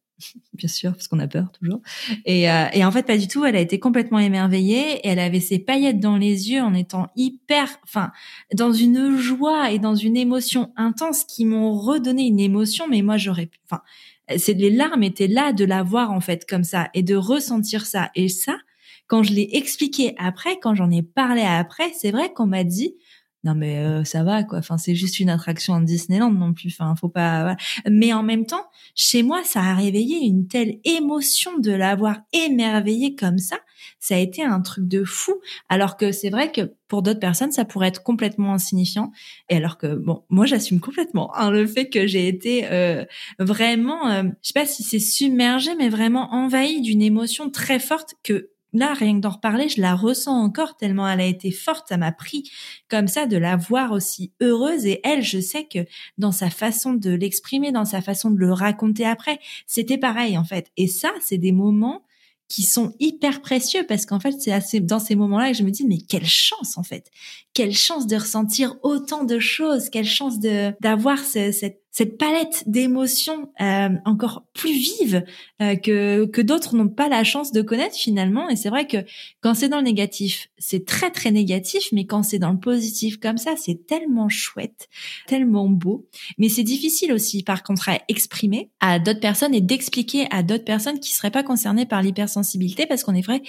Bien 0.54 0.68
sûr, 0.68 0.92
parce 0.92 1.08
qu'on 1.08 1.18
a 1.18 1.28
peur 1.28 1.50
toujours. 1.52 1.80
Et, 2.24 2.50
euh, 2.50 2.66
et, 2.72 2.84
en 2.84 2.90
fait, 2.90 3.04
pas 3.04 3.18
du 3.18 3.28
tout. 3.28 3.44
Elle 3.44 3.56
a 3.56 3.60
été 3.60 3.78
complètement 3.78 4.18
émerveillée 4.18 4.98
et 4.98 5.08
elle 5.08 5.18
avait 5.18 5.40
ses 5.40 5.58
paillettes 5.58 6.00
dans 6.00 6.16
les 6.16 6.50
yeux 6.50 6.62
en 6.62 6.74
étant 6.74 7.08
hyper, 7.16 7.68
enfin, 7.84 8.10
dans 8.54 8.72
une 8.72 9.16
joie 9.16 9.70
et 9.70 9.78
dans 9.78 9.94
une 9.94 10.16
émotion 10.16 10.72
intense 10.76 11.24
qui 11.24 11.44
m'ont 11.44 11.76
redonné 11.78 12.26
une 12.26 12.40
émotion. 12.40 12.86
Mais 12.88 13.02
moi, 13.02 13.16
j'aurais, 13.16 13.50
enfin, 13.68 13.82
c'est 14.36 14.54
les 14.54 14.70
larmes 14.70 15.02
étaient 15.02 15.28
là 15.28 15.52
de 15.52 15.64
la 15.64 15.82
voir 15.82 16.10
en 16.10 16.20
fait 16.20 16.48
comme 16.48 16.64
ça 16.64 16.88
et 16.94 17.02
de 17.02 17.14
ressentir 17.14 17.86
ça. 17.86 18.10
Et 18.14 18.28
ça, 18.28 18.56
quand 19.06 19.22
je 19.22 19.32
l'ai 19.32 19.48
expliqué 19.52 20.14
après, 20.18 20.58
quand 20.60 20.74
j'en 20.74 20.90
ai 20.90 21.02
parlé 21.02 21.42
après, 21.42 21.92
c'est 21.94 22.10
vrai 22.10 22.32
qu'on 22.32 22.46
m'a 22.46 22.64
dit 22.64 22.94
non 23.46 23.54
mais 23.54 23.78
euh, 23.78 24.02
ça 24.02 24.24
va 24.24 24.42
quoi. 24.42 24.58
Enfin 24.58 24.76
c'est 24.76 24.96
juste 24.96 25.20
une 25.20 25.30
attraction 25.30 25.74
en 25.74 25.80
Disneyland 25.80 26.32
non 26.32 26.52
plus. 26.52 26.68
Enfin 26.68 26.94
faut 26.96 27.08
pas 27.08 27.56
mais 27.88 28.12
en 28.12 28.24
même 28.24 28.44
temps 28.44 28.64
chez 28.94 29.22
moi 29.22 29.42
ça 29.44 29.60
a 29.60 29.74
réveillé 29.74 30.18
une 30.18 30.48
telle 30.48 30.80
émotion 30.84 31.58
de 31.58 31.70
l'avoir 31.70 32.18
émerveillé 32.32 33.14
comme 33.14 33.38
ça. 33.38 33.58
Ça 34.00 34.16
a 34.16 34.18
été 34.18 34.42
un 34.42 34.60
truc 34.60 34.88
de 34.88 35.04
fou. 35.04 35.34
Alors 35.68 35.96
que 35.96 36.10
c'est 36.10 36.30
vrai 36.30 36.50
que 36.50 36.72
pour 36.88 37.02
d'autres 37.02 37.20
personnes 37.20 37.52
ça 37.52 37.64
pourrait 37.64 37.88
être 37.88 38.02
complètement 38.02 38.52
insignifiant. 38.52 39.12
Et 39.48 39.56
alors 39.56 39.78
que 39.78 39.94
bon 39.94 40.24
moi 40.28 40.44
j'assume 40.44 40.80
complètement 40.80 41.34
hein, 41.36 41.50
le 41.50 41.66
fait 41.66 41.88
que 41.88 42.08
j'ai 42.08 42.26
été 42.26 42.66
euh, 42.72 43.04
vraiment 43.38 44.08
euh, 44.10 44.24
je 44.42 44.48
sais 44.48 44.60
pas 44.60 44.66
si 44.66 44.82
c'est 44.82 44.98
submergé 44.98 45.76
mais 45.76 45.88
vraiment 45.88 46.34
envahi 46.34 46.80
d'une 46.80 47.02
émotion 47.02 47.48
très 47.48 47.78
forte 47.78 48.14
que 48.24 48.50
là, 48.72 48.94
rien 48.94 49.16
que 49.16 49.20
d'en 49.20 49.30
reparler, 49.30 49.68
je 49.68 49.80
la 49.80 49.94
ressens 49.94 50.32
encore 50.32 50.76
tellement 50.76 51.08
elle 51.08 51.20
a 51.20 51.26
été 51.26 51.50
forte. 51.50 51.88
Ça 51.88 51.96
m'a 51.96 52.12
pris 52.12 52.50
comme 52.88 53.08
ça 53.08 53.26
de 53.26 53.36
la 53.36 53.56
voir 53.56 53.92
aussi 53.92 54.32
heureuse. 54.40 54.86
Et 54.86 55.00
elle, 55.04 55.22
je 55.22 55.40
sais 55.40 55.64
que 55.64 55.80
dans 56.18 56.32
sa 56.32 56.50
façon 56.50 56.94
de 56.94 57.10
l'exprimer, 57.10 57.72
dans 57.72 57.84
sa 57.84 58.00
façon 58.00 58.30
de 58.30 58.38
le 58.38 58.52
raconter 58.52 59.06
après, 59.06 59.38
c'était 59.66 59.98
pareil 59.98 60.36
en 60.38 60.44
fait. 60.44 60.70
Et 60.76 60.88
ça, 60.88 61.12
c'est 61.20 61.38
des 61.38 61.52
moments 61.52 62.02
qui 62.48 62.62
sont 62.62 62.94
hyper 63.00 63.42
précieux 63.42 63.84
parce 63.88 64.06
qu'en 64.06 64.20
fait, 64.20 64.34
c'est 64.40 64.80
dans 64.80 65.00
ces 65.00 65.16
moments-là 65.16 65.50
que 65.50 65.56
je 65.56 65.64
me 65.64 65.70
dis 65.70 65.84
mais 65.84 65.98
quelle 65.98 66.26
chance 66.26 66.78
en 66.78 66.82
fait, 66.82 67.10
quelle 67.54 67.74
chance 67.74 68.06
de 68.06 68.16
ressentir 68.16 68.76
autant 68.82 69.24
de 69.24 69.38
choses, 69.40 69.90
quelle 69.90 70.06
chance 70.06 70.38
de 70.38 70.72
d'avoir 70.80 71.18
cette 71.18 71.82
cette 71.96 72.18
palette 72.18 72.64
d'émotions 72.66 73.50
euh, 73.58 73.88
encore 74.04 74.44
plus 74.52 74.74
vive 74.74 75.24
euh, 75.62 75.76
que, 75.76 76.26
que 76.26 76.42
d'autres 76.42 76.76
n'ont 76.76 76.90
pas 76.90 77.08
la 77.08 77.24
chance 77.24 77.52
de 77.52 77.62
connaître 77.62 77.96
finalement. 77.96 78.50
Et 78.50 78.56
c'est 78.56 78.68
vrai 78.68 78.86
que 78.86 78.98
quand 79.40 79.54
c'est 79.54 79.70
dans 79.70 79.78
le 79.78 79.84
négatif, 79.84 80.48
c'est 80.58 80.84
très 80.84 81.10
très 81.10 81.30
négatif, 81.30 81.84
mais 81.92 82.04
quand 82.04 82.22
c'est 82.22 82.38
dans 82.38 82.52
le 82.52 82.58
positif 82.58 83.18
comme 83.18 83.38
ça, 83.38 83.54
c'est 83.56 83.86
tellement 83.86 84.28
chouette, 84.28 84.90
tellement 85.26 85.70
beau. 85.70 86.06
Mais 86.36 86.50
c'est 86.50 86.64
difficile 86.64 87.14
aussi 87.14 87.42
par 87.42 87.62
contre 87.62 87.88
à 87.88 87.98
exprimer 88.08 88.68
à 88.80 88.98
d'autres 88.98 89.20
personnes 89.20 89.54
et 89.54 89.62
d'expliquer 89.62 90.26
à 90.30 90.42
d'autres 90.42 90.66
personnes 90.66 91.00
qui 91.00 91.14
seraient 91.14 91.30
pas 91.30 91.44
concernées 91.44 91.86
par 91.86 92.02
l'hypersensibilité 92.02 92.84
parce 92.84 93.04
qu'on 93.04 93.14
est 93.14 93.24
vrai 93.24 93.40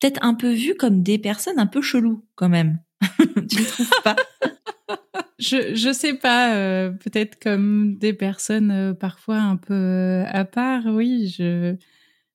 peut-être 0.00 0.18
un 0.22 0.34
peu 0.34 0.50
vu 0.50 0.74
comme 0.74 1.04
des 1.04 1.18
personnes 1.18 1.60
un 1.60 1.68
peu 1.68 1.80
cheloues 1.80 2.24
quand 2.34 2.48
même. 2.48 2.80
tu 3.48 3.60
ne 3.60 3.64
trouves 3.64 4.02
pas? 4.02 4.16
Je 5.42 5.74
je 5.74 5.92
sais 5.92 6.14
pas, 6.14 6.54
euh, 6.56 6.90
peut-être 6.90 7.38
comme 7.40 7.96
des 7.98 8.12
personnes 8.12 8.70
euh, 8.70 8.94
parfois 8.94 9.38
un 9.38 9.56
peu 9.56 9.74
euh, 9.74 10.24
à 10.26 10.44
part. 10.44 10.86
Oui, 10.86 11.28
je 11.36 11.76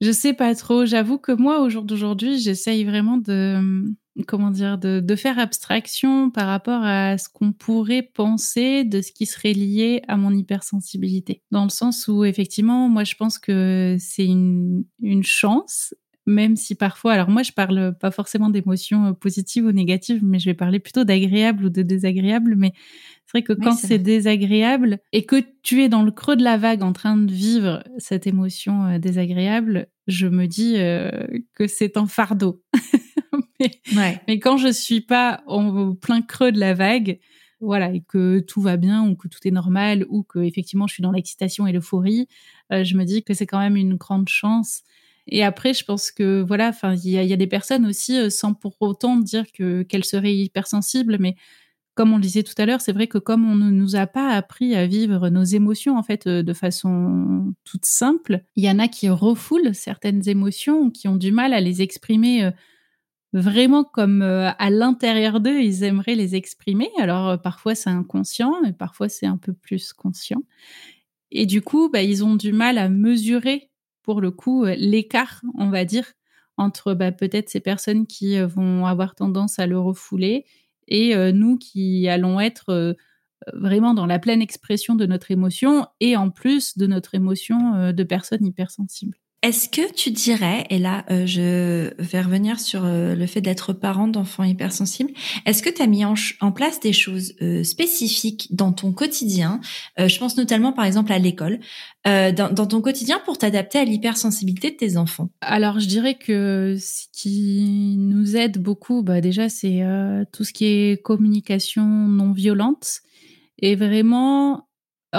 je 0.01 0.11
sais 0.11 0.33
pas 0.33 0.53
trop. 0.55 0.85
J'avoue 0.85 1.17
que 1.19 1.31
moi 1.31 1.61
au 1.61 1.69
jour 1.69 1.83
d'aujourd'hui, 1.83 2.39
j'essaye 2.39 2.85
vraiment 2.85 3.17
de 3.17 3.85
comment 4.27 4.51
dire 4.51 4.77
de, 4.77 4.99
de 4.99 5.15
faire 5.15 5.39
abstraction 5.39 6.31
par 6.31 6.47
rapport 6.47 6.83
à 6.83 7.17
ce 7.17 7.29
qu'on 7.29 7.53
pourrait 7.53 8.03
penser 8.03 8.83
de 8.83 9.01
ce 9.01 9.11
qui 9.11 9.25
serait 9.27 9.53
lié 9.53 10.01
à 10.07 10.17
mon 10.17 10.31
hypersensibilité. 10.33 11.43
Dans 11.51 11.63
le 11.63 11.69
sens 11.69 12.07
où 12.07 12.25
effectivement, 12.25 12.89
moi 12.89 13.03
je 13.05 13.15
pense 13.15 13.39
que 13.39 13.95
c'est 13.99 14.25
une 14.25 14.85
une 15.01 15.23
chance 15.23 15.93
même 16.27 16.55
si 16.55 16.75
parfois, 16.75 17.13
alors 17.13 17.29
moi 17.29 17.41
je 17.41 17.53
parle 17.53 17.97
pas 17.99 18.11
forcément 18.11 18.49
d'émotions 18.49 19.13
positives 19.13 19.65
ou 19.65 19.71
négatives, 19.71 20.23
mais 20.23 20.39
je 20.39 20.45
vais 20.45 20.53
parler 20.53 20.79
plutôt 20.79 21.05
d'agréable 21.05 21.65
ou 21.65 21.69
de 21.69 21.81
désagréable. 21.81 22.55
Mais 22.57 22.73
c'est 23.25 23.39
vrai 23.39 23.43
que 23.43 23.53
quand 23.53 23.73
c'est 23.73 23.97
désagréable 23.97 24.99
et 25.11 25.25
que 25.25 25.43
tu 25.63 25.81
es 25.83 25.89
dans 25.89 26.03
le 26.03 26.11
creux 26.11 26.35
de 26.35 26.43
la 26.43 26.57
vague 26.57 26.83
en 26.83 26.93
train 26.93 27.17
de 27.17 27.31
vivre 27.31 27.83
cette 27.97 28.27
émotion 28.27 28.85
euh, 28.85 28.99
désagréable, 28.99 29.87
je 30.07 30.27
me 30.27 30.47
dis 30.47 30.75
euh, 30.77 31.09
que 31.55 31.67
c'est 31.67 31.97
un 31.97 32.07
fardeau. 32.07 32.61
mais, 33.95 34.39
quand 34.39 34.57
je 34.57 34.71
suis 34.71 35.01
pas 35.01 35.43
au 35.47 35.93
plein 35.93 36.21
creux 36.21 36.51
de 36.51 36.59
la 36.59 36.73
vague, 36.73 37.19
voilà, 37.59 37.91
et 37.91 38.01
que 38.01 38.39
tout 38.39 38.61
va 38.61 38.77
bien 38.77 39.07
ou 39.07 39.15
que 39.15 39.27
tout 39.27 39.39
est 39.45 39.51
normal 39.51 40.05
ou 40.09 40.23
que 40.23 40.39
effectivement 40.39 40.87
je 40.87 40.93
suis 40.93 41.03
dans 41.03 41.11
l'excitation 41.11 41.65
et 41.65 41.71
l'euphorie, 41.71 42.27
euh, 42.71 42.83
je 42.83 42.95
me 42.95 43.03
dis 43.03 43.23
que 43.23 43.33
c'est 43.33 43.47
quand 43.47 43.59
même 43.59 43.75
une 43.75 43.95
grande 43.95 44.29
chance. 44.29 44.83
Et 45.27 45.43
après, 45.43 45.73
je 45.73 45.83
pense 45.83 46.11
que 46.11 46.41
voilà, 46.41 46.69
enfin, 46.69 46.95
il 46.95 47.09
y 47.09 47.33
a, 47.33 47.37
des 47.37 47.47
personnes 47.47 47.85
aussi 47.85 48.31
sans 48.31 48.53
pour 48.53 48.75
autant 48.79 49.17
dire 49.17 49.45
que 49.51 49.83
qu'elles 49.83 50.05
seraient 50.05 50.35
hypersensibles, 50.35 51.17
mais 51.19 51.35
comme 51.97 52.13
on 52.13 52.17
le 52.17 52.21
disait 52.21 52.43
tout 52.43 52.53
à 52.59 52.65
l'heure, 52.67 52.79
c'est 52.79 52.93
vrai 52.93 53.07
que 53.07 53.17
comme 53.17 53.49
on 53.49 53.55
ne 53.55 53.71
nous 53.71 53.95
a 53.95 54.05
pas 54.05 54.29
appris 54.29 54.75
à 54.75 54.85
vivre 54.85 55.29
nos 55.29 55.43
émotions 55.43 55.97
en 55.97 56.03
fait 56.03 56.27
euh, 56.27 56.43
de 56.43 56.53
façon 56.53 57.53
toute 57.65 57.85
simple, 57.85 58.41
il 58.55 58.63
y 58.63 58.69
en 58.69 58.77
a 58.77 58.87
qui 58.87 59.09
refoulent 59.09 59.73
certaines 59.73 60.29
émotions, 60.29 60.91
qui 60.91 61.07
ont 61.07 61.15
du 61.15 61.31
mal 61.31 61.53
à 61.53 61.59
les 61.59 61.81
exprimer 61.81 62.45
euh, 62.45 62.51
vraiment 63.33 63.83
comme 63.83 64.21
euh, 64.21 64.51
à 64.59 64.69
l'intérieur 64.69 65.39
d'eux, 65.41 65.59
ils 65.59 65.83
aimeraient 65.83 66.15
les 66.15 66.35
exprimer. 66.35 66.89
Alors 66.99 67.41
parfois 67.41 67.73
c'est 67.73 67.89
inconscient, 67.89 68.53
mais 68.63 68.73
parfois 68.73 69.09
c'est 69.09 69.25
un 69.25 69.37
peu 69.37 69.53
plus 69.53 69.91
conscient. 69.91 70.43
Et 71.31 71.45
du 71.47 71.61
coup, 71.61 71.89
bah, 71.89 72.03
ils 72.03 72.23
ont 72.23 72.35
du 72.35 72.53
mal 72.53 72.77
à 72.77 72.89
mesurer 72.89 73.71
pour 74.07 74.21
le 74.21 74.31
coup 74.31 74.63
l'écart, 74.63 75.41
on 75.55 75.69
va 75.69 75.83
dire, 75.83 76.05
entre 76.55 76.93
bah, 76.93 77.11
peut-être 77.11 77.49
ces 77.49 77.59
personnes 77.59 78.07
qui 78.07 78.39
vont 78.39 78.85
avoir 78.85 79.15
tendance 79.15 79.59
à 79.59 79.67
le 79.67 79.77
refouler 79.77 80.45
et 80.87 81.13
euh, 81.13 81.33
nous 81.33 81.57
qui 81.57 82.07
allons 82.07 82.39
être 82.39 82.69
euh, 82.69 82.93
vraiment 83.53 83.93
dans 83.93 84.05
la 84.05 84.17
pleine 84.17 84.41
expression 84.41 84.95
de 84.95 85.05
notre 85.05 85.29
émotion 85.29 85.85
et 85.99 86.15
en 86.15 86.29
plus 86.29 86.77
de 86.77 86.87
notre 86.87 87.15
émotion 87.15 87.75
euh, 87.75 87.91
de 87.91 88.03
personne 88.03 88.45
hypersensible. 88.45 89.17
Est-ce 89.47 89.69
que 89.69 89.93
tu 89.93 90.11
dirais, 90.11 90.65
et 90.69 90.77
là 90.77 91.05
je 91.07 91.93
vais 92.01 92.21
revenir 92.21 92.59
sur 92.59 92.83
le 92.83 93.25
fait 93.27 93.39
d'être 93.39 93.71
parent 93.71 94.09
d'enfants 94.09 94.43
hypersensibles, 94.43 95.11
est-ce 95.45 95.63
que 95.63 95.69
tu 95.69 95.81
as 95.81 95.87
mis 95.87 96.03
en, 96.03 96.51
place 96.51 96.81
des 96.81 96.91
choses 96.91 97.33
spécifiques 97.63 98.53
dans 98.53 98.73
ton 98.73 98.91
quotidien 98.91 99.61
Je 99.97 100.19
pense 100.19 100.35
notamment 100.35 100.73
par 100.73 100.83
exemple 100.83 101.13
à 101.13 101.17
l'école, 101.17 101.61
dans, 102.03 102.53
dans, 102.53 102.67
ton 102.67 102.81
quotidien 102.81 103.21
pour 103.23 103.37
t'adapter 103.37 103.79
à 103.79 103.85
l'hypersensibilité 103.85 104.71
de 104.71 104.75
tes 104.75 104.97
enfants? 104.97 105.29
Alors 105.39 105.79
je 105.79 105.87
dirais 105.87 106.15
que 106.15 106.75
ce 106.77 107.05
qui 107.13 107.95
nous 107.97 108.35
aide 108.35 108.57
beaucoup, 108.57 109.01
bah, 109.01 109.21
déjà 109.21 109.47
c'est 109.47 109.81
tout 110.33 110.43
ce 110.43 110.51
qui 110.51 110.65
est 110.65 111.01
communication 111.01 111.85
non 111.85 112.33
violente. 112.33 112.99
Et 113.59 113.75
vraiment 113.75 114.66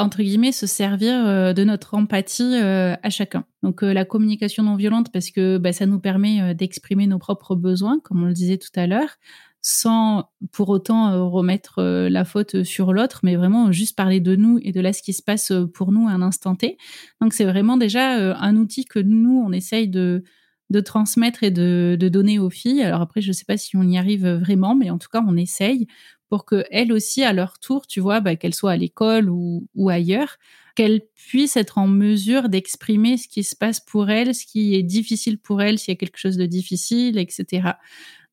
entre 0.02 0.22
guillemets, 0.22 0.52
se 0.52 0.66
servir 0.66 1.14
euh, 1.14 1.52
de 1.52 1.64
notre 1.64 1.94
empathie 1.94 2.54
euh, 2.54 2.94
à 3.02 3.11
chacun. 3.11 3.44
Donc 3.62 3.82
euh, 3.82 3.92
la 3.92 4.04
communication 4.04 4.62
non 4.62 4.76
violente, 4.76 5.11
parce 5.12 5.30
que 5.30 5.58
bah, 5.58 5.72
ça 5.72 5.87
nous 5.87 6.00
permet 6.00 6.54
d'exprimer 6.54 7.06
nos 7.06 7.18
propres 7.18 7.54
besoins, 7.54 8.00
comme 8.00 8.22
on 8.22 8.26
le 8.26 8.32
disait 8.32 8.58
tout 8.58 8.70
à 8.76 8.87
l'heure, 8.87 9.16
sans 9.62 10.30
pour 10.52 10.68
autant 10.68 11.28
remettre 11.28 11.82
la 11.82 12.24
faute 12.24 12.62
sur 12.62 12.92
l'autre, 12.92 13.20
mais 13.24 13.37
vraiment 13.37 13.72
juste 13.72 13.96
parler 13.96 14.20
de 14.20 14.37
nous 14.37 14.58
et 14.62 14.72
de 14.72 14.80
là 14.80 14.92
ce 14.92 15.02
qui 15.02 15.12
se 15.12 15.22
passe 15.22 15.52
pour 15.74 15.90
nous 15.90 16.06
à 16.06 16.12
un 16.12 16.22
instant 16.22 16.54
T. 16.54 16.78
Donc 17.20 17.32
c'est 17.32 17.44
vraiment 17.44 17.76
déjà 17.76 18.37
un 18.40 18.56
outil 18.56 18.84
que 18.84 19.00
nous, 19.00 19.42
on 19.44 19.50
essaye 19.52 19.88
de, 19.88 20.22
de 20.70 20.80
transmettre 20.80 21.42
et 21.42 21.50
de, 21.50 21.96
de 21.98 22.08
donner 22.08 22.38
aux 22.38 22.50
filles. 22.50 22.82
Alors 22.82 23.00
après, 23.00 23.20
je 23.20 23.28
ne 23.28 23.32
sais 23.32 23.44
pas 23.44 23.56
si 23.56 23.76
on 23.76 23.82
y 23.82 23.98
arrive 23.98 24.28
vraiment, 24.28 24.76
mais 24.76 24.90
en 24.90 24.98
tout 24.98 25.08
cas, 25.12 25.24
on 25.26 25.37
essaye 25.37 25.88
pour 26.28 26.44
que 26.44 26.64
elles 26.70 26.92
aussi, 26.92 27.22
à 27.24 27.32
leur 27.32 27.58
tour, 27.58 27.86
tu 27.86 28.00
vois, 28.00 28.20
bah, 28.20 28.36
qu'elles 28.36 28.54
soient 28.54 28.72
à 28.72 28.76
l'école 28.76 29.30
ou, 29.30 29.66
ou 29.74 29.88
ailleurs, 29.88 30.36
qu'elles 30.74 31.02
puissent 31.16 31.56
être 31.56 31.78
en 31.78 31.88
mesure 31.88 32.48
d'exprimer 32.48 33.16
ce 33.16 33.28
qui 33.28 33.42
se 33.44 33.56
passe 33.56 33.80
pour 33.80 34.11
elles, 34.11 34.34
ce 34.34 34.46
qui 34.46 34.74
est 34.74 34.82
difficile 34.82 35.38
pour 35.38 35.62
elles, 35.62 35.78
s'il 35.78 35.92
y 35.92 35.96
a 35.96 35.98
quelque 35.98 36.18
chose 36.18 36.36
de 36.36 36.46
difficile, 36.46 37.18
etc. 37.18 37.70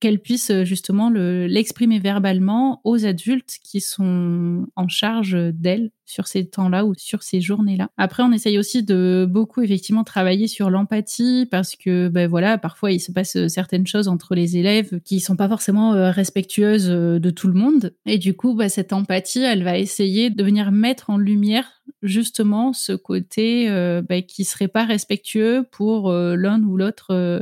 qu'elle 0.06 0.20
puisse 0.20 0.51
justement 0.66 1.10
l'exprimer 1.10 1.97
verbalement 1.97 2.80
aux 2.84 3.08
adultes 3.08 3.58
qui 3.64 3.82
sont 3.82 4.68
en 4.76 4.88
charge 4.88 5.36
d'elle 5.36 5.89
sur 6.06 6.28
ces 6.28 6.47
temps-là 6.47 6.86
ou 6.86 6.93
sur 6.95 7.24
ces 7.24 7.41
journées-là. 7.41 7.89
Après, 7.97 8.22
on 8.22 8.32
essaye 8.32 8.60
aussi 8.60 8.84
de 8.84 9.28
beaucoup 9.28 9.64
effectivement 9.64 10.03
travailler 10.03 10.47
sur 10.47 10.70
l'empathie 10.70 11.47
parce 11.49 11.76
que 11.76 12.10
ben 12.10 12.28
voilà, 12.28 12.60
parfois 12.60 12.91
il 12.91 12.99
se 12.99 13.12
passe 13.12 13.47
certaines 13.47 13.88
choses 13.88 14.08
entre 14.08 14.36
les 14.36 14.58
élèves 14.58 14.99
qui 14.99 15.20
sont 15.20 15.36
pas 15.36 15.49
forcément 15.49 16.12
respectueuses 16.12 16.88
de 16.88 17.30
tout 17.32 17.47
le 17.47 17.53
monde 17.53 17.95
et 18.06 18.20
du 18.20 18.36
coup, 18.36 18.53
ben, 18.53 18.70
cette 18.70 18.93
empathie, 18.93 19.41
elle 19.41 19.64
va 19.64 19.80
essayer 19.80 20.30
de 20.30 20.43
venir 20.43 20.72
mettre 20.72 21.10
en 21.10 21.18
lumière 21.18 21.82
justement 22.01 22.74
ce 22.74 22.93
côté 22.93 23.70
euh, 23.70 24.01
bah, 24.01 24.22
qui 24.22 24.45
serait 24.45 24.68
pas 24.68 24.86
respectueux 24.86 25.66
pour 25.72 26.10
euh, 26.10 26.36
l'un 26.36 26.62
ou 26.64 26.78
l'autre 26.78 27.12
euh, 27.12 27.39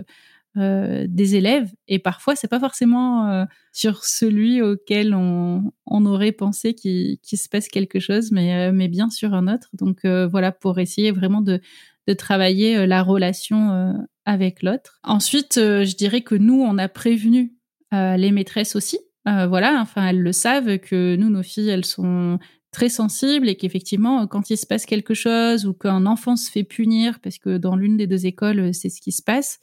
euh, 0.57 1.05
des 1.09 1.35
élèves. 1.35 1.71
Et 1.87 1.99
parfois, 1.99 2.35
c'est 2.35 2.47
pas 2.47 2.59
forcément 2.59 3.45
sur 3.71 4.03
celui 4.03 4.61
auquel 4.61 5.13
on, 5.13 5.71
on 5.85 6.05
aurait 6.05 6.31
pensé 6.31 6.73
qu'il 6.73 7.17
se 7.23 7.49
passe 7.49 7.67
quelque 7.67 7.99
chose, 7.99 8.31
mais, 8.31 8.71
mais 8.71 8.87
bien 8.87 9.09
sur 9.09 9.33
un 9.33 9.47
autre. 9.47 9.69
Donc 9.73 10.05
voilà, 10.05 10.51
pour 10.51 10.79
essayer 10.79 11.11
vraiment 11.11 11.41
de, 11.41 11.59
de 12.07 12.13
travailler 12.13 12.85
la 12.85 13.03
relation 13.03 13.95
avec 14.25 14.63
l'autre. 14.63 14.99
Ensuite, 15.03 15.55
je 15.55 15.95
dirais 15.95 16.21
que 16.21 16.35
nous, 16.35 16.61
on 16.61 16.77
a 16.77 16.87
prévenu 16.87 17.53
les 17.91 18.31
maîtresses 18.31 18.75
aussi. 18.75 18.99
voilà, 19.25 19.79
enfin, 19.81 20.07
elles 20.07 20.21
le 20.21 20.33
savent 20.33 20.77
que 20.77 21.15
nous, 21.15 21.29
nos 21.29 21.43
filles, 21.43 21.69
elles 21.69 21.85
sont 21.85 22.39
très 22.73 22.89
sensible 22.89 23.47
et 23.47 23.55
qu'effectivement, 23.55 24.27
quand 24.27 24.49
il 24.49 24.57
se 24.57 24.65
passe 24.65 24.85
quelque 24.85 25.13
chose 25.13 25.65
ou 25.65 25.73
qu'un 25.73 26.05
enfant 26.05 26.35
se 26.35 26.51
fait 26.51 26.63
punir, 26.63 27.19
parce 27.21 27.37
que 27.37 27.57
dans 27.57 27.77
l'une 27.77 27.95
des 27.95 28.07
deux 28.07 28.25
écoles, 28.25 28.59
euh, 28.59 28.73
c'est 28.73 28.89
ce 28.89 28.99
qui 28.99 29.13
se 29.13 29.21
passe, 29.21 29.59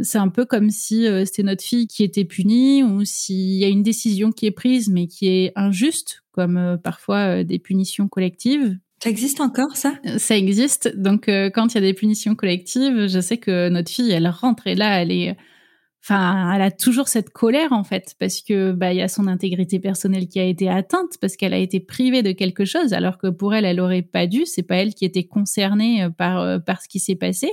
c'est 0.00 0.18
un 0.18 0.28
peu 0.28 0.44
comme 0.44 0.70
si 0.70 1.06
euh, 1.06 1.24
c'était 1.24 1.42
notre 1.42 1.64
fille 1.64 1.86
qui 1.86 2.04
était 2.04 2.24
punie 2.24 2.82
ou 2.82 3.04
s'il 3.04 3.58
y 3.58 3.64
a 3.64 3.68
une 3.68 3.82
décision 3.82 4.32
qui 4.32 4.46
est 4.46 4.50
prise 4.50 4.88
mais 4.88 5.06
qui 5.06 5.28
est 5.28 5.52
injuste, 5.56 6.22
comme 6.32 6.56
euh, 6.56 6.76
parfois 6.76 7.44
des 7.44 7.58
punitions 7.58 8.08
collectives. 8.08 8.78
Ça 9.02 9.10
existe 9.10 9.40
encore, 9.40 9.76
ça? 9.76 9.94
Ça 10.16 10.36
existe. 10.36 10.96
Donc, 10.96 11.26
quand 11.28 11.72
il 11.72 11.74
y 11.76 11.78
a 11.78 11.80
des 11.82 11.94
punitions 11.94 12.34
collectives, 12.34 13.06
je 13.06 13.20
sais 13.20 13.36
que 13.36 13.68
notre 13.68 13.92
fille, 13.92 14.10
elle 14.10 14.26
rentre 14.26 14.66
et 14.66 14.74
là, 14.74 15.00
elle 15.00 15.12
est 15.12 15.36
enfin, 16.08 16.52
elle 16.54 16.62
a 16.62 16.70
toujours 16.70 17.08
cette 17.08 17.30
colère 17.30 17.72
en 17.72 17.84
fait, 17.84 18.14
parce 18.18 18.40
que 18.40 18.72
bah 18.72 18.92
il 18.92 18.98
y 18.98 19.02
a 19.02 19.08
son 19.08 19.26
intégrité 19.26 19.78
personnelle 19.78 20.28
qui 20.28 20.40
a 20.40 20.44
été 20.44 20.68
atteinte, 20.68 21.18
parce 21.20 21.36
qu'elle 21.36 21.54
a 21.54 21.58
été 21.58 21.80
privée 21.80 22.22
de 22.22 22.32
quelque 22.32 22.64
chose, 22.64 22.92
alors 22.92 23.18
que 23.18 23.28
pour 23.28 23.54
elle, 23.54 23.64
elle 23.64 23.80
aurait 23.80 24.02
pas 24.02 24.26
dû. 24.26 24.46
C'est 24.46 24.62
pas 24.62 24.76
elle 24.76 24.94
qui 24.94 25.04
était 25.04 25.24
concernée 25.24 26.04
euh, 26.04 26.10
par 26.10 26.40
euh, 26.40 26.58
par 26.58 26.82
ce 26.82 26.88
qui 26.88 27.00
s'est 27.00 27.16
passé. 27.16 27.50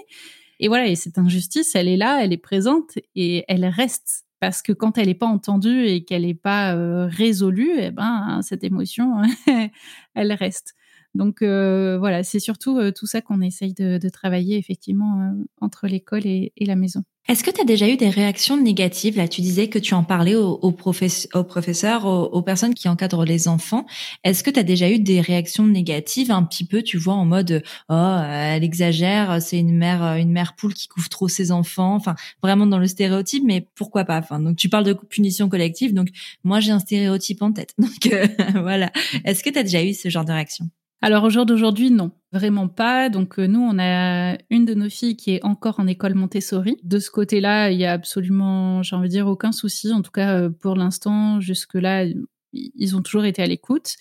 Et 0.59 0.67
voilà, 0.67 0.87
et 0.87 0.95
cette 0.95 1.17
injustice, 1.17 1.75
elle 1.75 1.87
est 1.87 1.97
là, 1.97 2.23
elle 2.23 2.33
est 2.33 2.37
présente 2.37 2.97
et 3.15 3.43
elle 3.47 3.65
reste. 3.65 4.25
Parce 4.39 4.61
que 4.61 4.73
quand 4.73 4.97
elle 4.97 5.07
n'est 5.07 5.15
pas 5.15 5.27
entendue 5.27 5.85
et 5.85 6.03
qu'elle 6.03 6.23
n'est 6.23 6.33
pas 6.33 6.75
euh, 6.75 7.07
résolue, 7.07 7.71
eh 7.77 7.91
ben 7.91 8.41
cette 8.43 8.63
émotion, 8.63 9.21
elle 10.13 10.33
reste. 10.33 10.74
Donc 11.16 11.41
voilà, 11.41 12.24
c'est 12.24 12.39
surtout 12.39 12.80
tout 12.91 13.07
ça 13.07 13.22
qu'on 13.22 13.41
essaye 13.41 13.74
de, 13.74 14.09
travailler 14.09 14.57
effectivement 14.57 15.34
entre 15.61 15.88
l'école 15.88 16.26
et 16.26 16.51
la 16.59 16.76
maison. 16.76 17.03
Est-ce 17.28 17.43
que 17.43 17.49
tu 17.49 17.59
as 17.59 17.66
déjà 17.66 17.89
eu 17.89 17.97
des 17.97 18.09
réactions 18.09 18.55
négatives? 18.55 19.18
Là, 19.18 19.28
tu 19.28 19.41
disais 19.41 19.68
que 19.68 19.80
tu 19.80 19.95
en 19.95 20.03
parlais 20.03 20.36
aux, 20.36 20.59
aux, 20.61 20.72
professeurs, 20.72 22.05
aux, 22.05 22.41
personnes 22.43 22.76
qui 22.76 22.88
encadrent 22.88 23.26
les 23.26 23.47
enfants. 23.47 23.88
Est-ce 24.24 24.43
que 24.43 24.51
tu 24.51 24.59
as 24.59 24.63
déjà 24.63 24.91
eu 24.91 24.99
des 24.99 25.22
réactions 25.22 25.66
négatives? 25.66 26.30
Un 26.30 26.43
petit 26.43 26.66
peu, 26.66 26.84
tu 26.84 26.99
vois, 26.99 27.16
en 27.16 27.26
mode 27.26 27.63
oh, 27.89 28.18
elle 28.30 28.63
exagère, 28.63 29.41
c'est 29.41 29.57
une 29.57 29.76
mère 29.76 30.03
une 30.18 30.32
mère 30.32 30.55
poule 30.55 30.76
qui 30.76 30.88
couvre 30.88 31.09
trop 31.09 31.28
ses 31.28 31.51
enfants, 31.51 31.95
enfin 31.95 32.13
vraiment 32.43 32.68
dans 32.68 32.78
le 32.78 32.86
stéréotype, 32.86 33.43
mais 33.43 33.68
pourquoi 33.74 34.05
pas? 34.05 34.20
Enfin, 34.20 34.39
donc 34.39 34.55
tu 34.55 34.70
parles 34.70 34.86
de 34.86 34.93
punition 34.93 35.49
collective, 35.49 35.95
donc 35.95 36.09
moi 36.43 36.59
j'ai 36.59 36.74
un 36.74 36.80
stéréotype 36.80 37.41
en 37.41 37.51
tête. 37.51 37.74
Donc 37.80 38.13
euh, 38.13 38.28
voilà. 38.61 38.91
Est-ce 39.24 39.43
que 39.43 39.49
tu 39.49 39.57
as 39.57 39.63
déjà 39.63 39.84
eu 39.84 39.93
ce 39.95 40.09
genre 40.09 40.26
de 40.26 40.32
réaction? 40.32 40.70
Alors 41.05 41.23
au 41.25 41.29
jour 41.29 41.45
d'aujourd'hui, 41.45 41.91
non, 41.91 42.09
vraiment 42.31 42.67
pas. 42.67 43.09
Donc 43.09 43.37
euh, 43.37 43.45
nous, 43.45 43.59
on 43.59 43.77
a 43.77 44.39
une 44.49 44.65
de 44.65 44.73
nos 44.73 44.89
filles 44.89 45.15
qui 45.15 45.35
est 45.35 45.45
encore 45.45 45.79
en 45.79 45.85
école 45.85 46.15
Montessori. 46.15 46.79
De 46.81 46.97
ce 46.97 47.11
côté-là, 47.11 47.69
il 47.69 47.77
y 47.77 47.85
a 47.85 47.91
absolument, 47.91 48.81
j'ai 48.81 48.95
envie 48.95 49.07
de 49.07 49.13
dire, 49.13 49.27
aucun 49.27 49.51
souci. 49.51 49.93
En 49.93 50.01
tout 50.01 50.09
cas, 50.09 50.35
euh, 50.35 50.49
pour 50.49 50.75
l'instant, 50.75 51.39
jusque-là, 51.39 52.07
ils 52.53 52.95
ont 52.95 53.03
toujours 53.03 53.25
été 53.25 53.43
à 53.43 53.45
l'écoute. 53.45 53.97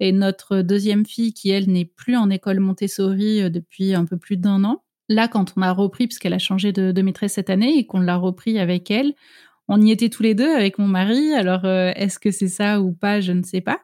Et 0.00 0.10
notre 0.10 0.62
deuxième 0.62 1.06
fille, 1.06 1.32
qui 1.32 1.50
elle 1.50 1.70
n'est 1.70 1.84
plus 1.84 2.16
en 2.16 2.28
école 2.28 2.58
Montessori 2.58 3.40
euh, 3.40 3.50
depuis 3.50 3.94
un 3.94 4.04
peu 4.04 4.16
plus 4.16 4.36
d'un 4.36 4.64
an, 4.64 4.82
là, 5.08 5.28
quand 5.28 5.54
on 5.56 5.62
a 5.62 5.70
repris, 5.70 6.08
puisqu'elle 6.08 6.34
a 6.34 6.40
changé 6.40 6.72
de, 6.72 7.02
maîtresse 7.02 7.34
cette 7.34 7.50
année 7.50 7.78
et 7.78 7.86
qu'on 7.86 8.00
l'a 8.00 8.16
repris 8.16 8.58
avec 8.58 8.90
elle, 8.90 9.14
on 9.68 9.80
y 9.80 9.92
était 9.92 10.08
tous 10.08 10.24
les 10.24 10.34
deux 10.34 10.52
avec 10.52 10.80
mon 10.80 10.88
mari. 10.88 11.34
Alors, 11.34 11.64
est-ce 11.66 12.18
que 12.18 12.32
c'est 12.32 12.48
ça 12.48 12.80
ou 12.80 12.90
pas 12.90 13.20
Je 13.20 13.30
ne 13.30 13.44
sais 13.44 13.60
pas. 13.60 13.78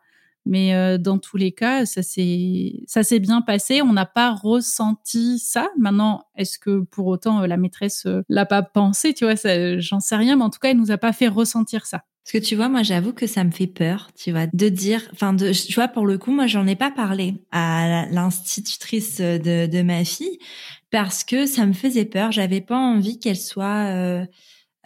Mais 0.47 0.75
euh, 0.75 0.99
dans 0.99 1.19
tous 1.19 1.37
les 1.37 1.53
cas, 1.53 1.87
ça 1.87 2.03
s'est 2.03 2.83
ça 2.87 3.03
s'est 3.03 3.19
bien 3.19 3.41
passé. 3.41 3.83
On 3.83 3.93
n'a 3.93 4.07
pas 4.07 4.33
ressenti 4.33 5.39
ça. 5.39 5.71
Maintenant, 5.79 6.27
est-ce 6.37 6.59
que 6.59 6.81
pour 6.83 7.07
autant 7.07 7.43
euh, 7.43 7.47
la 7.47 7.57
maîtresse 7.57 8.07
euh, 8.07 8.23
l'a 8.29 8.47
pas 8.47 8.63
pensé? 8.63 9.15
Tu 9.15 9.25
vois, 9.25 9.35
j'en 9.79 10.01
sais 10.01 10.17
rien, 10.17 10.37
mais 10.37 10.45
en 10.45 10.51
tout 10.51 10.59
cas, 10.59 10.71
elle 10.71 10.77
nous 10.77 10.91
a 10.91 10.99
pas 10.99 11.13
fait 11.13 11.29
ressentir 11.29 11.87
ça. 11.87 12.03
Parce 12.25 12.33
que 12.33 12.47
tu 12.47 12.57
vois, 12.57 12.71
moi, 12.71 12.83
j'avoue 12.83 13.13
que 13.13 13.27
ça 13.27 13.45
me 13.45 13.51
fait 13.51 13.67
peur, 13.67 14.09
tu 14.17 14.31
vois, 14.31 14.47
de 14.51 14.69
dire, 14.71 15.03
enfin, 15.13 15.35
de, 15.35 15.53
tu 15.53 15.75
vois, 15.75 15.89
pour 15.89 16.07
le 16.07 16.17
coup, 16.17 16.33
moi, 16.33 16.47
j'en 16.47 16.67
ai 16.67 16.75
pas 16.75 16.91
parlé 16.91 17.35
à 17.53 18.07
l'institutrice 18.11 19.21
de, 19.21 19.67
de 19.67 19.83
ma 19.83 20.05
fille 20.05 20.39
parce 20.91 21.23
que 21.23 21.45
ça 21.45 21.67
me 21.67 21.75
faisait 21.75 22.07
peur. 22.07 22.33
J'avais 22.33 22.63
pas 22.63 22.79
envie 22.79 23.19
qu'elle 23.19 23.37
soit 23.37 24.27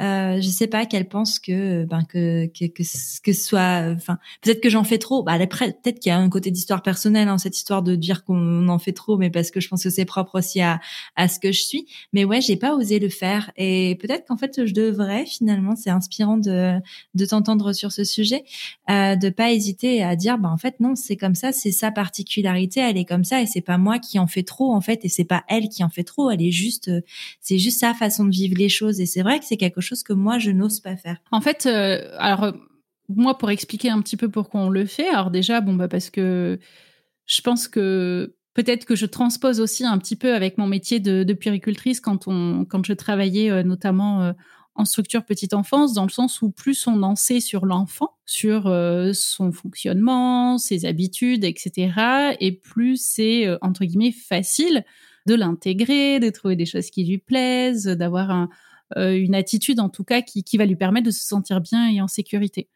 euh, 0.01 0.41
je 0.41 0.49
sais 0.49 0.67
pas 0.67 0.87
qu'elle 0.87 1.09
pense 1.09 1.39
que 1.39 1.85
ben 1.85 2.05
que 2.05 2.47
que 2.47 2.67
que, 2.67 2.83
que 3.23 3.33
soit 3.33 3.93
enfin 3.95 4.19
peut-être 4.43 4.61
que 4.61 4.71
j'en 4.71 4.85
fais 4.85 4.99
trop. 4.99 5.23
Bah 5.23 5.33
après 5.33 5.73
peut-être 5.73 6.01
qu'il 6.01 6.11
y 6.11 6.13
a 6.13 6.19
un 6.19 6.29
côté 6.29 6.51
d'histoire 6.51 6.83
personnelle 6.83 7.29
hein, 7.29 7.39
cette 7.39 7.57
histoire 7.57 7.83
de 7.83 7.97
dire 7.97 8.25
qu'on 8.25 8.69
en 8.69 8.79
fait 8.79 8.93
trop 8.93 9.17
mais 9.17 9.31
parce 9.31 9.51
que 9.51 9.61
je 9.61 9.69
pense 9.69 9.83
que 9.83 9.91
c'est 9.91 10.05
propre 10.05 10.39
aussi 10.39 10.61
à 10.61 10.81
à 11.17 11.29
ce 11.29 11.39
que 11.39 11.53
je 11.53 11.63
suis. 11.63 11.87
Mais 12.13 12.25
ouais 12.25 12.41
j'ai 12.41 12.57
pas 12.57 12.75
osé 12.75 12.99
le 12.99 13.09
faire. 13.09 13.51
Et 13.57 13.97
peut-être 14.01 14.27
qu'en 14.27 14.37
fait 14.37 14.67
je 14.67 14.73
devrais 14.75 15.27
finalement 15.27 15.75
c'est 15.77 15.91
inspirant 15.91 16.37
de 16.37 16.79
de 17.15 17.27
t'entendre 17.27 17.73
sur 17.73 17.93
ce 17.93 18.05
sujet 18.05 18.45
euh, 18.91 19.17
de 19.17 19.29
pas 19.31 19.53
hésiter 19.53 20.03
à 20.03 20.17
dire 20.17 20.39
bah 20.39 20.51
en 20.51 20.59
fait 20.59 20.81
non 20.81 20.95
c'est 20.95 21.17
comme 21.17 21.35
ça 21.35 21.53
c'est 21.53 21.73
sa 21.73 21.91
particularité 21.91 22.81
elle 22.81 22.97
est 22.97 23.05
comme 23.05 23.25
ça 23.25 23.43
et 23.43 23.47
c'est 23.47 23.61
pas 23.61 23.79
moi 23.79 23.99
qui 23.99 24.19
en 24.19 24.27
fais 24.27 24.43
trop 24.43 24.73
en 24.75 24.81
fait 24.81 25.05
et 25.05 25.09
c'est 25.09 25.25
pas 25.25 25.45
elle 25.49 25.69
qui 25.69 25.83
en 25.85 25.89
fait 25.89 26.05
trop. 26.05 26.31
Elle 26.31 26.43
est 26.43 26.53
juste 26.53 26.91
c'est 27.41 27.59
juste 27.59 27.81
sa 27.81 27.95
façon 27.95 28.25
de 28.25 28.31
vivre 28.31 28.57
les 28.57 28.69
choses. 28.69 29.01
Et 29.01 29.07
c'est 29.07 29.23
vrai 29.23 29.39
que 29.39 29.45
c'est 29.45 29.57
quelque 29.57 29.81
chose 29.81 29.88
que 30.03 30.13
moi, 30.13 30.39
je 30.39 30.51
n'ose 30.51 30.81
pas 30.81 30.97
faire. 30.97 31.19
En 31.31 31.41
fait, 31.41 31.67
euh, 31.67 32.15
alors, 32.19 32.53
moi, 33.09 33.39
pour 33.39 33.51
expliquer 33.51 33.91
un 33.91 34.01
petit 34.01 34.17
peu 34.17 34.29
pourquoi 34.29 34.61
on 34.61 34.71
le 34.71 34.87
fait, 34.87 35.09
alors 35.09 35.31
déjà, 35.31 35.61
bon, 35.61 35.75
bah, 35.75 35.89
parce 35.89 36.11
que 36.11 36.59
je 37.27 37.41
pense 37.41 37.69
que 37.69 38.37
peut-être 38.55 38.85
que 38.85 38.97
je 38.97 39.07
transpose 39.07 39.61
aussi 39.61 39.85
un 39.85 39.99
petit 39.99 40.17
peu 40.17 40.35
avec 40.35 40.59
mon 40.59 40.67
métier 40.67 41.01
de, 41.01 41.23
de 41.23 41.33
puéricultrice 41.33 42.01
quand, 42.01 42.29
on, 42.29 42.65
quand 42.65 42.85
je 42.85 42.93
travaillais 42.93 43.51
euh, 43.51 43.63
notamment 43.63 44.23
euh, 44.23 44.33
en 44.75 44.85
structure 44.85 45.25
petite 45.25 45.55
enfance, 45.55 45.93
dans 45.93 46.05
le 46.05 46.11
sens 46.11 46.41
où 46.41 46.51
plus 46.51 46.87
on 46.87 47.03
en 47.03 47.17
sait 47.17 47.41
sur 47.41 47.67
l'enfant, 47.67 48.11
sur 48.27 48.73
son 49.13 49.51
fonctionnement, 49.51 50.57
ses 50.57 50.85
habitudes, 50.85 51.43
etc., 51.43 52.37
et 52.39 52.53
plus 52.53 52.97
c'est, 52.97 53.49
entre 53.61 53.85
guillemets, 53.85 54.13
facile 54.13 54.85
de 55.29 55.35
l'intégrer, 55.35 56.21
de 56.21 56.31
trouver 56.31 56.57
des 56.57 56.65
choses 56.65 56.91
qui 56.91 57.05
lui 57.05 57.19
plaisent, 57.19 57.87
d'avoir 57.87 58.31
un, 58.31 58.45
euh, 58.45 58.47
une 58.97 59.35
attitude 59.35 59.81
en 59.81 59.89
tout 59.89 60.05
cas 60.05 60.23
qui, 60.23 60.45
qui, 60.45 60.57
va 60.57 60.67
lui 60.67 60.77
permettre 60.77 61.07
de 61.07 61.11
se 61.11 61.27
sentir 61.27 61.61
bien 61.61 61.91
et 61.91 62.01
en 62.01 62.09
sécurité. 62.09 62.69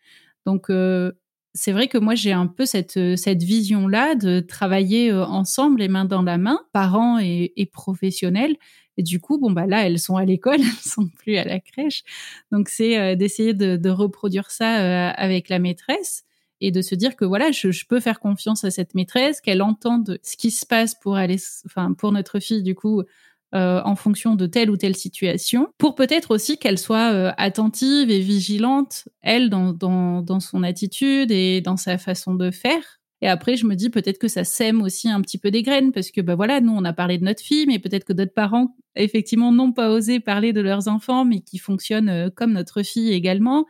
Donc 0.47 0.71
euh, 0.71 1.13
c'est 1.55 1.73
vrai 1.73 1.89
que 1.89 1.99
moi 1.99 2.15
j'ai 2.15 2.33
un 2.33 2.47
peu 2.47 2.67
cette, 2.67 2.99
cette 3.17 3.43
vision-là 3.43 4.15
de 4.15 4.41
travailler 4.41 5.11
euh, 5.11 5.25
ensemble 5.25 5.81
les 5.81 5.89
mains 5.89 6.05
dans 6.05 6.23
la 6.23 6.39
main, 6.39 6.61
parents 6.73 7.19
et, 7.19 7.71
professionnels. 7.73 8.57
Et 8.99 9.03
du 9.03 9.21
coup, 9.21 9.39
bon 9.39 9.51
bah 9.51 9.67
là, 9.67 9.87
elles 9.87 9.99
sont 9.99 10.17
à 10.17 10.25
l'école, 10.27 10.61
elles 10.61 10.91
sont 10.91 11.09
plus 11.09 11.37
à 11.37 11.45
la 11.45 11.61
crèche. 11.61 12.03
Donc 12.51 12.69
c'est 12.69 13.17
d'essayer 13.17 13.55
de, 13.55 13.77
de, 13.77 13.91
reproduire 13.91 14.51
ça 14.51 15.11
avec 15.11 15.49
la 15.49 15.59
maîtresse 15.59 16.25
et 16.61 16.71
de 16.71 16.81
se 16.81 16.95
dire 16.95 17.17
que 17.17 17.25
voilà, 17.25 17.51
je, 17.51 17.71
je 17.71 17.87
peux 17.87 18.01
faire 18.01 18.21
confiance 18.21 18.65
à 18.65 18.71
cette 18.71 18.95
maîtresse, 18.95 19.41
qu'elle 19.41 19.63
entende 19.63 20.19
ce 20.23 20.37
qui 20.37 20.51
se 20.51 20.65
passe 20.65 20.95
pour 20.95 21.17
aller, 21.17 21.37
enfin 21.67 21.93
pour 21.93 22.13
notre 22.13 22.39
fille 22.39 22.63
du 22.63 22.75
coup, 22.75 23.03
euh, 23.55 23.83
en 23.85 23.97
fonction 23.97 24.35
de 24.35 24.47
telle 24.47 24.71
ou 24.71 24.77
telle 24.77 24.97
situation, 24.97 25.69
pour 25.77 25.95
peut-être 25.95 26.31
aussi 26.31 26.59
qu'elle 26.59 26.79
soit 26.79 27.13
euh, 27.13 27.33
attentive 27.37 28.11
et 28.11 28.21
vigilante, 28.21 29.09
elle, 29.21 29.51
dans, 29.51 29.73
dans, 29.73 30.23
dans, 30.23 30.41
son 30.41 30.63
attitude 30.63 31.31
et 31.31 31.61
dans 31.61 31.77
sa 31.77 31.99
façon 31.99 32.35
de 32.35 32.51
faire. 32.51 33.01
Et 33.21 33.29
après, 33.29 33.57
je 33.57 33.67
me 33.67 33.77
dis 33.77 33.91
peut-être 33.91 34.19
que 34.19 34.27
ça 34.27 34.45
sème 34.45 34.83
aussi 34.83 35.09
un 35.09 35.21
petit 35.21 35.39
peu 35.39 35.51
des 35.51 35.63
graines, 35.63 35.93
parce 35.93 36.11
que 36.11 36.21
bah 36.21 36.35
voilà, 36.35 36.61
nous 36.61 36.73
on 36.73 36.85
a 36.85 36.93
parlé 36.93 37.19
de 37.19 37.25
notre 37.25 37.43
fille, 37.43 37.67
mais 37.67 37.79
peut-être 37.79 38.05
que 38.05 38.13
d'autres 38.13 38.35
parents, 38.35 38.75
effectivement, 38.97 39.53
n'ont 39.53 39.73
pas 39.73 39.91
osé 39.91 40.19
parler 40.19 40.53
de 40.53 40.61
leurs 40.61 40.89
enfants, 40.89 41.25
mais 41.25 41.41
qui 41.41 41.59
fonctionnent 41.59 42.09
euh, 42.09 42.31
comme 42.35 42.53
notre 42.53 42.83
fille 42.83 43.13
également. 43.13 43.67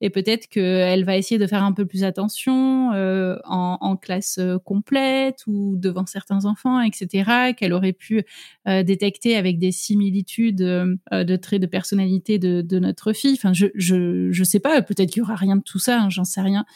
Et 0.00 0.10
peut-être 0.10 0.48
qu'elle 0.48 1.04
va 1.04 1.16
essayer 1.16 1.38
de 1.38 1.46
faire 1.46 1.62
un 1.62 1.72
peu 1.72 1.86
plus 1.86 2.04
attention 2.04 2.92
euh, 2.92 3.38
en, 3.44 3.78
en, 3.80 3.96
classe 3.96 4.38
euh, 4.38 4.58
complète 4.58 5.44
ou 5.46 5.76
devant 5.76 6.04
certains 6.04 6.44
enfants, 6.44 6.80
etc., 6.80 7.54
qu'elle 7.56 7.72
aurait 7.72 7.94
pu 7.94 8.24
euh, 8.68 8.82
détecter 8.82 9.36
avec 9.36 9.58
des 9.58 9.72
similitudes 9.72 10.56
de 10.56 11.36
traits 11.36 11.62
de 11.62 11.66
personnalité 11.66 12.38
de, 12.38 12.60
de, 12.60 12.78
notre 12.78 13.12
fille. 13.12 13.34
Enfin, 13.34 13.54
je, 13.54 13.66
je, 13.74 14.30
je 14.30 14.44
sais 14.44 14.60
pas, 14.60 14.82
peut-être 14.82 15.10
qu'il 15.10 15.20
y 15.20 15.22
aura 15.22 15.36
rien 15.36 15.56
de 15.56 15.62
tout 15.62 15.78
ça, 15.78 16.02
hein, 16.02 16.10
j'en 16.10 16.24
sais 16.24 16.42
rien. 16.42 16.66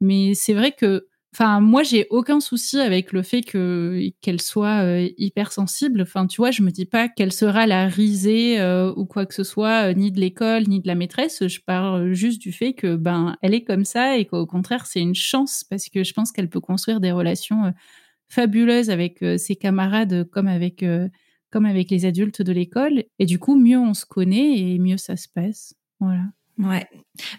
Mais 0.00 0.32
c'est 0.34 0.54
vrai 0.54 0.72
que 0.72 1.06
Enfin, 1.32 1.60
moi, 1.60 1.84
j'ai 1.84 2.08
aucun 2.10 2.40
souci 2.40 2.80
avec 2.80 3.12
le 3.12 3.22
fait 3.22 3.42
que 3.42 4.10
qu'elle 4.20 4.40
soit 4.40 4.82
euh, 4.82 5.08
hypersensible. 5.16 6.02
Enfin, 6.02 6.26
tu 6.26 6.38
vois, 6.38 6.50
je 6.50 6.62
me 6.62 6.72
dis 6.72 6.86
pas 6.86 7.08
qu'elle 7.08 7.32
sera 7.32 7.68
la 7.68 7.86
risée 7.86 8.60
euh, 8.60 8.92
ou 8.96 9.06
quoi 9.06 9.26
que 9.26 9.34
ce 9.34 9.44
soit, 9.44 9.90
euh, 9.90 9.94
ni 9.94 10.10
de 10.10 10.18
l'école, 10.18 10.64
ni 10.66 10.80
de 10.80 10.88
la 10.88 10.96
maîtresse. 10.96 11.46
Je 11.46 11.60
parle 11.60 12.12
juste 12.14 12.42
du 12.42 12.50
fait 12.50 12.72
que 12.72 12.96
ben, 12.96 13.36
elle 13.42 13.54
est 13.54 13.62
comme 13.62 13.84
ça 13.84 14.16
et 14.18 14.24
qu'au 14.24 14.44
contraire, 14.44 14.86
c'est 14.86 15.00
une 15.00 15.14
chance 15.14 15.62
parce 15.62 15.88
que 15.88 16.02
je 16.02 16.12
pense 16.12 16.32
qu'elle 16.32 16.50
peut 16.50 16.60
construire 16.60 16.98
des 16.98 17.12
relations 17.12 17.72
fabuleuses 18.28 18.90
avec 18.90 19.24
ses 19.38 19.56
camarades 19.56 20.28
comme 20.30 20.48
avec 20.48 20.84
comme 21.50 21.66
avec 21.66 21.90
les 21.90 22.06
adultes 22.06 22.42
de 22.42 22.52
l'école. 22.52 23.04
Et 23.18 23.26
du 23.26 23.38
coup, 23.38 23.56
mieux 23.56 23.78
on 23.78 23.94
se 23.94 24.06
connaît 24.06 24.58
et 24.58 24.78
mieux 24.78 24.96
ça 24.96 25.16
se 25.16 25.28
passe. 25.28 25.74
Voilà. 26.00 26.24
Ouais. 26.58 26.86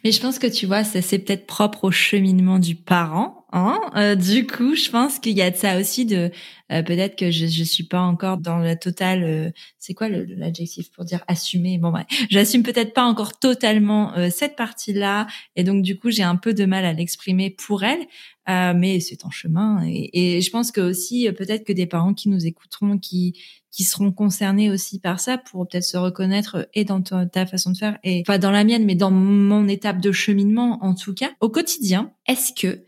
Mais 0.04 0.12
je 0.12 0.20
pense 0.20 0.39
que 0.39 0.48
tu 0.48 0.66
vois, 0.66 0.84
c'est 0.84 1.20
peut-être 1.20 1.46
propre 1.46 1.86
au 1.86 1.92
cheminement 1.92 2.60
du 2.60 2.76
parent. 2.76 3.41
Hein 3.54 3.80
euh, 3.95 4.16
du 4.16 4.47
coup, 4.47 4.76
je 4.76 4.89
pense 4.89 5.20
qu'il 5.20 5.38
y 5.38 5.41
a 5.41 5.52
de 5.52 5.58
ça 5.58 5.78
aussi 5.78 6.06
de 6.06 6.32
euh, 6.72 6.84
peut-être 6.84 7.18
que 7.18 7.32
je 7.32 7.47
je 7.47 7.64
suis 7.64 7.84
pas 7.84 7.99
encore 7.99 8.38
dans 8.38 8.58
la 8.58 8.76
totale. 8.78 9.24
Euh, 9.24 9.52
c'est 9.78 9.93
quoi 9.93 10.08
l'adjectif 10.10 10.89
pour 10.91 11.04
dire 11.04 11.24
assumer? 11.28 11.78
Bon 11.78 11.91
ouais, 11.91 12.06
j'assume 12.30 12.64
peut-être 12.64 12.93
pas 12.93 13.04
encore 13.04 13.39
totalement 13.39 14.14
cette 14.30 14.56
partie-là, 14.56 15.28
et 15.56 15.64
donc 15.64 15.82
du 15.82 15.97
coup 15.99 16.12
j'ai 16.12 16.24
un 16.24 16.36
peu 16.38 16.54
de 16.54 16.66
mal 16.66 16.86
à 16.86 16.93
l'exprimer 16.93 17.49
pour 17.49 17.84
elle. 17.84 18.06
mais 18.47 18.99
c'est 18.99 19.26
en 19.26 19.32
chemin, 19.32 19.84
et, 19.86 20.38
et 20.38 20.41
je 20.41 20.49
pense 20.52 20.72
que 20.72 20.82
aussi 20.82 21.30
peut-être 21.32 21.66
que 21.66 21.74
des 21.74 21.88
parents 21.88 22.14
qui 22.14 22.30
nous 22.30 22.45
écouteront, 22.45 22.97
qui 22.99 23.34
qui 23.72 23.84
seront 23.86 24.12
concernés 24.12 24.70
aussi 24.70 24.99
par 24.99 25.20
ça 25.20 25.38
pour 25.38 25.68
peut-être 25.68 25.86
se 25.86 25.97
reconnaître 25.97 26.58
euh, 26.58 26.64
et 26.74 26.84
dans 26.84 27.02
ta, 27.02 27.45
façon 27.45 27.72
de 27.72 27.78
faire 27.78 27.97
et 28.04 28.24
pas 28.24 28.38
dans 28.38 28.52
la 28.52 28.64
mienne 28.64 28.86
mais 28.86 28.95
dans 28.95 29.12
mon 29.12 29.68
étape 29.68 30.02
de 30.02 30.12
cheminement 30.12 30.84
en 30.84 30.93
tout 30.93 31.14
cas 31.14 31.32
au 31.39 31.49
quotidien 31.49 32.12
est-ce 32.28 32.54
que 32.54 32.84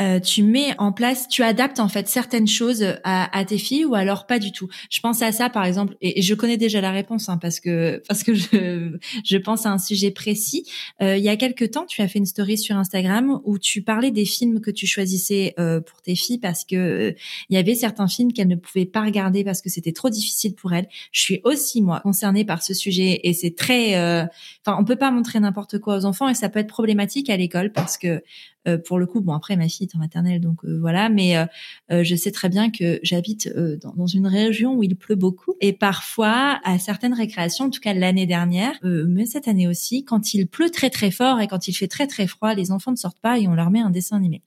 euh, 0.00 0.18
tu 0.18 0.42
mets 0.42 0.74
en 0.78 0.92
place, 0.92 1.28
tu 1.28 1.42
adaptes 1.42 1.78
en 1.78 1.88
fait 1.88 2.08
certaines 2.08 2.48
choses 2.48 2.84
à, 3.04 3.44
tes 3.46 3.58
filles 3.58 3.84
ou 3.84 3.94
alors 3.94 4.26
pas 4.26 4.38
du 4.38 4.50
tout. 4.50 4.68
Je 4.90 5.00
pense 5.00 5.22
à 5.22 5.30
ça 5.30 5.50
par 5.50 5.64
exemple, 5.64 5.96
et, 6.00 6.20
je 6.20 6.34
connais 6.34 6.56
déjà 6.56 6.80
la 6.80 6.90
réponse 6.90 7.28
hein, 7.28 7.38
parce 7.38 7.60
que 7.60 8.02
parce 8.08 8.22
que 8.22 8.34
je, 8.34 8.98
je 9.24 9.36
pense 9.36 9.66
à 9.66 9.70
un 9.70 9.78
sujet 9.78 10.10
précis. 10.10 10.66
Euh, 11.00 11.16
il 11.16 11.22
y 11.22 11.28
a 11.28 11.36
quelques 11.36 11.70
temps, 11.70 11.86
tu 11.86 12.02
as 12.02 12.08
fait 12.08 12.18
une 12.18 12.26
story 12.26 12.58
sur 12.58 12.76
Instagram 12.76 13.40
où 13.44 13.58
tu 13.58 13.82
parlais 13.82 14.10
des 14.10 14.24
films 14.24 14.60
que 14.60 14.70
tu 14.70 14.86
choisissais 14.86 15.54
euh, 15.58 15.80
pour 15.80 16.02
tes 16.02 16.16
filles 16.16 16.38
parce 16.38 16.64
que 16.64 17.14
il 17.48 17.54
y 17.54 17.58
avait 17.58 17.74
certains 17.74 18.08
films 18.08 18.32
qu'elles 18.32 18.48
ne 18.48 18.56
pouvaient 18.56 18.86
pas 18.86 19.02
regarder 19.02 19.44
parce 19.44 19.62
que 19.62 19.70
c'était 19.70 19.92
trop 19.92 20.10
difficile 20.10 20.54
pour 20.54 20.72
elles. 20.72 20.88
Je 21.12 21.20
suis 21.20 21.40
aussi 21.44 21.82
moi 21.82 22.00
concernée 22.00 22.44
par 22.44 22.62
ce 22.62 22.74
sujet 22.74 23.20
et 23.22 23.32
c'est 23.32 23.54
très, 23.54 23.94
enfin 23.94 24.76
on 24.78 24.84
peut 24.84 24.96
pas 24.96 25.10
montrer 25.10 25.38
n'importe 25.40 25.78
quoi 25.78 25.98
aux 25.98 26.04
enfants 26.04 26.28
et 26.28 26.34
ça 26.34 26.48
peut 26.48 26.58
être 26.58 26.68
problématique 26.68 27.30
à 27.30 27.36
l'école 27.36 27.72
parce 27.72 27.96
que 27.96 28.22
euh, 28.66 28.78
pour 28.78 28.98
le 28.98 29.06
coup, 29.06 29.20
bon 29.20 29.32
après 29.32 29.56
ma 29.56 29.68
fille 29.68 29.86
est 29.90 29.96
en 29.96 29.98
maternelle, 29.98 30.40
donc 30.40 30.64
euh, 30.64 30.78
voilà, 30.80 31.08
mais 31.08 31.36
euh, 31.36 32.02
je 32.02 32.14
sais 32.14 32.30
très 32.30 32.48
bien 32.48 32.70
que 32.70 32.98
j'habite 33.02 33.48
dans, 33.82 33.92
dans, 33.94 34.06
une 34.06 34.26
région 34.26 34.74
où 34.74 34.82
il 34.82 34.96
pleut 34.96 35.16
beaucoup 35.16 35.54
et 35.60 35.72
parfois 35.72 36.60
à 36.64 36.78
certaines 36.78 37.14
récréations, 37.14 37.66
en 37.66 37.70
tout 37.70 37.80
cas 37.80 37.94
l'année 37.94 38.26
dernière, 38.26 38.74
mais 38.82 39.26
cette 39.26 39.48
année 39.48 39.66
aussi, 39.66 40.04
quand 40.04 40.34
il 40.34 40.46
pleut 40.46 40.70
très 40.70 40.90
très 40.90 41.10
fort 41.10 41.40
et 41.40 41.46
quand 41.46 41.68
il 41.68 41.72
fait 41.72 41.88
très 41.88 42.06
très 42.06 42.26
froid, 42.26 42.54
les 42.54 42.70
enfants 42.70 42.90
ne 42.90 42.96
sortent 42.96 43.20
pas 43.20 43.38
et 43.38 43.48
on 43.48 43.54
leur 43.54 43.70
met 43.70 43.80
un 43.80 43.90
dessin 43.90 44.16
animé. 44.16 44.42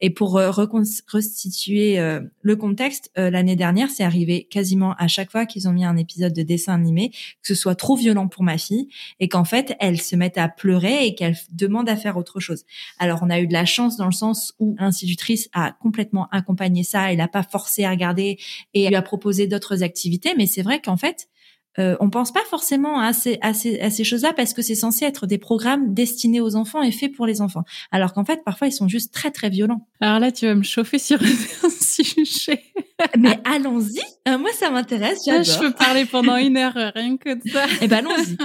Et 0.00 0.10
pour 0.10 0.32
reconstituer 0.32 1.98
le 2.40 2.56
contexte, 2.56 3.10
l'année 3.16 3.56
dernière, 3.56 3.90
c'est 3.90 4.04
arrivé 4.04 4.44
quasiment 4.44 4.94
à 4.98 5.08
chaque 5.08 5.30
fois 5.30 5.46
qu'ils 5.46 5.68
ont 5.68 5.72
mis 5.72 5.84
un 5.84 5.96
épisode 5.96 6.32
de 6.32 6.42
dessin 6.42 6.74
animé, 6.74 7.10
que 7.10 7.48
ce 7.48 7.54
soit 7.54 7.74
trop 7.74 7.96
violent 7.96 8.28
pour 8.28 8.42
ma 8.42 8.58
fille 8.58 8.88
et 9.20 9.28
qu'en 9.28 9.44
fait 9.44 9.74
elle 9.80 10.00
se 10.00 10.16
mette 10.16 10.38
à 10.38 10.48
pleurer 10.48 11.06
et 11.06 11.14
qu'elle 11.14 11.36
demande 11.52 11.88
à 11.88 11.96
faire 11.96 12.16
autre 12.16 12.40
chose. 12.40 12.64
Alors 12.98 13.20
on 13.22 13.30
a 13.30 13.40
eu 13.40 13.46
de 13.46 13.55
la 13.56 13.64
chance 13.64 13.96
dans 13.96 14.06
le 14.06 14.12
sens 14.12 14.54
où 14.58 14.76
l'institutrice 14.78 15.48
a 15.52 15.72
complètement 15.72 16.28
accompagné 16.30 16.84
ça, 16.84 17.10
elle 17.10 17.18
n'a 17.18 17.28
pas 17.28 17.42
forcé 17.42 17.84
à 17.84 17.90
regarder 17.90 18.38
et 18.74 18.88
lui 18.88 18.94
a 18.94 19.02
proposé 19.02 19.46
d'autres 19.46 19.82
activités. 19.82 20.34
Mais 20.36 20.46
c'est 20.46 20.62
vrai 20.62 20.80
qu'en 20.80 20.96
fait, 20.96 21.28
euh, 21.78 21.96
on 22.00 22.08
pense 22.08 22.32
pas 22.32 22.44
forcément 22.48 23.00
à 23.00 23.12
ces, 23.12 23.38
à 23.42 23.52
ces, 23.52 24.04
choses-là 24.04 24.32
parce 24.32 24.54
que 24.54 24.62
c'est 24.62 24.74
censé 24.74 25.04
être 25.04 25.26
des 25.26 25.38
programmes 25.38 25.92
destinés 25.92 26.40
aux 26.40 26.56
enfants 26.56 26.82
et 26.82 26.90
faits 26.90 27.12
pour 27.12 27.26
les 27.26 27.42
enfants. 27.42 27.64
Alors 27.90 28.12
qu'en 28.14 28.24
fait, 28.24 28.42
parfois, 28.44 28.68
ils 28.68 28.72
sont 28.72 28.88
juste 28.88 29.12
très, 29.12 29.30
très 29.30 29.50
violents. 29.50 29.86
Alors 30.00 30.18
là, 30.18 30.32
tu 30.32 30.46
vas 30.46 30.54
me 30.54 30.62
chauffer 30.62 30.98
sur 30.98 31.18
sujet. 32.04 32.62
Mais 33.18 33.38
allons-y. 33.44 34.00
Euh, 34.28 34.38
moi, 34.38 34.50
ça 34.52 34.70
m'intéresse. 34.70 35.24
Je 35.24 35.58
peux 35.58 35.72
parler 35.72 36.04
pendant 36.04 36.36
une 36.36 36.56
heure, 36.56 36.74
rien 36.94 37.16
que 37.16 37.34
de 37.34 37.50
ça. 37.50 37.64
Eh 37.80 37.88
ben, 37.88 37.98
allons-y. 37.98 38.36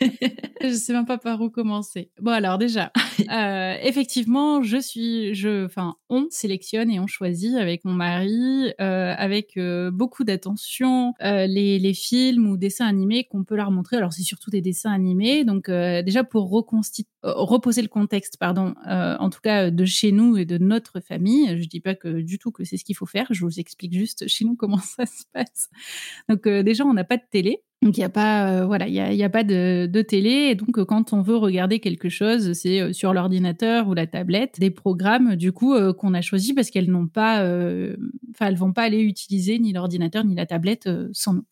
je 0.62 0.74
sais 0.74 0.92
même 0.92 1.06
pas 1.06 1.18
par 1.18 1.40
où 1.40 1.50
commencer. 1.50 2.10
Bon, 2.20 2.32
alors 2.32 2.58
déjà, 2.58 2.92
euh, 3.30 3.76
effectivement, 3.82 4.62
je 4.62 4.76
suis, 4.78 5.34
je, 5.34 5.64
enfin, 5.64 5.96
on 6.08 6.26
sélectionne 6.30 6.90
et 6.90 7.00
on 7.00 7.06
choisit 7.06 7.54
avec 7.56 7.84
mon 7.84 7.92
mari, 7.92 8.72
euh, 8.80 9.14
avec 9.16 9.58
beaucoup 9.92 10.24
d'attention, 10.24 11.14
les, 11.20 11.78
les 11.78 11.94
films 11.94 12.48
ou 12.48 12.56
dessins 12.56 12.86
animés 12.86 13.24
qu'on 13.24 13.44
peut 13.44 13.56
leur 13.56 13.70
montrer. 13.70 13.96
Alors, 13.96 14.12
c'est 14.12 14.22
surtout 14.22 14.50
des 14.50 14.60
dessins 14.60 14.92
animés. 14.92 15.44
Donc, 15.44 15.70
déjà 15.70 16.24
pour 16.24 16.50
reconstituer, 16.50 17.08
reposer 17.24 17.82
le 17.82 17.88
contexte, 17.88 18.36
pardon, 18.38 18.74
en 18.86 19.30
tout 19.30 19.40
cas 19.42 19.70
de 19.70 19.84
chez 19.84 20.12
nous 20.12 20.36
et 20.36 20.44
de 20.44 20.58
notre 20.58 21.00
famille. 21.00 21.60
Je 21.60 21.68
dis 21.68 21.80
pas 21.80 21.94
que 21.94 22.20
du 22.20 22.38
tout 22.38 22.52
que 22.52 22.64
c'est 22.64 22.76
ce 22.76 22.84
qu'il 22.84 22.96
faut 22.96 23.06
faire. 23.06 23.26
Je 23.30 23.40
vous 23.44 23.58
explique 23.58 23.92
juste 23.92 24.28
chez 24.28 24.44
nous 24.44 24.56
comment 24.56 24.78
ça 24.96 25.06
se 25.06 25.24
passe. 25.32 25.68
Donc, 26.28 26.46
déjà, 26.46 26.84
on 26.84 26.94
n'a 26.94 27.04
pas 27.04 27.16
de 27.16 27.24
télé. 27.30 27.62
Donc 27.84 27.98
il 27.98 28.00
n'y 28.00 28.04
a 28.04 28.08
pas, 28.08 28.50
euh, 28.50 28.64
voilà, 28.66 28.88
il 28.88 28.94
y 28.94 29.22
a, 29.22 29.28
pas 29.28 29.44
de, 29.44 30.02
télé. 30.08 30.30
Et 30.30 30.54
donc 30.54 30.82
quand 30.84 31.12
on 31.12 31.20
veut 31.20 31.36
regarder 31.36 31.80
quelque 31.80 32.08
chose, 32.08 32.54
c'est 32.54 32.80
euh, 32.80 32.92
sur 32.94 33.12
l'ordinateur 33.12 33.88
ou 33.88 33.94
la 33.94 34.06
tablette, 34.06 34.58
des 34.58 34.70
programmes 34.70 35.36
du 35.36 35.52
coup 35.52 35.74
euh, 35.74 35.92
qu'on 35.92 36.14
a 36.14 36.22
choisis 36.22 36.54
parce 36.54 36.70
qu'elles 36.70 36.90
n'ont 36.90 37.08
pas, 37.08 37.40
enfin 38.30 38.46
elles 38.46 38.56
vont 38.56 38.72
pas 38.72 38.84
aller 38.84 39.02
utiliser 39.02 39.58
ni 39.58 39.74
l'ordinateur 39.74 40.24
ni 40.24 40.34
la 40.34 40.46
tablette 40.46 40.88
sans 41.12 41.34
nous. 41.34 41.44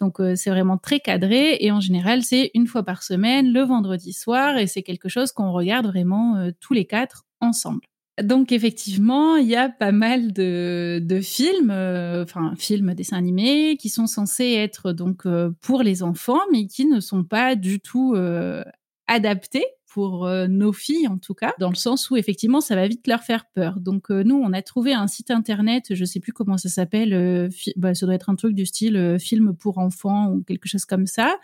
Donc 0.00 0.18
c'est 0.34 0.50
vraiment 0.50 0.78
très 0.78 0.98
cadré 0.98 1.58
et 1.60 1.70
en 1.70 1.80
général 1.80 2.22
c'est 2.22 2.50
une 2.54 2.66
fois 2.66 2.82
par 2.82 3.02
semaine 3.02 3.52
le 3.52 3.60
vendredi 3.60 4.12
soir 4.12 4.56
et 4.56 4.66
c'est 4.66 4.82
quelque 4.82 5.08
chose 5.08 5.32
qu'on 5.32 5.52
regarde 5.52 5.86
vraiment 5.86 6.50
tous 6.60 6.72
les 6.72 6.86
quatre 6.86 7.24
ensemble. 7.40 7.80
Donc 8.22 8.52
effectivement, 8.52 9.36
il 9.36 9.46
y 9.46 9.56
a 9.56 9.68
pas 9.68 9.92
mal 9.92 10.32
de, 10.32 11.20
films, 11.22 11.70
euh, 11.70 12.22
enfin 12.22 12.54
films, 12.58 12.94
dessins 12.94 13.16
animés, 13.16 13.76
qui 13.78 13.88
sont 13.88 14.06
censés 14.06 14.52
être 14.52 14.92
donc 14.92 15.26
euh, 15.26 15.50
pour 15.62 15.82
les 15.82 16.02
enfants, 16.02 16.40
mais 16.52 16.66
qui 16.66 16.86
ne 16.86 17.00
sont 17.00 17.24
pas 17.24 17.56
du 17.56 17.80
tout 17.80 18.14
euh, 18.14 18.62
adaptés 19.06 19.64
pour 19.92 20.28
nos 20.48 20.72
filles 20.72 21.08
en 21.08 21.18
tout 21.18 21.34
cas, 21.34 21.52
dans 21.58 21.68
le 21.68 21.74
sens 21.74 22.10
où 22.10 22.16
effectivement 22.16 22.60
ça 22.60 22.76
va 22.76 22.86
vite 22.86 23.06
leur 23.06 23.22
faire 23.22 23.44
peur. 23.54 23.80
Donc 23.80 24.10
nous, 24.10 24.36
on 24.36 24.52
a 24.52 24.62
trouvé 24.62 24.92
un 24.94 25.06
site 25.06 25.30
internet, 25.30 25.86
je 25.90 26.04
sais 26.04 26.20
plus 26.20 26.32
comment 26.32 26.56
ça 26.56 26.68
s'appelle, 26.68 27.50
bah, 27.76 27.94
ça 27.94 28.06
doit 28.06 28.14
être 28.14 28.30
un 28.30 28.36
truc 28.36 28.54
du 28.54 28.66
style 28.66 29.16
film 29.18 29.54
pour 29.54 29.78
enfants 29.78 30.30
ou 30.32 30.42
quelque 30.42 30.68
chose 30.68 30.84
comme 30.84 31.06
ça 31.06 31.36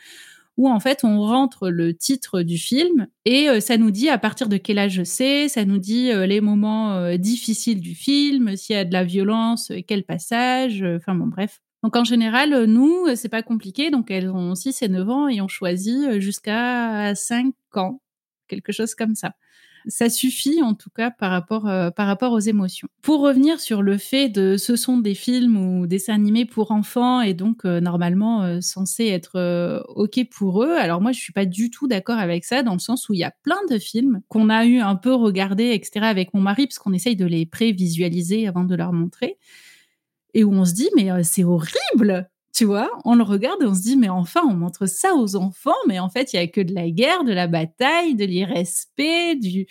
où 0.56 0.68
en 0.68 0.80
fait 0.80 1.04
on 1.04 1.20
rentre 1.20 1.68
le 1.68 1.94
titre 1.94 2.42
du 2.42 2.58
film 2.58 3.06
et 3.24 3.48
euh, 3.48 3.60
ça 3.60 3.76
nous 3.76 3.90
dit 3.90 4.08
à 4.08 4.18
partir 4.18 4.48
de 4.48 4.56
quel 4.56 4.78
âge 4.78 5.02
c'est, 5.04 5.48
ça 5.48 5.64
nous 5.64 5.78
dit 5.78 6.10
euh, 6.10 6.26
les 6.26 6.40
moments 6.40 6.94
euh, 6.94 7.16
difficiles 7.16 7.80
du 7.80 7.94
film, 7.94 8.56
s'il 8.56 8.76
y 8.76 8.78
a 8.78 8.84
de 8.84 8.92
la 8.92 9.04
violence, 9.04 9.72
quel 9.86 10.04
passage, 10.04 10.82
enfin 10.82 11.14
bon 11.14 11.26
bref. 11.26 11.60
Donc 11.82 11.94
en 11.94 12.04
général, 12.04 12.64
nous, 12.64 13.06
c'est 13.14 13.28
pas 13.28 13.42
compliqué, 13.42 13.90
donc 13.90 14.10
elles 14.10 14.30
ont 14.30 14.54
6 14.54 14.82
et 14.82 14.88
9 14.88 15.08
ans 15.08 15.28
et 15.28 15.40
on 15.40 15.46
choisit 15.46 16.18
jusqu'à 16.18 17.14
5 17.14 17.54
ans, 17.74 18.00
quelque 18.46 18.72
chose 18.72 18.94
comme 18.94 19.14
ça 19.14 19.32
ça 19.88 20.10
suffit 20.10 20.62
en 20.62 20.74
tout 20.74 20.90
cas 20.90 21.10
par 21.10 21.30
rapport 21.30 21.68
euh, 21.68 21.90
par 21.90 22.06
rapport 22.06 22.32
aux 22.32 22.40
émotions. 22.40 22.88
Pour 23.02 23.20
revenir 23.20 23.60
sur 23.60 23.82
le 23.82 23.98
fait 23.98 24.28
de 24.28 24.56
ce 24.56 24.76
sont 24.76 24.98
des 24.98 25.14
films 25.14 25.56
ou 25.56 25.86
dessins 25.86 26.14
animés 26.14 26.44
pour 26.44 26.72
enfants 26.72 27.20
et 27.20 27.34
donc 27.34 27.64
euh, 27.64 27.80
normalement 27.80 28.42
euh, 28.42 28.60
censés 28.60 29.06
être 29.06 29.84
ok 29.94 30.28
pour 30.30 30.64
eux. 30.64 30.72
Alors 30.76 31.00
moi 31.00 31.12
je 31.12 31.20
suis 31.20 31.32
pas 31.32 31.46
du 31.46 31.70
tout 31.70 31.86
d'accord 31.86 32.18
avec 32.18 32.44
ça 32.44 32.62
dans 32.62 32.72
le 32.72 32.78
sens 32.78 33.08
où 33.08 33.14
il 33.14 33.20
y 33.20 33.24
a 33.24 33.32
plein 33.42 33.60
de 33.70 33.78
films 33.78 34.22
qu'on 34.28 34.48
a 34.48 34.66
eu 34.66 34.78
un 34.78 34.96
peu 34.96 35.14
regardés 35.14 35.70
etc 35.72 36.06
avec 36.06 36.34
mon 36.34 36.40
mari 36.40 36.66
parce 36.66 36.78
qu'on 36.78 36.92
essaye 36.92 37.16
de 37.16 37.26
les 37.26 37.46
prévisualiser 37.46 38.48
avant 38.48 38.64
de 38.64 38.74
leur 38.74 38.92
montrer 38.92 39.38
et 40.34 40.44
où 40.44 40.52
on 40.52 40.64
se 40.64 40.74
dit 40.74 40.90
mais 40.96 41.22
c'est 41.22 41.44
horrible 41.44 42.28
tu 42.56 42.64
vois, 42.64 42.88
on 43.04 43.14
le 43.14 43.22
regarde 43.22 43.62
et 43.62 43.66
on 43.66 43.74
se 43.74 43.82
dit, 43.82 43.98
mais 43.98 44.08
enfin, 44.08 44.40
on 44.42 44.54
montre 44.54 44.86
ça 44.86 45.14
aux 45.14 45.36
enfants, 45.36 45.76
mais 45.86 45.98
en 45.98 46.08
fait, 46.08 46.32
il 46.32 46.36
y 46.36 46.38
a 46.38 46.46
que 46.46 46.62
de 46.62 46.74
la 46.74 46.88
guerre, 46.88 47.22
de 47.22 47.34
la 47.34 47.48
bataille, 47.48 48.14
de 48.14 48.24
l'irrespect, 48.24 49.36
du... 49.36 49.66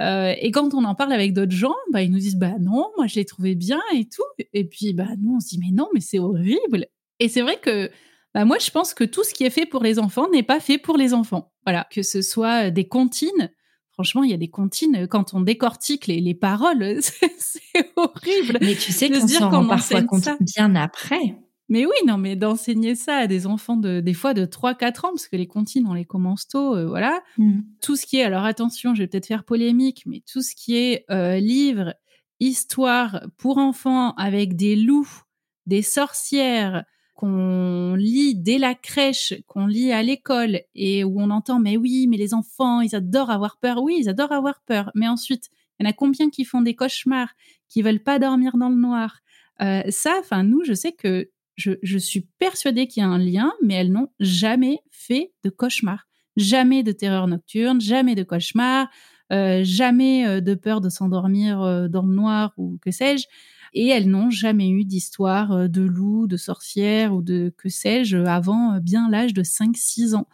Euh, 0.00 0.34
et 0.40 0.50
quand 0.50 0.74
on 0.74 0.82
en 0.84 0.96
parle 0.96 1.12
avec 1.12 1.32
d'autres 1.32 1.52
gens, 1.52 1.76
bah, 1.92 2.02
ils 2.02 2.10
nous 2.10 2.18
disent, 2.18 2.34
bah 2.34 2.54
non, 2.58 2.90
moi, 2.96 3.06
je 3.06 3.14
l'ai 3.14 3.24
trouvé 3.24 3.54
bien 3.54 3.80
et 3.94 4.04
tout. 4.04 4.24
Et 4.52 4.64
puis, 4.64 4.94
bah 4.94 5.06
nous, 5.20 5.36
on 5.36 5.40
se 5.40 5.48
dit, 5.50 5.60
mais 5.60 5.70
non, 5.70 5.88
mais 5.94 6.00
c'est 6.00 6.18
horrible. 6.18 6.86
Et 7.20 7.28
c'est 7.28 7.42
vrai 7.42 7.56
que, 7.60 7.88
bah, 8.34 8.44
moi, 8.44 8.58
je 8.58 8.70
pense 8.72 8.94
que 8.94 9.04
tout 9.04 9.22
ce 9.22 9.32
qui 9.32 9.44
est 9.44 9.50
fait 9.50 9.66
pour 9.66 9.84
les 9.84 10.00
enfants 10.00 10.28
n'est 10.28 10.42
pas 10.42 10.58
fait 10.58 10.78
pour 10.78 10.96
les 10.96 11.14
enfants. 11.14 11.52
Voilà, 11.66 11.86
que 11.88 12.02
ce 12.02 12.20
soit 12.20 12.70
des 12.70 12.88
comptines 12.88 13.52
Franchement, 13.92 14.22
il 14.22 14.30
y 14.30 14.34
a 14.34 14.36
des 14.36 14.48
comptines, 14.48 15.08
quand 15.08 15.34
on 15.34 15.40
décortique 15.40 16.06
les, 16.06 16.20
les 16.20 16.34
paroles, 16.34 16.98
c'est 17.02 17.90
horrible. 17.96 18.58
Mais 18.60 18.76
tu 18.76 18.92
sais 18.92 19.10
qu'on 19.10 19.26
s'en 19.26 19.50
rend 19.50 19.66
parfois 19.66 20.02
compte 20.02 20.28
bien 20.40 20.76
après. 20.76 21.36
Mais 21.68 21.84
oui, 21.84 21.94
non, 22.06 22.16
mais 22.16 22.34
d'enseigner 22.36 22.94
ça 22.94 23.16
à 23.16 23.26
des 23.26 23.46
enfants 23.46 23.76
de, 23.76 24.00
des 24.00 24.14
fois 24.14 24.32
de 24.32 24.46
3-4 24.46 25.06
ans, 25.06 25.10
parce 25.10 25.28
que 25.28 25.36
les 25.36 25.46
comptines, 25.46 25.86
on 25.86 25.94
les 25.94 26.06
commence 26.06 26.48
tôt, 26.48 26.74
euh, 26.74 26.86
voilà. 26.86 27.22
Mm. 27.36 27.60
Tout 27.82 27.96
ce 27.96 28.06
qui 28.06 28.16
est, 28.18 28.22
alors 28.22 28.44
attention, 28.44 28.94
je 28.94 29.02
vais 29.02 29.06
peut-être 29.06 29.26
faire 29.26 29.44
polémique, 29.44 30.04
mais 30.06 30.22
tout 30.30 30.40
ce 30.40 30.54
qui 30.54 30.76
est 30.76 31.04
euh, 31.10 31.38
livre, 31.38 31.94
histoire 32.40 33.26
pour 33.36 33.58
enfants 33.58 34.14
avec 34.14 34.56
des 34.56 34.76
loups, 34.76 35.22
des 35.66 35.82
sorcières, 35.82 36.84
qu'on 37.18 37.96
lit 37.96 38.36
dès 38.36 38.58
la 38.58 38.76
crèche, 38.76 39.34
qu'on 39.48 39.66
lit 39.66 39.90
à 39.90 40.04
l'école 40.04 40.60
et 40.76 41.02
où 41.02 41.20
on 41.20 41.30
entend 41.30 41.58
mais 41.58 41.76
oui, 41.76 42.06
mais 42.08 42.16
les 42.16 42.32
enfants, 42.32 42.80
ils 42.80 42.94
adorent 42.94 43.30
avoir 43.30 43.56
peur. 43.56 43.82
Oui, 43.82 43.96
ils 43.98 44.08
adorent 44.08 44.30
avoir 44.30 44.60
peur. 44.64 44.92
Mais 44.94 45.08
ensuite, 45.08 45.48
il 45.78 45.84
y 45.84 45.86
en 45.86 45.90
a 45.90 45.92
combien 45.92 46.30
qui 46.30 46.44
font 46.44 46.60
des 46.60 46.76
cauchemars, 46.76 47.30
qui 47.68 47.82
veulent 47.82 48.02
pas 48.02 48.20
dormir 48.20 48.56
dans 48.56 48.68
le 48.68 48.76
noir? 48.76 49.18
Euh, 49.60 49.82
ça, 49.88 50.14
enfin 50.20 50.44
nous, 50.44 50.62
je 50.62 50.74
sais 50.74 50.92
que 50.92 51.28
je, 51.58 51.98
suis 51.98 52.28
persuadée 52.38 52.86
qu'il 52.86 53.02
y 53.02 53.06
a 53.06 53.08
un 53.08 53.18
lien, 53.18 53.52
mais 53.62 53.74
elles 53.74 53.92
n'ont 53.92 54.08
jamais 54.20 54.78
fait 54.90 55.32
de 55.44 55.50
cauchemar. 55.50 56.06
Jamais 56.36 56.84
de 56.84 56.92
terreur 56.92 57.26
nocturne, 57.26 57.80
jamais 57.80 58.14
de 58.14 58.22
cauchemar, 58.22 58.88
euh, 59.32 59.62
jamais 59.64 60.26
euh, 60.26 60.40
de 60.40 60.54
peur 60.54 60.80
de 60.80 60.88
s'endormir 60.88 61.60
euh, 61.60 61.88
dans 61.88 62.02
le 62.02 62.14
noir 62.14 62.52
ou 62.56 62.78
que 62.80 62.92
sais-je. 62.92 63.26
Et 63.74 63.88
elles 63.88 64.08
n'ont 64.08 64.30
jamais 64.30 64.70
eu 64.70 64.84
d'histoire 64.84 65.68
de 65.68 65.82
loup, 65.82 66.26
de 66.26 66.38
sorcière 66.38 67.12
ou 67.12 67.20
de 67.20 67.52
que 67.58 67.68
sais-je 67.68 68.16
avant 68.16 68.78
bien 68.78 69.10
l'âge 69.10 69.34
de 69.34 69.42
5-6 69.42 70.14
ans. 70.14 70.26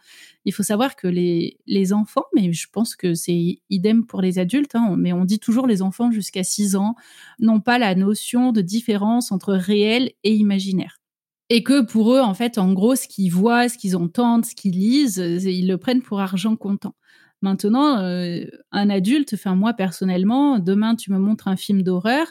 Il 0.45 0.53
faut 0.53 0.63
savoir 0.63 0.95
que 0.95 1.07
les, 1.07 1.57
les 1.67 1.91
enfants, 1.91 2.23
mais 2.33 2.53
je 2.53 2.67
pense 2.71 2.95
que 2.95 3.13
c'est 3.13 3.59
idem 3.69 4.05
pour 4.05 4.21
les 4.21 4.39
adultes, 4.39 4.75
hein, 4.75 4.95
mais 4.97 5.11
on 5.11 5.25
dit 5.25 5.39
toujours 5.39 5.67
les 5.67 5.81
enfants 5.81 6.11
jusqu'à 6.11 6.45
6 6.45 6.77
ans 6.77 6.95
n'ont 7.39 7.59
pas 7.59 7.77
la 7.77 7.93
notion 7.93 8.53
de 8.53 8.61
différence 8.61 9.33
entre 9.33 9.53
réel 9.53 10.11
et 10.23 10.33
imaginaire 10.33 11.01
et 11.49 11.63
que 11.63 11.81
pour 11.81 12.13
eux, 12.13 12.19
en 12.19 12.33
fait, 12.33 12.57
en 12.57 12.73
gros, 12.73 12.95
ce 12.95 13.07
qu'ils 13.07 13.31
voient, 13.31 13.69
ce 13.69 13.77
qu'ils 13.77 13.95
entendent, 13.95 14.45
ce 14.45 14.55
qu'ils 14.55 14.73
lisent, 14.73 15.19
euh, 15.19 15.37
ils 15.39 15.67
le 15.67 15.77
prennent 15.77 16.01
pour 16.01 16.19
argent 16.19 16.55
comptant. 16.55 16.95
Maintenant, 17.41 17.99
euh, 17.99 18.45
un 18.71 18.89
adulte, 18.89 19.33
enfin 19.35 19.55
moi 19.55 19.73
personnellement, 19.73 20.57
demain 20.57 20.95
tu 20.95 21.11
me 21.11 21.19
montres 21.19 21.47
un 21.47 21.57
film 21.57 21.83
d'horreur, 21.83 22.27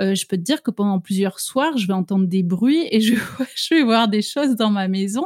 euh, 0.00 0.14
je 0.14 0.26
peux 0.26 0.36
te 0.36 0.42
dire 0.42 0.62
que 0.62 0.70
pendant 0.70 1.00
plusieurs 1.00 1.40
soirs, 1.40 1.78
je 1.78 1.86
vais 1.86 1.94
entendre 1.94 2.26
des 2.26 2.42
bruits 2.42 2.86
et 2.90 3.00
je, 3.00 3.14
vais 3.70 3.82
voir 3.82 4.08
des 4.08 4.22
choses 4.22 4.56
dans 4.56 4.70
ma 4.70 4.88
maison 4.88 5.24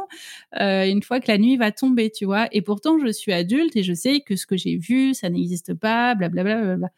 une 0.59 1.03
fois 1.03 1.19
que 1.19 1.29
la 1.31 1.37
nuit 1.37 1.57
va 1.57 1.71
tomber, 1.71 2.09
tu 2.11 2.25
vois. 2.25 2.47
Et 2.51 2.61
pourtant, 2.61 2.97
je 2.99 3.11
suis 3.11 3.33
adulte 3.33 3.75
et 3.75 3.83
je 3.83 3.93
sais 3.93 4.21
que 4.21 4.35
ce 4.35 4.45
que 4.45 4.55
j'ai 4.55 4.77
vu, 4.77 5.13
ça 5.13 5.29
n'existe 5.29 5.73
pas, 5.73 6.15
blablabla. 6.15 6.55
Bla, 6.55 6.65
bla, 6.65 6.75
bla. 6.77 6.89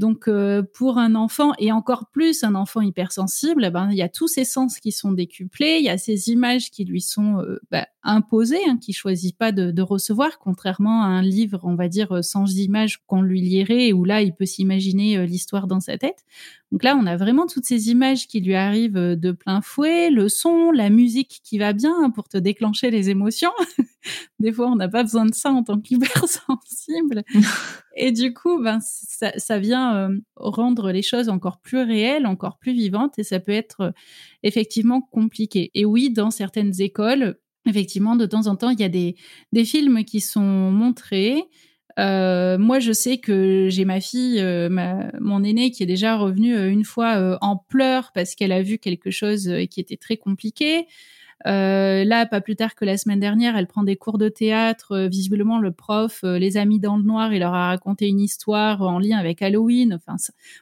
Donc 0.00 0.28
euh, 0.28 0.62
pour 0.62 0.96
un 0.96 1.14
enfant 1.14 1.52
et 1.58 1.72
encore 1.72 2.06
plus 2.10 2.42
un 2.42 2.54
enfant 2.54 2.80
hypersensible, 2.80 3.66
eh 3.66 3.70
ben 3.70 3.90
il 3.90 3.98
y 3.98 4.02
a 4.02 4.08
tous 4.08 4.28
ces 4.28 4.46
sens 4.46 4.78
qui 4.78 4.92
sont 4.92 5.12
décuplés, 5.12 5.76
il 5.78 5.84
y 5.84 5.90
a 5.90 5.98
ces 5.98 6.30
images 6.30 6.70
qui 6.70 6.86
lui 6.86 7.02
sont 7.02 7.40
euh, 7.40 7.60
bah, 7.70 7.86
imposées, 8.02 8.66
hein, 8.66 8.78
qui 8.78 8.94
choisit 8.94 9.36
pas 9.36 9.52
de, 9.52 9.70
de, 9.70 9.82
recevoir, 9.82 10.38
contrairement 10.38 11.02
à 11.02 11.08
un 11.08 11.20
livre, 11.20 11.60
on 11.64 11.74
va 11.74 11.88
dire 11.88 12.12
euh, 12.12 12.22
sans 12.22 12.50
images 12.56 13.02
qu'on 13.06 13.20
lui 13.20 13.42
lirait 13.42 13.92
où 13.92 14.06
là 14.06 14.22
il 14.22 14.34
peut 14.34 14.46
s'imaginer 14.46 15.26
l'histoire 15.26 15.66
dans 15.66 15.80
sa 15.80 15.98
tête. 15.98 16.24
Donc 16.72 16.82
là 16.82 16.96
on 16.98 17.04
a 17.04 17.18
vraiment 17.18 17.46
toutes 17.46 17.66
ces 17.66 17.90
images 17.90 18.26
qui 18.26 18.40
lui 18.40 18.54
arrivent 18.54 18.94
de 18.94 19.32
plein 19.32 19.60
fouet, 19.60 20.08
le 20.08 20.30
son, 20.30 20.70
la 20.70 20.88
musique 20.88 21.42
qui 21.44 21.58
va 21.58 21.74
bien 21.74 22.08
pour 22.08 22.26
te 22.26 22.38
déclencher 22.38 22.90
les 22.90 23.10
émotions. 23.10 23.52
Des 24.38 24.50
fois 24.50 24.68
on 24.68 24.76
n'a 24.76 24.88
pas 24.88 25.02
besoin 25.02 25.26
de 25.26 25.34
ça 25.34 25.50
en 25.50 25.62
tant 25.62 25.78
qu'hypersensible. 25.78 27.22
Et 28.02 28.12
du 28.12 28.32
coup, 28.32 28.62
ben, 28.62 28.78
ça, 28.80 29.58
vient 29.58 29.94
euh, 29.94 30.18
rendre 30.34 30.90
les 30.90 31.02
choses 31.02 31.28
encore 31.28 31.60
plus 31.60 31.82
réelles, 31.82 32.26
encore 32.26 32.56
plus 32.56 32.72
vivantes, 32.72 33.18
et 33.18 33.24
ça 33.24 33.40
peut 33.40 33.52
être 33.52 33.80
euh, 33.82 33.90
effectivement 34.42 35.02
compliqué. 35.02 35.70
Et 35.74 35.84
oui, 35.84 36.08
dans 36.10 36.30
certaines 36.30 36.80
écoles, 36.80 37.36
effectivement, 37.66 38.16
de 38.16 38.24
temps 38.24 38.46
en 38.46 38.56
temps, 38.56 38.70
il 38.70 38.80
y 38.80 38.84
a 38.84 38.88
des, 38.88 39.16
films 39.66 40.04
qui 40.04 40.22
sont 40.22 40.40
montrés. 40.40 41.44
Euh, 41.98 42.56
moi, 42.56 42.78
je 42.78 42.92
sais 42.92 43.18
que 43.18 43.68
j'ai 43.68 43.84
ma 43.84 44.00
fille, 44.00 44.42
mon 45.20 45.44
aînée, 45.44 45.70
qui 45.70 45.82
est 45.82 45.86
déjà 45.86 46.16
revenue 46.16 46.70
une 46.70 46.84
fois 46.84 47.38
en 47.42 47.58
pleurs 47.58 48.12
parce 48.14 48.34
qu'elle 48.34 48.52
a 48.52 48.62
vu 48.62 48.78
quelque 48.78 49.10
chose 49.10 49.52
qui 49.70 49.78
était 49.78 49.98
très 49.98 50.16
compliqué. 50.16 50.86
Euh, 51.46 52.04
là, 52.04 52.26
pas 52.26 52.40
plus 52.40 52.56
tard 52.56 52.74
que 52.74 52.84
la 52.84 52.96
semaine 52.98 53.20
dernière, 53.20 53.56
elle 53.56 53.66
prend 53.66 53.82
des 53.82 53.96
cours 53.96 54.18
de 54.18 54.28
théâtre. 54.28 54.92
Euh, 54.92 55.08
visiblement, 55.08 55.58
le 55.58 55.72
prof 55.72 56.20
euh, 56.24 56.38
les 56.38 56.56
a 56.56 56.64
mis 56.64 56.78
dans 56.80 56.96
le 56.96 57.02
noir. 57.02 57.32
Il 57.32 57.40
leur 57.40 57.54
a 57.54 57.68
raconté 57.68 58.08
une 58.08 58.20
histoire 58.20 58.82
en 58.82 58.98
lien 58.98 59.18
avec 59.18 59.40
Halloween. 59.42 59.94
Enfin, 59.94 60.16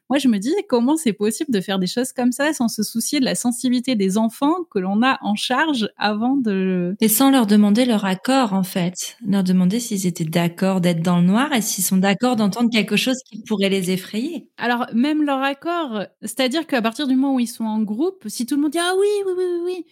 moi, 0.08 0.18
je 0.18 0.28
me 0.28 0.38
dis 0.38 0.54
comment 0.68 0.96
c'est 0.96 1.12
possible 1.12 1.52
de 1.52 1.60
faire 1.60 1.78
des 1.78 1.86
choses 1.86 2.12
comme 2.12 2.32
ça 2.32 2.52
sans 2.52 2.68
se 2.68 2.82
soucier 2.82 3.20
de 3.20 3.24
la 3.24 3.34
sensibilité 3.34 3.96
des 3.96 4.18
enfants 4.18 4.54
que 4.70 4.78
l'on 4.78 5.02
a 5.02 5.18
en 5.22 5.34
charge 5.34 5.90
avant 5.96 6.36
de. 6.36 6.96
Et 7.00 7.08
sans 7.08 7.30
leur 7.30 7.46
demander 7.46 7.84
leur 7.84 8.04
accord, 8.04 8.52
en 8.52 8.62
fait. 8.62 9.16
Leur 9.26 9.44
demander 9.44 9.80
s'ils 9.80 10.06
étaient 10.06 10.24
d'accord 10.24 10.80
d'être 10.80 11.02
dans 11.02 11.18
le 11.18 11.26
noir 11.26 11.52
et 11.52 11.60
s'ils 11.60 11.84
sont 11.84 11.96
d'accord 11.96 12.36
d'entendre 12.36 12.70
quelque 12.70 12.96
chose 12.96 13.16
qui 13.28 13.42
pourrait 13.42 13.68
les 13.68 13.90
effrayer. 13.90 14.48
Alors, 14.58 14.86
même 14.94 15.24
leur 15.24 15.42
accord, 15.42 16.04
c'est-à-dire 16.22 16.66
qu'à 16.66 16.82
partir 16.82 17.06
du 17.06 17.16
moment 17.16 17.34
où 17.34 17.40
ils 17.40 17.46
sont 17.46 17.64
en 17.64 17.82
groupe, 17.82 18.24
si 18.26 18.46
tout 18.46 18.54
le 18.56 18.62
monde 18.62 18.72
dit 18.72 18.78
ah 18.78 18.92
oui, 18.98 19.06
oui, 19.26 19.32
oui, 19.36 19.44
oui, 19.44 19.60
oui 19.64 19.86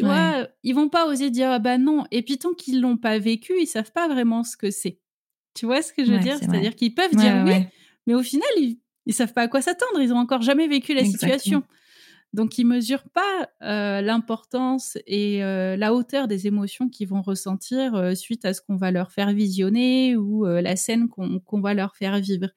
tu 0.00 0.04
vois, 0.04 0.48
ils 0.62 0.74
vont 0.74 0.88
pas 0.88 1.06
oser 1.06 1.30
dire 1.30 1.50
ah 1.50 1.58
bah 1.58 1.78
non. 1.78 2.04
Et 2.10 2.22
puis 2.22 2.38
tant 2.38 2.52
qu'ils 2.54 2.80
l'ont 2.80 2.96
pas 2.96 3.18
vécu, 3.18 3.52
ils 3.60 3.66
savent 3.66 3.92
pas 3.92 4.08
vraiment 4.08 4.42
ce 4.44 4.56
que 4.56 4.70
c'est. 4.70 4.98
Tu 5.54 5.66
vois 5.66 5.82
ce 5.82 5.92
que 5.92 6.04
je 6.04 6.12
veux 6.12 6.18
dire? 6.18 6.36
C'est-à-dire 6.38 6.74
qu'ils 6.74 6.94
peuvent 6.94 7.14
dire 7.14 7.44
oui, 7.46 7.66
mais 8.06 8.14
au 8.14 8.22
final 8.22 8.48
ils, 8.56 8.78
ils 9.06 9.14
savent 9.14 9.32
pas 9.32 9.42
à 9.42 9.48
quoi 9.48 9.62
s'attendre. 9.62 10.00
Ils 10.00 10.12
ont 10.12 10.18
encore 10.18 10.42
jamais 10.42 10.66
vécu 10.66 10.94
la 10.94 11.04
situation. 11.04 11.62
Donc 12.34 12.58
ils 12.58 12.66
mesurent 12.66 13.08
pas 13.10 13.48
euh, 13.62 14.00
l'importance 14.00 14.98
et 15.06 15.44
euh, 15.44 15.76
la 15.76 15.94
hauteur 15.94 16.26
des 16.26 16.48
émotions 16.48 16.88
qu'ils 16.88 17.06
vont 17.06 17.22
ressentir 17.22 17.94
euh, 17.94 18.14
suite 18.16 18.44
à 18.44 18.52
ce 18.52 18.60
qu'on 18.60 18.74
va 18.74 18.90
leur 18.90 19.12
faire 19.12 19.32
visionner 19.32 20.16
ou 20.16 20.44
la 20.44 20.74
scène 20.74 21.08
qu'on 21.08 21.60
va 21.60 21.74
leur 21.74 21.94
faire 21.94 22.18
vivre. 22.18 22.48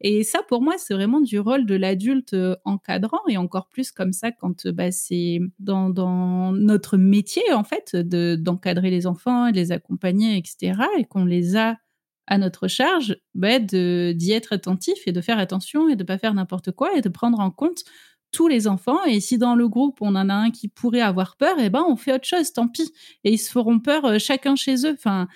Et 0.00 0.24
ça, 0.24 0.40
pour 0.46 0.60
moi, 0.60 0.74
c'est 0.76 0.94
vraiment 0.94 1.20
du 1.20 1.38
rôle 1.38 1.64
de 1.64 1.74
l'adulte 1.74 2.34
euh, 2.34 2.54
encadrant 2.64 3.22
et 3.28 3.38
encore 3.38 3.68
plus 3.68 3.90
comme 3.92 4.12
ça 4.12 4.30
quand 4.30 4.66
euh, 4.66 4.72
bah, 4.72 4.92
c'est 4.92 5.40
dans, 5.58 6.52
notre 6.52 6.98
métier, 6.98 7.42
en 7.52 7.64
fait, 7.64 7.96
d'encadrer 7.96 8.90
les 8.90 9.06
enfants, 9.06 9.50
de 9.50 9.56
les 9.56 9.72
accompagner, 9.72 10.36
etc. 10.36 10.80
et 10.98 11.04
qu'on 11.04 11.24
les 11.24 11.56
a 11.56 11.78
à 12.26 12.38
notre 12.38 12.68
charge, 12.68 13.16
bah, 13.34 13.58
d'y 13.58 14.32
être 14.32 14.52
attentif 14.52 14.98
et 15.06 15.12
de 15.12 15.20
faire 15.20 15.38
attention 15.38 15.88
et 15.88 15.96
de 15.96 16.04
pas 16.04 16.18
faire 16.18 16.34
n'importe 16.34 16.72
quoi 16.72 16.96
et 16.96 17.00
de 17.00 17.08
prendre 17.08 17.38
en 17.40 17.50
compte 17.50 17.84
tous 18.32 18.48
les 18.48 18.66
enfants. 18.66 19.02
Et 19.04 19.20
si 19.20 19.38
dans 19.38 19.54
le 19.54 19.68
groupe, 19.68 19.98
on 20.02 20.14
en 20.16 20.28
a 20.28 20.34
un 20.34 20.50
qui 20.50 20.68
pourrait 20.68 21.00
avoir 21.00 21.36
peur, 21.36 21.56
eh 21.58 21.70
ben, 21.70 21.84
on 21.88 21.96
fait 21.96 22.12
autre 22.12 22.26
chose, 22.26 22.52
tant 22.52 22.68
pis. 22.68 22.92
Et 23.24 23.32
ils 23.32 23.38
se 23.38 23.50
feront 23.50 23.78
peur 23.78 24.04
euh, 24.04 24.18
chacun 24.18 24.56
chez 24.56 24.86
eux. 24.86 24.94
Enfin, 24.94 25.28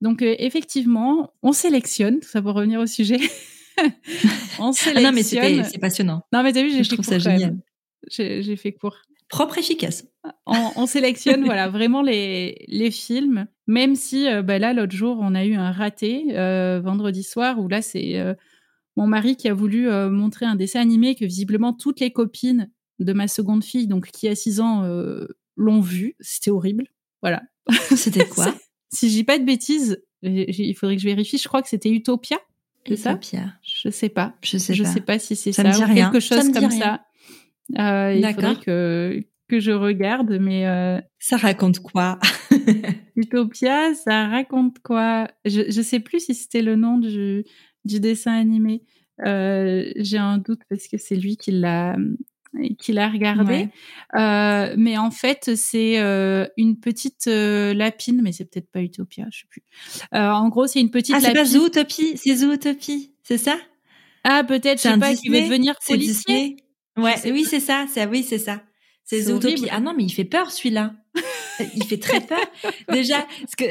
donc, 0.00 0.22
effectivement, 0.22 1.34
on 1.42 1.52
sélectionne, 1.52 2.22
ça 2.22 2.40
pour 2.40 2.54
revenir 2.54 2.80
au 2.80 2.86
sujet. 2.86 3.18
on 4.58 4.72
sélectionne. 4.72 5.06
Ah 5.06 5.10
non, 5.10 5.12
mais 5.12 5.64
c'est 5.64 5.78
passionnant. 5.78 6.22
Non, 6.32 6.42
mais 6.42 6.52
t'as 6.52 6.62
vu, 6.62 6.70
j'ai 6.70 6.84
fait 6.84 6.96
court. 6.96 7.04
Ça 7.04 7.18
génial. 7.18 7.58
J'ai 8.08 8.56
fait 8.56 8.72
court. 8.72 8.96
Propre, 9.28 9.58
efficace. 9.58 10.06
On, 10.46 10.86
sélectionne 10.86 11.44
voilà 11.44 11.68
vraiment 11.68 12.00
les, 12.00 12.64
les 12.66 12.90
films, 12.90 13.46
même 13.66 13.94
si 13.94 14.26
euh, 14.26 14.42
bah, 14.42 14.58
là 14.58 14.72
l'autre 14.72 14.96
jour 14.96 15.18
on 15.20 15.34
a 15.34 15.44
eu 15.44 15.54
un 15.54 15.70
raté 15.70 16.28
euh, 16.30 16.80
vendredi 16.82 17.22
soir 17.22 17.58
où 17.58 17.68
là 17.68 17.82
c'est 17.82 18.18
euh, 18.18 18.34
mon 18.96 19.06
mari 19.06 19.36
qui 19.36 19.48
a 19.48 19.54
voulu 19.54 19.88
montrer 20.10 20.46
un 20.46 20.56
dessin 20.56 20.80
animé 20.80 21.14
que 21.14 21.24
visiblement 21.24 21.72
toutes 21.72 22.00
les 22.00 22.10
copines 22.10 22.70
de 22.98 23.12
ma 23.12 23.28
seconde 23.28 23.62
fille, 23.62 23.86
donc 23.86 24.10
qui 24.10 24.26
a 24.26 24.34
6 24.34 24.60
ans, 24.60 24.82
l'ont 25.56 25.80
vu. 25.80 26.16
C'était 26.18 26.50
horrible. 26.50 26.88
Voilà. 27.22 27.42
C'était 27.94 28.26
quoi? 28.28 28.52
Si 28.92 29.08
je 29.08 29.14
dis 29.14 29.22
pas 29.22 29.38
de 29.38 29.44
bêtises, 29.44 30.02
il 30.22 30.74
faudrait 30.74 30.96
que 30.96 31.02
je 31.02 31.06
vérifie. 31.06 31.38
Je 31.38 31.46
crois 31.46 31.62
que 31.62 31.68
c'était 31.68 31.90
Utopia. 31.90 32.38
C'est 32.88 32.96
ça 32.96 33.18
Je 33.62 33.90
sais 33.90 34.08
pas. 34.08 34.34
Je 34.42 34.58
sais 34.58 34.74
je 34.74 34.84
sais 34.84 35.00
pas 35.00 35.18
si 35.18 35.36
c'est 35.36 35.52
ça, 35.52 35.62
ou 35.62 35.94
quelque 35.94 36.20
chose 36.20 36.50
comme 36.52 36.70
ça. 36.70 37.04
Euh, 37.78 38.14
il 38.14 38.34
faudrait 38.34 38.56
que 38.56 39.24
que 39.48 39.60
je 39.60 39.72
regarde, 39.72 40.38
mais 40.40 40.66
euh... 40.66 41.00
ça 41.18 41.38
raconte 41.38 41.80
quoi? 41.80 42.18
Utopia, 43.16 43.94
ça 43.94 44.28
raconte 44.28 44.78
quoi? 44.80 45.28
Je 45.46 45.70
je 45.70 45.82
sais 45.82 46.00
plus 46.00 46.20
si 46.20 46.34
c'était 46.34 46.62
le 46.62 46.76
nom 46.76 46.98
du 46.98 47.44
du 47.84 48.00
dessin 48.00 48.32
animé. 48.32 48.82
Euh, 49.26 49.90
J'ai 49.96 50.18
un 50.18 50.38
doute 50.38 50.60
parce 50.68 50.86
que 50.86 50.98
c'est 50.98 51.16
lui 51.16 51.36
qui 51.36 51.50
l'a 51.50 51.96
qu'il 52.78 52.98
a 52.98 53.08
regardé. 53.08 53.68
Euh, 54.16 54.74
mais 54.76 54.98
en 54.98 55.10
fait, 55.10 55.54
c'est 55.56 55.98
euh, 55.98 56.46
une 56.56 56.78
petite 56.78 57.26
euh, 57.26 57.74
lapine, 57.74 58.20
mais 58.22 58.32
c'est 58.32 58.44
peut-être 58.44 58.70
pas 58.70 58.80
Utopia, 58.80 59.26
je 59.30 59.40
sais 59.40 59.46
plus. 59.48 59.62
Euh, 60.14 60.30
en 60.30 60.48
gros, 60.48 60.66
c'est 60.66 60.80
une 60.80 60.90
petite 60.90 61.14
ah, 61.14 61.20
lapine. 61.20 61.36
c'est 61.36 61.40
pas 61.40 61.44
Zootopie, 61.44 62.16
c'est 62.16 62.36
Zootopie, 62.36 63.12
c'est 63.22 63.38
ça? 63.38 63.58
Ah, 64.24 64.44
peut-être, 64.44 64.78
je 64.82 64.88
sais 64.88 64.98
pas, 64.98 65.14
qui 65.14 65.28
veut 65.28 65.42
devenir? 65.42 65.74
Policier? 65.86 66.56
Ouais, 66.96 67.14
oui, 67.26 67.44
c'est 67.44 67.60
ça, 67.60 67.86
c'est 67.92 68.06
oui, 68.06 68.22
c'est 68.22 68.38
ça. 68.38 68.62
C'est 69.04 69.22
Zootopie. 69.22 69.68
Ah 69.70 69.80
non, 69.80 69.94
mais 69.96 70.04
il 70.04 70.10
fait 70.10 70.24
peur 70.24 70.50
celui-là. 70.50 70.94
il 71.74 71.84
fait 71.84 71.98
très 71.98 72.20
peur. 72.20 72.38
Déjà, 72.92 73.26
parce 73.40 73.54
que 73.56 73.64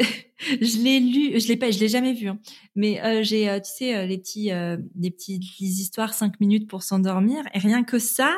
je 0.62 0.82
l'ai 0.82 1.00
lu, 1.00 1.40
je 1.40 1.48
l'ai 1.48 1.58
pas, 1.58 1.72
je 1.72 1.80
l'ai 1.80 1.90
jamais 1.90 2.14
vu. 2.14 2.28
Hein. 2.30 2.40
Mais 2.76 3.02
euh, 3.04 3.24
j'ai, 3.24 3.50
euh, 3.50 3.60
tu 3.60 3.72
sais, 3.72 3.96
euh, 3.96 4.06
les 4.06 4.18
petits, 4.18 4.52
des 4.96 5.12
petites 5.12 5.44
histoires 5.60 6.14
cinq 6.14 6.40
minutes 6.40 6.68
pour 6.68 6.84
s'endormir. 6.84 7.44
Et 7.54 7.60
rien 7.60 7.84
que 7.84 8.00
ça, 8.00 8.34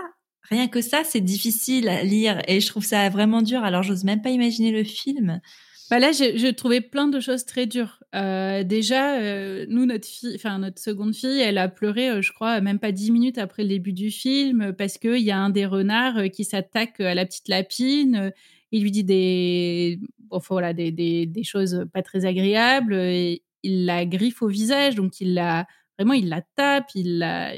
rien 0.50 0.68
que 0.68 0.82
ça, 0.82 1.04
c'est 1.04 1.22
difficile 1.22 1.90
à 1.90 2.04
lire. 2.04 2.42
Et 2.48 2.60
je 2.60 2.68
trouve 2.68 2.86
ça 2.86 3.10
vraiment 3.10 3.42
dur. 3.42 3.64
Alors, 3.64 3.84
j'ose 3.84 4.04
même 4.04 4.22
pas 4.22 4.30
imaginer 4.30 4.72
le 4.72 4.84
film. 4.84 5.42
Bah 5.90 5.98
là, 5.98 6.12
j'ai 6.12 6.54
trouvé 6.54 6.82
plein 6.82 7.08
de 7.08 7.20
choses 7.20 7.46
très 7.46 7.66
dures. 7.66 8.04
Euh, 8.14 8.64
déjà, 8.64 9.20
euh, 9.20 9.66
nous, 9.70 9.88
notre 9.88 10.08
fille, 10.08 10.34
enfin 10.36 10.60
notre 10.60 10.80
seconde 10.80 11.16
fille, 11.16 11.40
elle 11.40 11.58
a 11.58 11.68
pleuré, 11.68 12.10
euh, 12.10 12.22
je 12.22 12.32
crois, 12.32 12.62
même 12.62 12.78
pas 12.78 12.92
dix 12.92 13.10
minutes 13.10 13.40
après 13.40 13.64
le 13.64 13.70
début 13.70 13.94
du 13.94 14.12
film, 14.12 14.74
parce 14.78 15.00
qu'il 15.00 15.18
y 15.18 15.32
a 15.32 15.38
un 15.40 15.50
des 15.50 15.66
renards 15.66 16.30
qui 16.32 16.46
s'attaque 16.46 17.00
à 17.00 17.16
la 17.16 17.26
petite 17.26 17.48
lapine. 17.48 18.32
il 18.72 18.84
lui 18.84 18.92
dit 18.92 19.04
des, 19.04 20.00
voilà, 20.30 20.74
des, 20.74 20.92
des, 20.92 21.26
des, 21.26 21.44
choses 21.44 21.88
pas 21.92 22.04
très 22.04 22.26
agréables. 22.26 22.94
Et 22.94 23.42
il 23.64 23.86
la 23.86 24.06
griffe 24.06 24.44
au 24.44 24.48
visage, 24.48 24.94
donc 24.94 25.20
il 25.20 25.34
la, 25.34 25.66
vraiment, 25.98 26.14
il 26.14 26.30
la 26.30 26.44
tape, 26.56 26.90
il 26.94 27.18
la, 27.18 27.54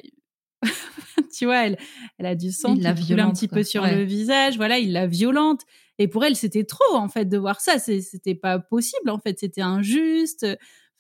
tu 1.38 1.46
vois, 1.46 1.66
elle, 1.66 1.78
elle 2.18 2.26
a 2.26 2.36
du 2.36 2.52
sang 2.52 2.76
qui 2.76 2.82
coule 3.08 3.20
un 3.20 3.32
petit 3.32 3.48
peu 3.48 3.64
sur 3.64 3.86
le 3.86 4.04
visage. 4.04 4.58
Voilà, 4.58 4.80
il 4.80 4.92
la 4.92 5.08
violente. 5.08 5.62
Et 5.98 6.08
pour 6.08 6.26
elle, 6.26 6.36
c'était 6.36 6.64
trop, 6.64 6.96
en 6.96 7.10
fait, 7.10 7.26
de 7.26 7.38
voir 7.38 7.62
ça. 7.62 7.80
C'était 7.80 8.36
pas 8.36 8.60
possible, 8.60 9.10
en 9.10 9.20
fait. 9.20 9.40
C'était 9.40 9.62
injuste. 9.62 10.46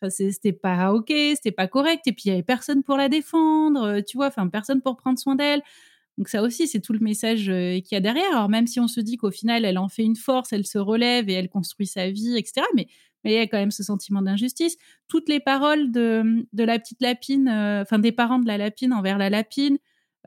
Enfin, 0.01 0.09
c'était 0.09 0.53
pas 0.53 0.93
OK, 0.93 1.09
c'était 1.09 1.51
pas 1.51 1.67
correct. 1.67 2.07
Et 2.07 2.13
puis, 2.13 2.23
il 2.25 2.29
y 2.29 2.31
avait 2.31 2.43
personne 2.43 2.83
pour 2.83 2.97
la 2.97 3.09
défendre, 3.09 3.83
euh, 3.83 4.01
tu 4.01 4.17
vois, 4.17 4.27
enfin, 4.27 4.47
personne 4.47 4.81
pour 4.81 4.97
prendre 4.97 5.19
soin 5.19 5.35
d'elle. 5.35 5.61
Donc, 6.17 6.27
ça 6.27 6.41
aussi, 6.41 6.67
c'est 6.67 6.81
tout 6.81 6.93
le 6.93 6.99
message 6.99 7.49
euh, 7.49 7.79
qu'il 7.79 7.93
y 7.93 7.95
a 7.95 7.99
derrière. 7.99 8.29
Alors, 8.31 8.49
même 8.49 8.67
si 8.67 8.79
on 8.79 8.87
se 8.87 8.99
dit 8.99 9.17
qu'au 9.17 9.31
final, 9.31 9.63
elle 9.63 9.77
en 9.77 9.89
fait 9.89 10.03
une 10.03 10.15
force, 10.15 10.53
elle 10.53 10.65
se 10.65 10.77
relève 10.77 11.29
et 11.29 11.33
elle 11.33 11.49
construit 11.49 11.87
sa 11.87 12.09
vie, 12.09 12.37
etc. 12.37 12.65
Mais, 12.75 12.87
mais 13.23 13.31
il 13.31 13.35
y 13.35 13.39
a 13.39 13.47
quand 13.47 13.57
même 13.57 13.71
ce 13.71 13.83
sentiment 13.83 14.21
d'injustice. 14.21 14.77
Toutes 15.07 15.29
les 15.29 15.39
paroles 15.39 15.91
de, 15.91 16.45
de 16.53 16.63
la 16.63 16.79
petite 16.79 17.01
lapine, 17.01 17.47
euh, 17.47 17.81
enfin, 17.81 17.99
des 17.99 18.11
parents 18.11 18.39
de 18.39 18.47
la 18.47 18.57
lapine 18.57 18.93
envers 18.93 19.17
la 19.17 19.29
lapine, 19.29 19.77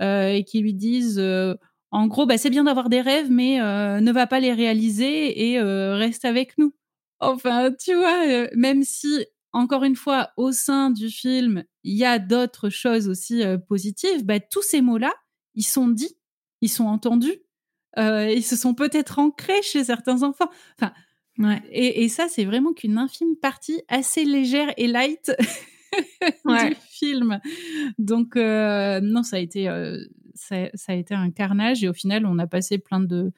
et 0.00 0.44
qui 0.44 0.58
lui 0.60 0.74
disent 0.74 1.20
en 1.94 2.08
gros, 2.08 2.26
bah, 2.26 2.38
c'est 2.38 2.50
bien 2.50 2.64
d'avoir 2.64 2.88
des 2.88 3.00
rêves, 3.00 3.30
mais 3.30 3.60
euh, 3.60 4.00
ne 4.00 4.10
va 4.10 4.26
pas 4.26 4.40
les 4.40 4.52
réaliser 4.52 5.52
et 5.52 5.60
euh, 5.60 5.94
reste 5.94 6.24
avec 6.24 6.58
nous. 6.58 6.74
Enfin, 7.20 7.70
tu 7.72 7.94
vois, 7.94 8.26
euh, 8.26 8.48
même 8.56 8.82
si, 8.82 9.24
encore 9.52 9.84
une 9.84 9.94
fois, 9.94 10.30
au 10.36 10.50
sein 10.50 10.90
du 10.90 11.08
film, 11.08 11.62
il 11.84 11.96
y 11.96 12.04
a 12.04 12.18
d'autres 12.18 12.68
choses 12.68 13.08
aussi 13.08 13.44
positives, 13.68 14.24
bah, 14.24 14.40
tous 14.40 14.62
ces 14.62 14.80
mots-là, 14.80 15.12
ils 15.54 15.62
sont 15.62 15.86
dits, 15.86 16.16
ils 16.62 16.68
sont 16.68 16.86
entendus, 16.86 17.38
ils 17.96 18.42
se 18.42 18.56
sont 18.56 18.74
peut-être 18.74 19.20
ancrés 19.20 19.62
chez 19.62 19.84
certains 19.84 20.24
enfants. 20.24 20.50
Enfin, 20.76 20.92
et, 21.70 22.04
et, 22.04 22.08
ça, 22.08 22.28
c'est 22.28 22.44
vraiment 22.44 22.72
qu'une 22.72 22.98
infime 22.98 23.36
partie 23.36 23.82
assez 23.88 24.24
légère 24.24 24.72
et 24.76 24.86
light 24.86 25.32
du 26.44 26.76
film. 26.90 27.40
Donc, 27.98 28.36
non, 28.36 29.22
ça 29.22 29.36
a 29.36 29.40
été 29.40 29.68
ça, 30.34 30.56
a 30.88 30.94
été 30.94 31.14
un 31.14 31.30
carnage 31.30 31.84
et 31.84 31.88
au 31.88 31.92
final, 31.92 32.26
on 32.26 32.38
a 32.38 32.46
passé 32.46 32.78
plein 32.78 33.00
de 33.00 33.32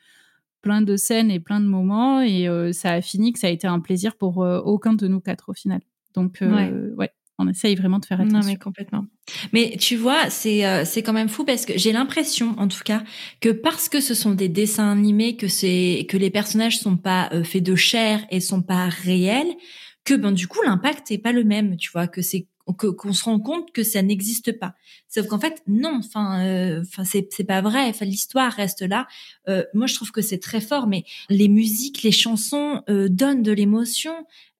plein 0.62 0.82
de 0.82 0.96
scènes 0.96 1.30
et 1.30 1.38
plein 1.38 1.60
de 1.60 1.66
moments 1.66 2.20
et 2.20 2.48
euh, 2.48 2.72
ça 2.72 2.92
a 2.92 3.00
fini 3.00 3.32
que 3.32 3.38
ça 3.38 3.46
a 3.46 3.50
été 3.50 3.68
un 3.68 3.78
plaisir 3.78 4.16
pour 4.16 4.42
euh, 4.42 4.58
aucun 4.58 4.94
de 4.94 5.06
nous 5.06 5.20
quatre 5.20 5.50
au 5.50 5.52
final. 5.52 5.80
Donc 6.14 6.42
euh, 6.42 6.92
ouais. 6.96 7.12
On 7.38 7.48
essaye 7.48 7.74
vraiment 7.74 7.98
de 7.98 8.06
faire 8.06 8.20
attention. 8.20 8.38
Non 8.38 8.46
mais 8.46 8.56
complètement. 8.56 9.04
Mais 9.52 9.76
tu 9.78 9.96
vois, 9.96 10.30
c'est 10.30 10.84
c'est 10.84 11.02
quand 11.02 11.12
même 11.12 11.28
fou 11.28 11.44
parce 11.44 11.66
que 11.66 11.76
j'ai 11.76 11.92
l'impression, 11.92 12.54
en 12.58 12.68
tout 12.68 12.82
cas, 12.84 13.02
que 13.40 13.50
parce 13.50 13.88
que 13.88 14.00
ce 14.00 14.14
sont 14.14 14.32
des 14.32 14.48
dessins 14.48 14.90
animés, 14.90 15.36
que 15.36 15.48
c'est 15.48 16.06
que 16.08 16.16
les 16.16 16.30
personnages 16.30 16.78
sont 16.78 16.96
pas 16.96 17.30
faits 17.44 17.62
de 17.62 17.74
chair 17.74 18.24
et 18.30 18.40
sont 18.40 18.62
pas 18.62 18.88
réels, 18.88 19.52
que 20.04 20.14
ben 20.14 20.32
du 20.32 20.48
coup 20.48 20.62
l'impact 20.62 21.10
est 21.10 21.18
pas 21.18 21.32
le 21.32 21.44
même. 21.44 21.76
Tu 21.76 21.90
vois, 21.92 22.06
que 22.06 22.22
c'est 22.22 22.46
qu'on 22.74 23.12
se 23.12 23.24
rend 23.24 23.38
compte 23.38 23.70
que 23.72 23.82
ça 23.82 24.02
n'existe 24.02 24.58
pas. 24.58 24.74
Sauf 25.08 25.26
qu'en 25.28 25.38
fait, 25.38 25.62
non. 25.66 26.00
Enfin, 26.04 26.44
euh, 26.44 26.82
enfin, 26.82 27.04
c'est 27.04 27.28
c'est 27.30 27.44
pas 27.44 27.60
vrai. 27.60 27.84
Enfin, 27.88 28.04
l'histoire 28.04 28.52
reste 28.52 28.82
là. 28.82 29.06
Euh, 29.48 29.62
moi, 29.72 29.86
je 29.86 29.94
trouve 29.94 30.10
que 30.10 30.22
c'est 30.22 30.38
très 30.38 30.60
fort. 30.60 30.86
Mais 30.86 31.04
les 31.28 31.48
musiques, 31.48 32.02
les 32.02 32.12
chansons 32.12 32.82
euh, 32.88 33.08
donnent 33.08 33.42
de 33.42 33.52
l'émotion. 33.52 34.14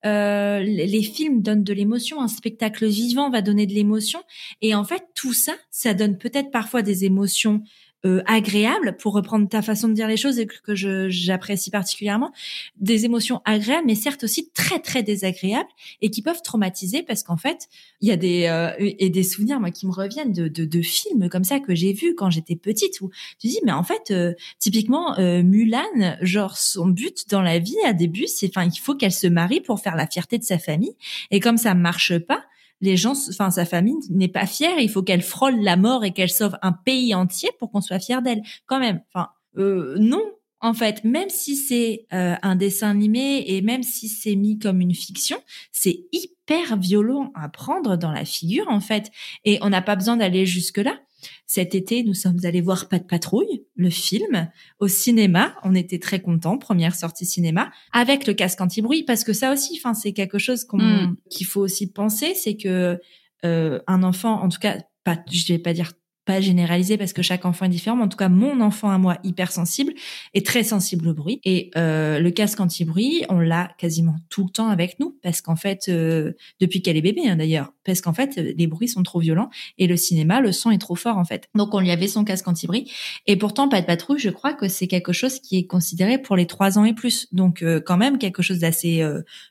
Euh, 0.07 0.59
les 0.61 1.03
films 1.03 1.41
donnent 1.41 1.63
de 1.63 1.73
l'émotion. 1.73 2.21
Un 2.21 2.27
spectacle 2.27 2.87
vivant 2.87 3.29
va 3.29 3.41
donner 3.41 3.65
de 3.65 3.73
l'émotion. 3.73 4.19
Et 4.61 4.73
en 4.73 4.83
fait, 4.83 5.03
tout 5.15 5.33
ça, 5.33 5.53
ça 5.69 5.93
donne 5.93 6.17
peut-être 6.17 6.51
parfois 6.51 6.81
des 6.81 7.05
émotions 7.05 7.63
euh, 8.07 8.23
agréables, 8.25 8.95
pour 8.97 9.13
reprendre 9.13 9.47
ta 9.47 9.61
façon 9.61 9.87
de 9.87 9.93
dire 9.93 10.07
les 10.07 10.17
choses 10.17 10.39
et 10.39 10.47
que, 10.47 10.75
je 10.75 11.09
j'apprécie 11.09 11.69
particulièrement, 11.69 12.31
des 12.77 13.05
émotions 13.05 13.41
agréables, 13.45 13.85
mais 13.85 13.95
certes 13.95 14.23
aussi 14.23 14.49
très 14.51 14.79
très 14.79 15.03
désagréables 15.03 15.69
et 16.01 16.09
qui 16.09 16.21
peuvent 16.21 16.41
traumatiser 16.41 17.03
parce 17.03 17.23
qu'en 17.23 17.37
fait, 17.37 17.67
il 18.01 18.09
y 18.09 18.11
a 18.11 18.17
des 18.17 18.45
euh, 18.45 18.71
et 18.79 19.09
des 19.09 19.23
souvenirs 19.23 19.59
moi 19.59 19.71
qui 19.71 19.87
me 19.87 19.91
reviennent 19.91 20.33
de, 20.33 20.47
de, 20.47 20.65
de 20.65 20.81
films 20.81 21.29
comme 21.29 21.43
ça 21.43 21.59
que 21.59 21.75
j'ai 21.75 21.93
vus 21.93 22.15
quand 22.15 22.29
j'étais 22.29 22.55
petite 22.55 23.01
où 23.01 23.09
tu 23.39 23.47
dis 23.47 23.59
mais 23.65 23.71
en 23.71 23.83
fait 23.83 24.11
euh, 24.11 24.33
typiquement 24.59 25.17
euh, 25.19 25.43
Mulan, 25.43 26.17
genre 26.21 26.57
son 26.57 26.87
but 26.87 27.29
dans 27.29 27.41
la 27.41 27.59
vie 27.59 27.77
à 27.85 27.93
début, 27.93 28.27
c'est 28.27 28.49
enfin 28.49 28.69
il 28.71 28.79
faut 28.79 28.95
qu'elle 28.95 29.11
se 29.11 29.27
marie 29.27 29.61
pour 29.61 29.79
faire 29.79 29.95
la 29.95 30.07
fierté 30.07 30.37
de 30.37 30.43
sa 30.43 30.59
famille 30.59 30.95
et 31.31 31.39
comme 31.39 31.57
ça 31.57 31.73
marche 31.73 32.17
pas 32.17 32.43
les 32.81 32.97
gens, 32.97 33.13
enfin 33.29 33.49
sa 33.49 33.65
famille 33.65 33.97
n'est 34.09 34.27
pas 34.27 34.45
fière. 34.45 34.79
Il 34.79 34.89
faut 34.89 35.03
qu'elle 35.03 35.21
frôle 35.21 35.59
la 35.61 35.75
mort 35.75 36.03
et 36.03 36.11
qu'elle 36.11 36.29
sauve 36.29 36.57
un 36.61 36.71
pays 36.71 37.13
entier 37.15 37.49
pour 37.59 37.71
qu'on 37.71 37.81
soit 37.81 37.99
fier 37.99 38.21
d'elle. 38.21 38.41
Quand 38.65 38.79
même. 38.79 39.01
Enfin, 39.13 39.29
euh, 39.57 39.97
non. 39.99 40.23
En 40.59 40.73
fait, 40.73 41.03
même 41.03 41.29
si 41.29 41.55
c'est 41.55 42.07
euh, 42.13 42.35
un 42.41 42.55
dessin 42.55 42.89
animé 42.89 43.43
et 43.45 43.61
même 43.61 43.83
si 43.83 44.07
c'est 44.07 44.35
mis 44.35 44.57
comme 44.57 44.81
une 44.81 44.95
fiction, 44.95 45.37
c'est 45.71 46.05
hyper 46.11 46.77
violent 46.77 47.31
à 47.35 47.47
prendre 47.47 47.95
dans 47.95 48.11
la 48.11 48.25
figure 48.25 48.67
en 48.67 48.79
fait. 48.79 49.11
Et 49.45 49.59
on 49.61 49.69
n'a 49.69 49.83
pas 49.83 49.95
besoin 49.95 50.17
d'aller 50.17 50.47
jusque 50.47 50.79
là. 50.79 50.97
Cet 51.45 51.75
été, 51.75 52.03
nous 52.03 52.13
sommes 52.13 52.39
allés 52.43 52.61
voir 52.61 52.87
Pas 52.89 52.99
de 52.99 53.05
patrouille, 53.05 53.63
le 53.75 53.89
film, 53.89 54.49
au 54.79 54.87
cinéma. 54.87 55.55
On 55.63 55.75
était 55.75 55.99
très 55.99 56.21
contents, 56.21 56.57
première 56.57 56.95
sortie 56.95 57.25
cinéma, 57.25 57.71
avec 57.91 58.27
le 58.27 58.33
casque 58.33 58.61
anti-bruit, 58.61 59.03
parce 59.03 59.23
que 59.23 59.33
ça 59.33 59.51
aussi, 59.51 59.79
enfin, 59.79 59.93
c'est 59.93 60.13
quelque 60.13 60.39
chose 60.39 60.63
qu'on, 60.63 60.77
mm. 60.77 61.17
qu'il 61.29 61.47
faut 61.47 61.61
aussi 61.61 61.91
penser, 61.91 62.33
c'est 62.35 62.57
que 62.57 62.99
euh, 63.45 63.79
un 63.87 64.03
enfant, 64.03 64.41
en 64.41 64.49
tout 64.49 64.59
cas, 64.59 64.77
pas, 65.03 65.19
je 65.31 65.47
vais 65.53 65.59
pas 65.59 65.73
dire 65.73 65.93
pas 66.27 66.41
généralisé 66.41 66.97
parce 66.97 67.13
que 67.13 67.21
chaque 67.21 67.45
enfant 67.45 67.65
est 67.65 67.69
différent, 67.69 67.95
mais 67.95 68.03
en 68.03 68.09
tout 68.09 68.17
cas 68.17 68.27
mon 68.27 68.59
enfant 68.59 68.89
à 68.89 68.97
moi 68.97 69.17
hypersensible 69.23 69.93
est 70.33 70.45
très 70.45 70.63
sensible 70.63 71.07
au 71.07 71.13
bruit. 71.13 71.39
Et 71.45 71.71
euh, 71.77 72.19
le 72.19 72.31
casque 72.31 72.59
anti-bruit 72.59 73.23
on 73.29 73.39
l'a 73.39 73.71
quasiment 73.77 74.17
tout 74.29 74.43
le 74.43 74.49
temps 74.49 74.67
avec 74.67 74.99
nous 74.99 75.17
parce 75.23 75.39
qu'en 75.39 75.55
fait 75.55 75.87
euh, 75.87 76.33
depuis 76.59 76.81
qu'elle 76.81 76.97
est 76.97 77.01
bébé 77.01 77.21
hein, 77.27 77.37
d'ailleurs 77.37 77.71
parce 77.85 78.01
qu'en 78.01 78.11
fait 78.11 78.35
les 78.35 78.67
bruits 78.67 78.89
sont 78.89 79.03
trop 79.03 79.19
violents 79.19 79.49
et 79.77 79.87
le 79.87 79.95
cinéma 79.95 80.41
le 80.41 80.51
son 80.51 80.69
est 80.69 80.77
trop 80.77 80.95
fort 80.95 81.17
en 81.17 81.23
fait. 81.23 81.47
Donc 81.55 81.73
on 81.73 81.79
lui 81.79 81.91
avait 81.91 82.09
son 82.09 82.25
casque 82.25 82.47
anti-bruit. 82.47 82.91
Et 83.25 83.37
pourtant 83.37 83.69
pas 83.69 83.79
de 83.79 83.85
patrouille 83.85 84.19
je 84.19 84.29
crois 84.29 84.53
que 84.53 84.67
c'est 84.67 84.87
quelque 84.87 85.13
chose 85.13 85.39
qui 85.39 85.57
est 85.57 85.65
considéré 85.65 86.17
pour 86.17 86.35
les 86.35 86.45
trois 86.45 86.77
ans 86.77 86.83
et 86.83 86.93
plus. 86.93 87.33
Donc 87.33 87.63
euh, 87.63 87.79
quand 87.79 87.97
même 87.97 88.17
quelque 88.17 88.43
chose 88.43 88.59
d'assez 88.59 89.01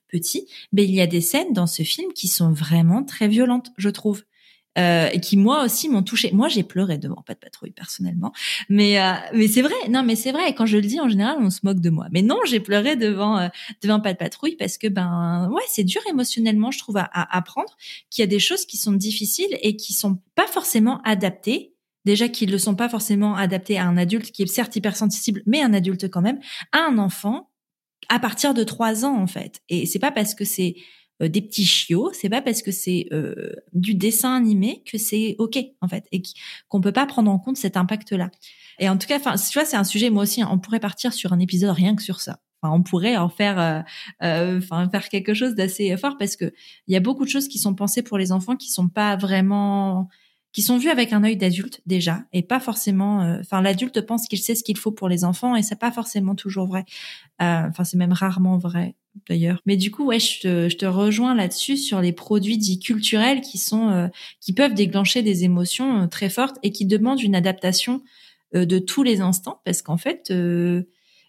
petit. 0.09 0.47
Mais 0.73 0.85
il 0.85 0.95
y 0.95 1.01
a 1.01 1.07
des 1.07 1.23
scènes 1.23 1.55
dans 1.55 1.67
ce 1.67 1.83
film 1.85 2.13
qui 2.13 2.29
sont 2.29 2.53
vraiment 2.53 3.03
très 3.03 3.29
violentes 3.29 3.71
je 3.79 3.89
trouve 3.89 4.25
euh, 4.79 5.09
et 5.13 5.21
qui 5.21 5.37
moi 5.37 5.65
aussi 5.65 5.89
m'ont 5.89 6.03
touché. 6.03 6.31
Moi, 6.33 6.49
j'ai 6.49 6.63
pleuré 6.63 6.99
devant 6.99 7.23
de 7.29 7.35
patrouille 7.35 7.73
personnellement, 7.73 8.33
mais 8.69 9.01
euh, 9.01 9.13
mais 9.35 9.49
c'est 9.49 9.63
vrai. 9.63 9.75
Non, 9.89 10.03
mais 10.03 10.17
c'est 10.17 10.33
vrai. 10.33 10.55
Quand 10.55 10.67
je 10.67 10.77
le 10.77 10.83
dis, 10.83 11.01
en 11.01 11.09
général, 11.09 11.37
on 11.41 11.51
se 11.51 11.61
moque 11.63 11.81
de 11.81 11.91
moi. 11.91 12.07
Mais 12.13 12.23
non, 12.23 12.39
j'ai 12.47 12.61
pleuré 12.61 12.97
devant 12.97 13.39
euh, 13.39 13.49
devant 13.83 13.99
de 13.99 14.13
patrouille 14.13 14.57
parce 14.57 14.79
que 14.79 14.89
ben 14.89 15.49
ouais, 15.51 15.63
c'est 15.69 15.85
dur 15.85 16.03
émotionnellement, 16.09 16.71
je 16.71 16.79
trouve, 16.79 16.97
à, 16.97 17.09
à 17.13 17.37
apprendre 17.37 17.77
qu'il 18.11 18.23
y 18.23 18.25
a 18.25 18.29
des 18.29 18.39
choses 18.39 18.67
qui 18.67 18.77
sont 18.77 18.93
difficiles 18.93 19.59
et 19.63 19.77
qui 19.77 19.93
sont 19.93 20.19
pas 20.35 20.47
forcément 20.47 21.01
adaptées 21.03 21.73
déjà 22.05 22.29
qu'ils 22.29 22.53
ne 22.53 22.59
sont 22.59 22.77
pas 22.77 22.89
forcément 22.89 23.35
adaptés 23.35 23.79
à 23.79 23.85
un 23.85 23.97
adulte 23.97 24.31
qui 24.31 24.45
est 24.45 24.47
certes 24.47 24.77
hypersensible, 24.77 25.43
mais 25.45 25.61
un 25.61 25.75
adulte 25.75 26.09
quand 26.09 26.23
même, 26.23 26.39
à 26.71 26.87
un 26.89 26.99
enfant 26.99 27.51
à 28.09 28.19
partir 28.21 28.55
de 28.55 28.65
trois 28.65 29.05
ans 29.05 29.21
en 29.21 29.27
fait. 29.27 29.61
Et 29.69 29.87
c'est 29.87 29.99
pas 29.99 30.13
parce 30.13 30.35
que 30.35 30.45
c'est 30.45 30.77
des 31.21 31.41
petits 31.41 31.65
chiots, 31.65 32.11
c'est 32.13 32.29
pas 32.29 32.43
parce 32.43 32.63
que 32.63 32.71
c'est 32.71 33.09
euh, 33.13 33.53
du 33.73 33.95
dessin 33.95 34.35
animé 34.35 34.83
que 34.85 34.99
c'est 34.99 35.35
ok 35.39 35.59
en 35.81 35.89
fait 35.89 36.05
et 36.13 36.23
qu'on 36.69 36.81
peut 36.81 36.93
pas 36.93 37.07
prendre 37.07 37.31
en 37.31 37.39
compte 37.39 37.57
cet 37.57 37.77
impact-là. 37.77 38.31
Et 38.79 38.89
en 38.89 38.99
tout 38.99 39.07
cas, 39.07 39.17
enfin, 39.17 39.37
tu 39.37 39.59
vois, 39.59 39.65
c'est 39.65 39.77
un 39.77 39.85
sujet. 39.85 40.11
Moi 40.11 40.25
aussi, 40.25 40.43
on 40.45 40.59
pourrait 40.59 40.81
partir 40.81 41.13
sur 41.13 41.33
un 41.33 41.39
épisode 41.39 41.71
rien 41.75 41.97
que 41.97 42.03
sur 42.03 42.21
ça. 42.21 42.41
Enfin, 42.61 42.75
on 42.75 42.83
pourrait 42.83 43.17
en 43.17 43.29
faire, 43.29 43.85
euh, 44.23 44.59
enfin, 44.59 44.89
faire 44.91 45.09
quelque 45.09 45.35
chose 45.35 45.55
d'assez 45.55 45.97
fort 45.97 46.17
parce 46.19 46.37
que 46.37 46.53
il 46.87 46.95
y 46.95 46.97
a 46.97 47.01
beaucoup 47.01 47.25
de 47.25 47.31
choses 47.31 47.49
qui 47.49 47.59
sont 47.59 47.75
pensées 47.75 48.03
pour 48.03 48.19
les 48.19 48.33
enfants 48.33 48.57
qui 48.57 48.71
sont 48.71 48.89
pas 48.89 49.17
vraiment 49.17 50.09
qui 50.57 50.63
sont 50.63 50.79
vues 50.79 50.89
avec 50.89 51.13
un 51.13 51.23
œil 51.23 51.37
d'adulte 51.37 51.83
déjà 51.85 52.25
et 52.33 52.43
pas 52.43 52.61
forcément 52.61 53.39
enfin 53.41 53.61
l'adulte 53.61 54.01
pense 54.01 54.27
qu'il 54.27 54.39
sait 54.39 54.55
ce 54.55 54.65
qu'il 54.65 54.79
faut 54.79 54.91
pour 54.91 55.07
les 55.07 55.23
enfants 55.23 55.55
et 55.55 55.63
c'est 55.63 55.79
pas 55.79 55.93
forcément 55.93 56.35
toujours 56.35 56.67
vrai 56.67 56.87
enfin 57.39 57.85
c'est 57.85 57.99
même 57.99 58.15
rarement 58.15 58.57
vrai 58.57 58.95
d'ailleurs. 59.29 59.61
Mais 59.67 59.77
du 59.77 59.91
coup, 59.91 60.05
ouais, 60.07 60.21
je 60.21 60.41
te, 60.41 60.69
je 60.69 60.77
te 60.77 60.87
rejoins 60.87 61.35
là-dessus 61.35 61.77
sur 61.77 62.01
les 62.01 62.13
produits 62.13 62.59
dits 62.59 62.79
culturels 62.79 63.41
qui 63.41 63.59
sont, 63.59 63.89
euh, 63.91 64.09
qui 64.41 64.53
peuvent 64.53 64.75
déclencher 64.75 65.23
des 65.23 65.45
émotions 65.45 66.03
euh, 66.03 66.07
très 66.07 66.29
fortes 66.29 66.57
et 66.63 66.73
qui 66.73 66.87
demandent 66.87 67.23
une 67.23 67.35
adaptation 67.35 68.03
euh, 68.55 68.65
de 68.65 68.79
tous 68.79 69.03
les 69.03 69.21
instants 69.21 69.61
parce 69.65 69.83
qu'en 69.83 69.97
fait, 69.97 70.33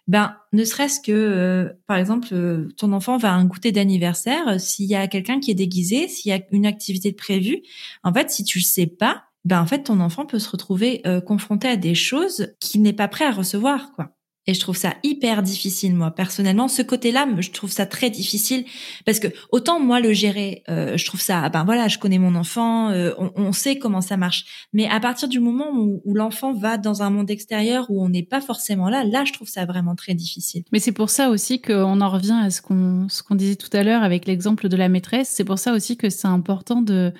ben 0.08 0.36
ne 0.52 0.64
serait-ce 0.64 1.00
que 1.00 1.12
euh, 1.12 1.68
par 1.86 1.96
exemple 1.96 2.28
euh, 2.32 2.68
ton 2.76 2.92
enfant 2.92 3.16
va 3.18 3.32
à 3.32 3.36
un 3.36 3.44
goûter 3.44 3.72
d'anniversaire, 3.72 4.60
s'il 4.60 4.86
y 4.86 4.96
a 4.96 5.06
quelqu'un 5.06 5.38
qui 5.40 5.50
est 5.50 5.54
déguisé, 5.54 6.08
s'il 6.08 6.30
y 6.30 6.34
a 6.34 6.40
une 6.50 6.66
activité 6.66 7.12
de 7.12 7.16
prévue, 7.16 7.62
en 8.02 8.12
fait 8.12 8.30
si 8.30 8.44
tu 8.44 8.58
le 8.58 8.64
sais 8.64 8.86
pas, 8.86 9.24
ben 9.44 9.60
en 9.60 9.66
fait 9.66 9.84
ton 9.84 10.00
enfant 10.00 10.26
peut 10.26 10.40
se 10.40 10.50
retrouver 10.50 11.02
confronté 11.26 11.68
à 11.68 11.76
des 11.76 11.94
choses 11.94 12.54
qu'il 12.60 12.82
n'est 12.82 12.92
pas 12.92 13.08
prêt 13.08 13.26
à 13.26 13.32
recevoir 13.32 13.92
quoi. 13.92 14.17
Et 14.48 14.54
je 14.54 14.60
trouve 14.60 14.78
ça 14.78 14.94
hyper 15.02 15.42
difficile, 15.42 15.94
moi, 15.94 16.10
personnellement. 16.10 16.68
Ce 16.68 16.80
côté-là, 16.80 17.28
je 17.38 17.50
trouve 17.50 17.70
ça 17.70 17.84
très 17.84 18.08
difficile 18.08 18.64
parce 19.04 19.20
que 19.20 19.28
autant 19.52 19.78
moi 19.78 20.00
le 20.00 20.14
gérer, 20.14 20.62
euh, 20.70 20.96
je 20.96 21.04
trouve 21.04 21.20
ça, 21.20 21.46
ben 21.50 21.64
voilà, 21.64 21.86
je 21.86 21.98
connais 21.98 22.18
mon 22.18 22.34
enfant, 22.34 22.88
euh, 22.88 23.12
on, 23.18 23.52
sait 23.52 23.76
comment 23.76 24.00
ça 24.00 24.16
marche. 24.16 24.68
Mais 24.72 24.88
à 24.88 25.00
partir 25.00 25.28
du 25.28 25.38
moment 25.38 25.70
où, 25.74 26.14
l'enfant 26.14 26.54
va 26.54 26.78
dans 26.78 27.02
un 27.02 27.10
monde 27.10 27.30
extérieur 27.30 27.90
où 27.90 28.02
on 28.02 28.08
n'est 28.08 28.22
pas 28.22 28.40
forcément 28.40 28.88
là, 28.88 29.04
là, 29.04 29.26
je 29.26 29.34
trouve 29.34 29.48
ça 29.48 29.66
vraiment 29.66 29.94
très 29.94 30.14
difficile. 30.14 30.64
Mais 30.72 30.78
c'est 30.78 30.92
pour 30.92 31.10
ça 31.10 31.28
aussi 31.28 31.60
qu'on 31.60 32.00
en 32.00 32.08
revient 32.08 32.40
à 32.42 32.48
ce 32.48 32.62
qu'on 32.62 33.06
ce 33.10 33.22
disait 33.34 33.56
tout 33.56 33.68
à 33.74 33.82
l'heure 33.82 34.02
avec 34.02 34.26
l'exemple 34.26 34.70
de 34.70 34.76
la 34.78 34.88
maîtresse. 34.88 35.28
C'est 35.28 35.44
pour 35.44 35.58
ça 35.58 35.74
aussi 35.74 35.98
que 35.98 36.08
c'est 36.08 36.26
important 36.26 36.80
de 36.80 37.12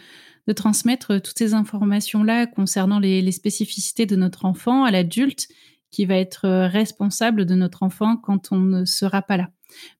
de 0.47 0.55
transmettre 0.55 1.21
toutes 1.21 1.37
ces 1.37 1.53
informations-là 1.53 2.47
concernant 2.47 2.99
les 2.99 3.33
spécificités 3.33 4.07
de 4.07 4.17
notre 4.17 4.47
enfant 4.47 4.85
à 4.85 4.91
l'adulte 4.91 5.47
qui 5.91 6.07
va 6.07 6.17
être 6.17 6.45
euh, 6.47 6.67
responsable 6.69 7.47
de 7.47 7.55
notre 7.55 7.83
enfant 7.83 8.17
quand 8.17 8.53
on 8.53 8.59
ne 8.59 8.85
sera 8.85 9.23
pas 9.23 9.37
là. 9.37 9.49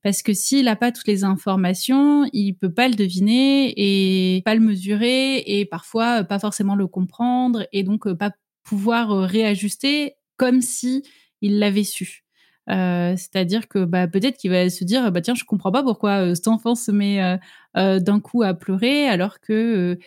Parce 0.03 0.23
que 0.23 0.33
s'il 0.33 0.65
n'a 0.65 0.77
pas 0.77 0.93
toutes 0.93 1.07
les 1.07 1.25
informations, 1.25 2.29
il 2.33 2.55
peut 2.55 2.73
pas 2.73 2.89
le 2.89 2.95
deviner 2.95 3.73
et 3.77 4.43
pas 4.43 4.55
le 4.55 4.61
mesurer 4.61 5.39
et 5.39 5.65
parfois 5.67 6.21
euh, 6.21 6.25
pas 6.25 6.39
forcément 6.39 6.75
le 6.75 6.87
comprendre 6.87 7.67
et 7.73 7.83
donc 7.83 8.07
euh, 8.07 8.15
pas 8.15 8.33
pouvoir 8.65 9.11
réajuster 9.23 10.15
comme 10.37 10.61
si 10.61 11.03
il 11.41 11.59
l'avait 11.59 11.85
su. 11.85 12.25
Euh, 12.71 13.15
c'est-à-dire 13.17 13.67
que 13.67 13.85
bah, 13.85 14.09
peut-être 14.09 14.37
qu'il 14.37 14.51
va 14.51 14.69
se 14.69 14.85
dire 14.85 15.11
bah 15.11 15.23
tiens 15.23 15.35
je 15.35 15.45
comprends 15.45 15.73
pas 15.73 15.83
pourquoi 15.83 16.35
cet 16.35 16.49
enfant 16.49 16.75
se 16.75 16.91
met 16.91 17.39
d'un 17.75 18.21
coup 18.21 18.43
à 18.43 18.53
pleurer 18.53 19.09
alors 19.09 19.41
que 19.41 19.99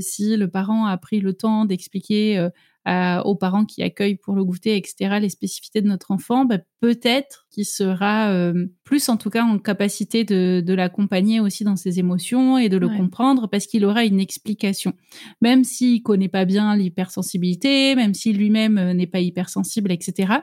si 0.00 0.34
le 0.34 0.48
parent 0.48 0.86
a 0.86 0.96
pris 0.96 1.20
le 1.20 1.34
temps 1.34 1.66
d'expliquer 1.66 2.48
aux 2.86 3.34
parents 3.34 3.64
qui 3.64 3.82
accueillent 3.82 4.16
pour 4.16 4.34
le 4.34 4.44
goûter, 4.44 4.76
etc., 4.76 5.18
les 5.20 5.28
spécificités 5.28 5.82
de 5.82 5.88
notre 5.88 6.10
enfant, 6.10 6.44
bah, 6.44 6.58
peut-être 6.80 7.46
qu'il 7.50 7.66
sera 7.66 8.30
euh, 8.30 8.66
plus 8.84 9.08
en 9.08 9.16
tout 9.16 9.30
cas 9.30 9.44
en 9.44 9.58
capacité 9.58 10.24
de, 10.24 10.62
de 10.64 10.74
l'accompagner 10.74 11.40
aussi 11.40 11.64
dans 11.64 11.76
ses 11.76 11.98
émotions 11.98 12.56
et 12.56 12.68
de 12.68 12.78
le 12.78 12.88
comprendre 12.88 13.48
parce 13.48 13.66
qu'il 13.66 13.84
aura 13.84 14.04
une 14.04 14.20
explication. 14.20 14.94
Même 15.42 15.64
s'il 15.64 16.02
connaît 16.02 16.28
pas 16.28 16.44
bien 16.44 16.76
l'hypersensibilité, 16.76 17.94
même 17.94 18.14
si 18.14 18.32
lui-même 18.32 18.78
euh, 18.78 18.94
n'est 18.94 19.06
pas 19.06 19.20
hypersensible, 19.20 19.92
etc., 19.92 20.34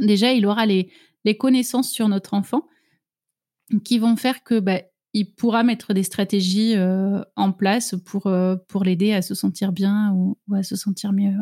déjà, 0.00 0.32
il 0.32 0.46
aura 0.46 0.64
les, 0.64 0.90
les 1.24 1.36
connaissances 1.36 1.90
sur 1.90 2.08
notre 2.08 2.34
enfant 2.34 2.66
qui 3.84 3.98
vont 3.98 4.16
faire 4.16 4.42
que 4.44 4.60
bah, 4.60 4.80
il 5.12 5.34
pourra 5.34 5.62
mettre 5.62 5.92
des 5.92 6.02
stratégies 6.04 6.74
euh, 6.74 7.20
en 7.36 7.52
place 7.52 7.94
pour, 8.06 8.32
pour 8.68 8.84
l'aider 8.84 9.12
à 9.12 9.20
se 9.20 9.34
sentir 9.34 9.72
bien 9.72 10.12
ou, 10.14 10.38
à 10.54 10.62
se 10.62 10.74
sentir 10.74 11.12
mieux. 11.12 11.34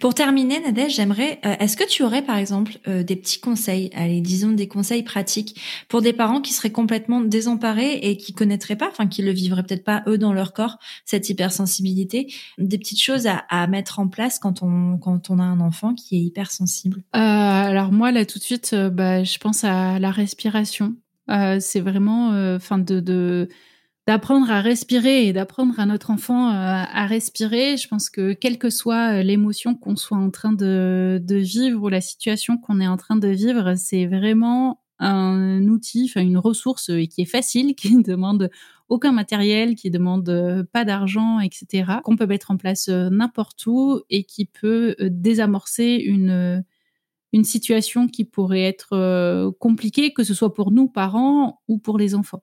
Pour 0.00 0.14
terminer, 0.14 0.60
Nadège, 0.60 0.94
j'aimerais, 0.96 1.40
euh, 1.44 1.54
est-ce 1.58 1.76
que 1.76 1.88
tu 1.88 2.02
aurais 2.02 2.22
par 2.22 2.36
exemple 2.36 2.78
euh, 2.88 3.02
des 3.02 3.16
petits 3.16 3.40
conseils, 3.40 3.90
allez, 3.94 4.20
disons 4.20 4.52
des 4.52 4.68
conseils 4.68 5.02
pratiques 5.02 5.60
pour 5.88 6.02
des 6.02 6.12
parents 6.12 6.40
qui 6.40 6.52
seraient 6.52 6.72
complètement 6.72 7.20
désemparés 7.20 7.94
et 7.94 8.16
qui 8.16 8.32
connaîtraient 8.32 8.76
pas, 8.76 8.88
enfin 8.88 9.06
qui 9.06 9.22
le 9.22 9.30
vivraient 9.30 9.62
peut-être 9.62 9.84
pas 9.84 10.02
eux 10.06 10.18
dans 10.18 10.32
leur 10.32 10.52
corps 10.52 10.78
cette 11.04 11.28
hypersensibilité, 11.28 12.32
des 12.58 12.78
petites 12.78 13.02
choses 13.02 13.26
à, 13.26 13.66
mettre 13.66 13.98
en 13.98 14.08
place 14.08 14.38
quand 14.38 14.62
on 14.62 14.98
quand 14.98 15.30
on 15.30 15.38
a 15.38 15.42
un 15.42 15.60
enfant 15.60 15.94
qui 15.94 16.16
est 16.16 16.20
hypersensible? 16.20 17.02
Euh, 17.16 17.18
alors 17.18 17.92
moi 17.92 18.12
là 18.12 18.24
tout 18.26 18.38
de 18.38 18.44
suite, 18.44 18.74
bah, 18.74 19.24
je 19.24 19.38
pense 19.38 19.64
à 19.64 19.98
la 19.98 20.10
respiration. 20.10 20.94
c'est 21.28 21.80
vraiment, 21.80 22.28
enfin 22.56 22.78
de, 22.78 23.00
de 23.00 23.48
d'apprendre 24.06 24.50
à 24.50 24.60
respirer 24.60 25.26
et 25.26 25.32
d'apprendre 25.32 25.80
à 25.80 25.86
notre 25.86 26.10
enfant 26.10 26.50
euh, 26.50 26.52
à 26.52 27.06
respirer. 27.06 27.76
Je 27.76 27.88
pense 27.88 28.10
que 28.10 28.34
quelle 28.34 28.58
que 28.58 28.70
soit 28.70 29.20
euh, 29.20 29.22
l'émotion 29.22 29.74
qu'on 29.74 29.96
soit 29.96 30.18
en 30.18 30.30
train 30.30 30.52
de, 30.52 31.22
vivre 31.30 31.82
ou 31.82 31.88
la 31.88 32.00
situation 32.00 32.58
qu'on 32.58 32.80
est 32.80 32.86
en 32.86 32.96
train 32.96 33.16
de 33.16 33.28
vivre, 33.28 33.74
c'est 33.76 34.06
vraiment 34.06 34.80
un 34.98 35.66
outil, 35.68 36.12
une 36.16 36.38
ressource 36.38 36.90
euh, 36.90 37.06
qui 37.06 37.22
est 37.22 37.26
facile, 37.26 37.74
qui 37.76 37.96
ne 37.96 38.02
demande 38.02 38.50
aucun 38.90 39.12
matériel, 39.12 39.74
qui 39.74 39.90
demande 39.90 40.68
pas 40.70 40.84
d'argent, 40.84 41.40
etc., 41.40 42.00
qu'on 42.04 42.16
peut 42.16 42.26
mettre 42.26 42.50
en 42.50 42.58
place 42.58 42.88
n'importe 42.88 43.64
où 43.66 44.02
et 44.10 44.24
qui 44.24 44.44
peut 44.44 44.94
désamorcer 45.00 45.94
une 46.04 46.62
une 47.32 47.44
situation 47.44 48.06
qui 48.06 48.24
pourrait 48.24 48.62
être 48.62 49.50
compliquée, 49.58 50.12
que 50.12 50.22
ce 50.22 50.34
soit 50.34 50.52
pour 50.52 50.70
nous 50.70 50.86
parents 50.86 51.62
ou 51.66 51.78
pour 51.78 51.98
les 51.98 52.14
enfants. 52.14 52.42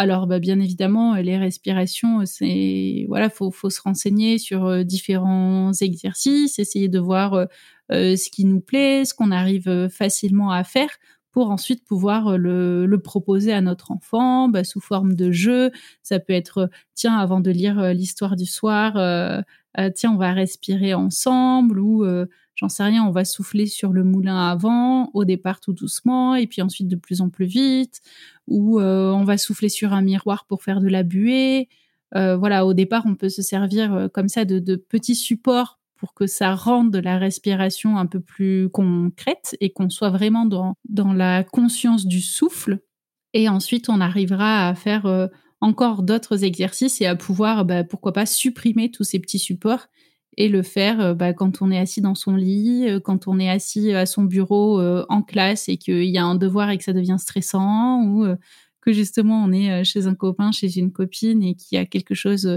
Alors, 0.00 0.28
bah, 0.28 0.38
bien 0.38 0.60
évidemment, 0.60 1.16
les 1.16 1.36
respirations, 1.36 2.24
c'est 2.24 3.04
voilà, 3.08 3.28
faut, 3.28 3.50
faut 3.50 3.68
se 3.68 3.80
renseigner 3.82 4.38
sur 4.38 4.64
euh, 4.66 4.84
différents 4.84 5.72
exercices, 5.80 6.60
essayer 6.60 6.86
de 6.88 7.00
voir 7.00 7.34
euh, 7.34 7.46
euh, 7.90 8.14
ce 8.14 8.30
qui 8.30 8.44
nous 8.44 8.60
plaît, 8.60 9.04
ce 9.04 9.12
qu'on 9.12 9.32
arrive 9.32 9.88
facilement 9.88 10.52
à 10.52 10.62
faire 10.62 10.90
pour 11.32 11.50
ensuite 11.50 11.84
pouvoir 11.84 12.38
le, 12.38 12.86
le 12.86 13.00
proposer 13.00 13.52
à 13.52 13.60
notre 13.60 13.90
enfant 13.90 14.48
bah, 14.48 14.62
sous 14.62 14.78
forme 14.80 15.14
de 15.14 15.32
jeu. 15.32 15.72
Ça 16.04 16.20
peut 16.20 16.32
être, 16.32 16.70
tiens, 16.94 17.16
avant 17.18 17.40
de 17.40 17.50
lire 17.50 17.92
l'histoire 17.92 18.36
du 18.36 18.46
soir, 18.46 18.92
tiens, 19.96 20.12
on 20.12 20.16
va 20.16 20.32
respirer 20.32 20.94
ensemble 20.94 21.80
ou 21.80 22.04
j'en 22.58 22.68
sais 22.68 22.82
rien, 22.82 23.04
on 23.04 23.12
va 23.12 23.24
souffler 23.24 23.66
sur 23.66 23.92
le 23.92 24.02
moulin 24.02 24.48
avant, 24.48 25.10
au 25.14 25.24
départ 25.24 25.60
tout 25.60 25.72
doucement, 25.72 26.34
et 26.34 26.48
puis 26.48 26.60
ensuite 26.60 26.88
de 26.88 26.96
plus 26.96 27.20
en 27.20 27.30
plus 27.30 27.46
vite, 27.46 28.00
ou 28.48 28.80
euh, 28.80 29.12
on 29.12 29.22
va 29.22 29.38
souffler 29.38 29.68
sur 29.68 29.92
un 29.92 30.02
miroir 30.02 30.44
pour 30.44 30.64
faire 30.64 30.80
de 30.80 30.88
la 30.88 31.04
buée. 31.04 31.68
Euh, 32.16 32.36
voilà, 32.36 32.66
au 32.66 32.74
départ, 32.74 33.04
on 33.06 33.14
peut 33.14 33.28
se 33.28 33.42
servir 33.42 33.94
euh, 33.94 34.08
comme 34.08 34.28
ça 34.28 34.44
de, 34.44 34.74
petits 34.74 35.14
supports 35.14 35.78
pour 35.96 36.14
que 36.14 36.26
ça 36.26 36.54
rende 36.54 36.96
la 36.96 37.16
respiration 37.18 37.96
un 37.96 38.06
peu 38.06 38.18
plus 38.18 38.68
concrète 38.70 39.56
et 39.60 39.70
qu'on 39.70 39.88
soit 39.88 40.10
vraiment 40.10 40.44
dans, 40.44 40.74
dans 40.88 41.12
la 41.12 41.44
conscience 41.44 42.06
du 42.06 42.20
souffle. 42.20 42.80
Et 43.34 43.48
ensuite, 43.48 43.88
on 43.88 44.00
arrivera 44.00 44.68
à 44.68 44.74
faire 44.74 45.28
encore 45.60 46.02
d'autres 46.02 46.44
exercices 46.44 47.00
et 47.00 47.06
à 47.06 47.16
pouvoir, 47.16 47.64
bah, 47.64 47.84
pourquoi 47.84 48.12
pas, 48.12 48.26
supprimer 48.26 48.90
tous 48.90 49.04
ces 49.04 49.18
petits 49.18 49.40
supports 49.40 49.88
et 50.38 50.48
le 50.48 50.62
faire 50.62 51.00
euh, 51.00 51.14
bah, 51.14 51.34
quand 51.34 51.60
on 51.62 51.70
est 51.70 51.78
assis 51.78 52.00
dans 52.00 52.14
son 52.14 52.36
lit, 52.36 52.88
euh, 52.88 53.00
quand 53.00 53.26
on 53.26 53.40
est 53.40 53.50
assis 53.50 53.92
à 53.92 54.06
son 54.06 54.22
bureau 54.22 54.80
euh, 54.80 55.04
en 55.08 55.20
classe 55.20 55.68
et 55.68 55.76
qu'il 55.76 56.04
y 56.04 56.16
a 56.16 56.24
un 56.24 56.36
devoir 56.36 56.70
et 56.70 56.78
que 56.78 56.84
ça 56.84 56.92
devient 56.92 57.16
stressant, 57.18 58.04
ou 58.04 58.24
que 58.80 58.92
justement 58.92 59.44
on 59.44 59.52
est 59.52 59.84
chez 59.84 60.06
un 60.06 60.14
copain, 60.14 60.52
chez 60.52 60.78
une 60.78 60.92
copine 60.92 61.42
et 61.42 61.54
qu'il 61.56 61.76
y 61.76 61.78
a 61.80 61.84
quelque 61.84 62.14
chose 62.14 62.48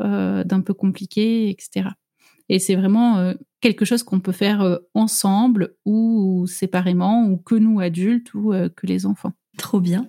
d'un 0.00 0.60
peu 0.64 0.74
compliqué, 0.74 1.50
etc. 1.50 1.90
Et 2.48 2.58
c'est 2.58 2.74
vraiment 2.74 3.32
quelque 3.60 3.84
chose 3.84 4.02
qu'on 4.02 4.20
peut 4.20 4.32
faire 4.32 4.80
ensemble 4.94 5.76
ou 5.84 6.46
séparément, 6.48 7.28
ou 7.28 7.36
que 7.36 7.54
nous 7.54 7.80
adultes 7.80 8.34
ou 8.34 8.52
que 8.74 8.86
les 8.86 9.06
enfants. 9.06 9.32
Trop 9.56 9.80
bien. 9.80 10.06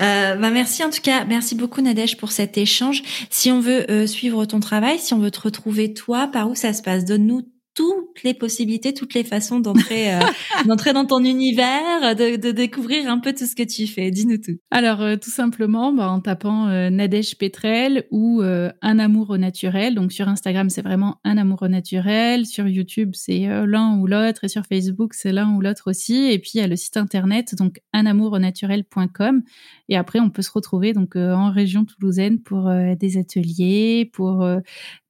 Euh, 0.00 0.34
bah 0.34 0.50
merci 0.50 0.82
en 0.82 0.90
tout 0.90 1.00
cas, 1.00 1.24
merci 1.24 1.54
beaucoup 1.54 1.80
Nadège 1.80 2.16
pour 2.16 2.32
cet 2.32 2.58
échange. 2.58 3.02
Si 3.30 3.50
on 3.52 3.60
veut 3.60 3.88
euh, 3.90 4.06
suivre 4.06 4.44
ton 4.44 4.60
travail, 4.60 4.98
si 4.98 5.14
on 5.14 5.18
veut 5.18 5.30
te 5.30 5.40
retrouver 5.40 5.94
toi, 5.94 6.26
par 6.26 6.50
où 6.50 6.54
ça 6.54 6.72
se 6.72 6.82
passe? 6.82 7.04
Donne-nous 7.04 7.42
toutes 7.78 8.24
les 8.24 8.34
possibilités, 8.34 8.92
toutes 8.92 9.14
les 9.14 9.22
façons 9.22 9.60
d'entrer 9.60 10.12
euh, 10.12 10.18
d'entrer 10.66 10.92
dans 10.92 11.04
ton 11.04 11.22
univers, 11.22 12.16
de, 12.16 12.34
de, 12.34 12.50
découvrir 12.50 13.08
un 13.08 13.20
peu 13.20 13.32
tout 13.32 13.46
ce 13.46 13.54
que 13.54 13.62
tu 13.62 13.86
fais. 13.86 14.10
Dis-nous 14.10 14.38
tout. 14.38 14.58
Alors 14.72 15.00
euh, 15.00 15.14
tout 15.14 15.30
simplement 15.30 15.92
bah, 15.92 16.10
en 16.10 16.18
tapant 16.18 16.66
euh, 16.66 16.90
Nadège 16.90 17.38
Petrel 17.38 18.04
ou 18.10 18.42
Un 18.42 18.98
amour 18.98 19.30
au 19.30 19.38
naturel. 19.38 19.94
Donc 19.94 20.10
sur 20.10 20.28
Instagram 20.28 20.70
c'est 20.70 20.82
vraiment 20.82 21.20
Un 21.22 21.36
amour 21.38 21.62
au 21.62 21.68
naturel, 21.68 22.46
sur 22.46 22.66
YouTube 22.66 23.10
c'est 23.12 23.46
l'un 23.46 23.96
ou 23.98 24.08
l'autre 24.08 24.42
et 24.42 24.48
sur 24.48 24.66
Facebook 24.66 25.14
c'est 25.14 25.30
l'un 25.30 25.54
ou 25.54 25.60
l'autre 25.60 25.88
aussi. 25.88 26.32
Et 26.32 26.40
puis 26.40 26.52
il 26.54 26.58
y 26.58 26.62
a 26.62 26.66
le 26.66 26.76
site 26.76 26.96
internet 26.96 27.54
donc 27.54 27.80
unamouronaturel.com 27.94 29.42
et 29.88 29.96
après 29.96 30.18
on 30.18 30.30
peut 30.30 30.42
se 30.42 30.50
retrouver 30.50 30.94
donc 30.94 31.14
en 31.14 31.52
région 31.52 31.84
toulousaine 31.84 32.40
pour 32.40 32.68
des 32.98 33.18
ateliers, 33.18 34.10
pour 34.12 34.44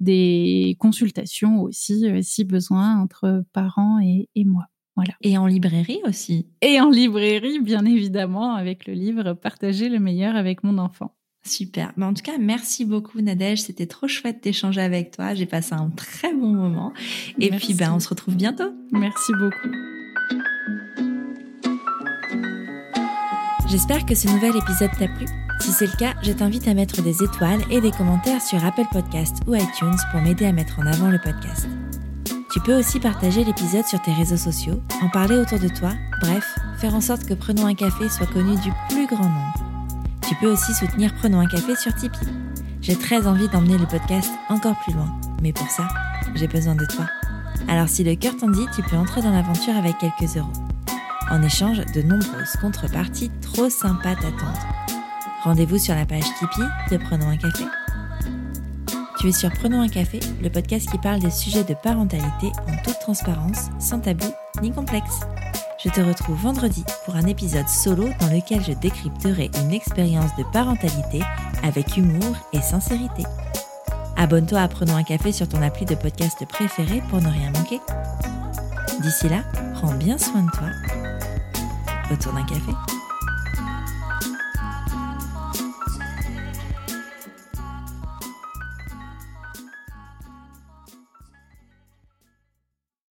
des 0.00 0.76
consultations 0.78 1.62
aussi 1.62 2.04
si 2.22 2.44
besoin 2.44 2.57
besoin 2.58 3.00
entre 3.00 3.44
parents 3.52 4.00
et, 4.00 4.28
moi. 4.44 4.64
Voilà. 4.96 5.12
Et 5.22 5.38
en 5.38 5.46
librairie 5.46 6.00
aussi. 6.04 6.48
Et 6.60 6.80
en 6.80 6.90
librairie, 6.90 7.60
bien 7.60 7.84
évidemment, 7.84 8.54
avec 8.54 8.86
le 8.86 8.94
livre 8.94 9.32
Partager 9.34 9.88
le 9.88 10.00
meilleur 10.00 10.34
avec 10.34 10.64
mon 10.64 10.78
enfant. 10.78 11.14
Super. 11.44 11.92
Mais 11.96 12.04
en 12.04 12.12
tout 12.12 12.22
cas, 12.22 12.36
merci 12.38 12.84
beaucoup 12.84 13.20
Nadège. 13.20 13.62
C'était 13.62 13.86
trop 13.86 14.08
chouette 14.08 14.42
d'échanger 14.42 14.80
avec 14.80 15.12
toi. 15.12 15.34
J'ai 15.34 15.46
passé 15.46 15.74
un 15.74 15.88
très 15.90 16.34
bon 16.34 16.52
moment. 16.52 16.92
Et 17.38 17.50
puis, 17.50 17.74
ben, 17.74 17.92
on 17.94 18.00
se 18.00 18.08
retrouve 18.08 18.34
bientôt. 18.34 18.72
Merci 18.90 19.32
beaucoup. 19.38 19.68
J'espère 23.70 24.04
que 24.04 24.14
ce 24.14 24.26
nouvel 24.28 24.56
épisode 24.56 24.90
t'a 24.98 25.08
plu. 25.08 25.26
Si 25.60 25.72
c'est 25.72 25.86
le 25.86 25.96
cas, 25.96 26.14
je 26.22 26.32
t'invite 26.32 26.66
à 26.68 26.74
mettre 26.74 27.02
des 27.02 27.22
étoiles 27.22 27.60
et 27.70 27.80
des 27.80 27.90
commentaires 27.90 28.42
sur 28.42 28.64
Apple 28.64 28.86
Podcast 28.90 29.36
ou 29.46 29.54
iTunes 29.54 29.96
pour 30.10 30.20
m'aider 30.20 30.46
à 30.46 30.52
mettre 30.52 30.78
en 30.78 30.86
avant 30.86 31.08
le 31.08 31.18
podcast. 31.18 31.68
Tu 32.50 32.60
peux 32.60 32.78
aussi 32.78 32.98
partager 32.98 33.44
l'épisode 33.44 33.84
sur 33.84 34.00
tes 34.00 34.12
réseaux 34.12 34.38
sociaux, 34.38 34.80
en 35.02 35.10
parler 35.10 35.36
autour 35.36 35.58
de 35.58 35.68
toi, 35.68 35.92
bref, 36.22 36.58
faire 36.78 36.94
en 36.94 37.02
sorte 37.02 37.26
que 37.26 37.34
Prenons 37.34 37.66
un 37.66 37.74
café 37.74 38.08
soit 38.08 38.26
connu 38.26 38.56
du 38.56 38.72
plus 38.88 39.06
grand 39.06 39.28
nombre. 39.28 39.54
Tu 40.26 40.34
peux 40.36 40.50
aussi 40.50 40.72
soutenir 40.72 41.14
Prenons 41.14 41.40
un 41.40 41.46
café 41.46 41.76
sur 41.76 41.94
Tipeee. 41.94 42.26
J'ai 42.80 42.96
très 42.96 43.26
envie 43.26 43.48
d'emmener 43.48 43.76
le 43.76 43.86
podcast 43.86 44.30
encore 44.48 44.78
plus 44.80 44.94
loin, 44.94 45.20
mais 45.42 45.52
pour 45.52 45.68
ça, 45.68 45.88
j'ai 46.34 46.48
besoin 46.48 46.74
de 46.74 46.86
toi. 46.86 47.04
Alors 47.68 47.88
si 47.88 48.02
le 48.02 48.14
cœur 48.14 48.34
t'en 48.34 48.48
dit, 48.48 48.66
tu 48.74 48.82
peux 48.82 48.96
entrer 48.96 49.20
dans 49.20 49.32
l'aventure 49.32 49.76
avec 49.76 49.98
quelques 49.98 50.36
euros. 50.36 50.52
En 51.30 51.42
échange, 51.42 51.82
de 51.94 52.00
nombreuses 52.00 52.56
contreparties 52.62 53.30
trop 53.42 53.68
sympas 53.68 54.14
t'attendent. 54.14 54.64
Rendez-vous 55.42 55.78
sur 55.78 55.94
la 55.94 56.06
page 56.06 56.24
Tipeee 56.38 56.62
de 56.90 56.96
Prenons 56.96 57.28
un 57.28 57.36
café. 57.36 57.64
Tu 59.18 59.28
es 59.28 59.32
sur 59.32 59.50
Prenons 59.50 59.80
un 59.80 59.88
café, 59.88 60.20
le 60.40 60.48
podcast 60.48 60.88
qui 60.88 60.98
parle 60.98 61.18
des 61.18 61.32
sujets 61.32 61.64
de 61.64 61.74
parentalité 61.74 62.52
en 62.68 62.76
toute 62.84 63.00
transparence, 63.00 63.66
sans 63.80 63.98
tabou 63.98 64.26
ni 64.62 64.70
complexe. 64.70 65.20
Je 65.82 65.88
te 65.90 66.00
retrouve 66.00 66.40
vendredi 66.40 66.84
pour 67.04 67.16
un 67.16 67.26
épisode 67.26 67.68
solo 67.68 68.08
dans 68.20 68.28
lequel 68.28 68.62
je 68.62 68.72
décrypterai 68.72 69.50
une 69.60 69.72
expérience 69.72 70.30
de 70.38 70.44
parentalité 70.52 71.20
avec 71.64 71.96
humour 71.96 72.36
et 72.52 72.60
sincérité. 72.60 73.24
Abonne-toi 74.16 74.60
à 74.60 74.68
Prenons 74.68 74.94
un 74.94 75.02
café 75.02 75.32
sur 75.32 75.48
ton 75.48 75.62
appli 75.62 75.84
de 75.84 75.96
podcast 75.96 76.44
préféré 76.46 77.02
pour 77.10 77.20
ne 77.20 77.28
rien 77.28 77.50
manquer. 77.50 77.80
D'ici 79.02 79.28
là, 79.28 79.42
prends 79.74 79.94
bien 79.94 80.16
soin 80.16 80.42
de 80.42 80.50
toi 80.50 80.68
autour 82.12 82.34
d'un 82.34 82.44
café. 82.44 82.97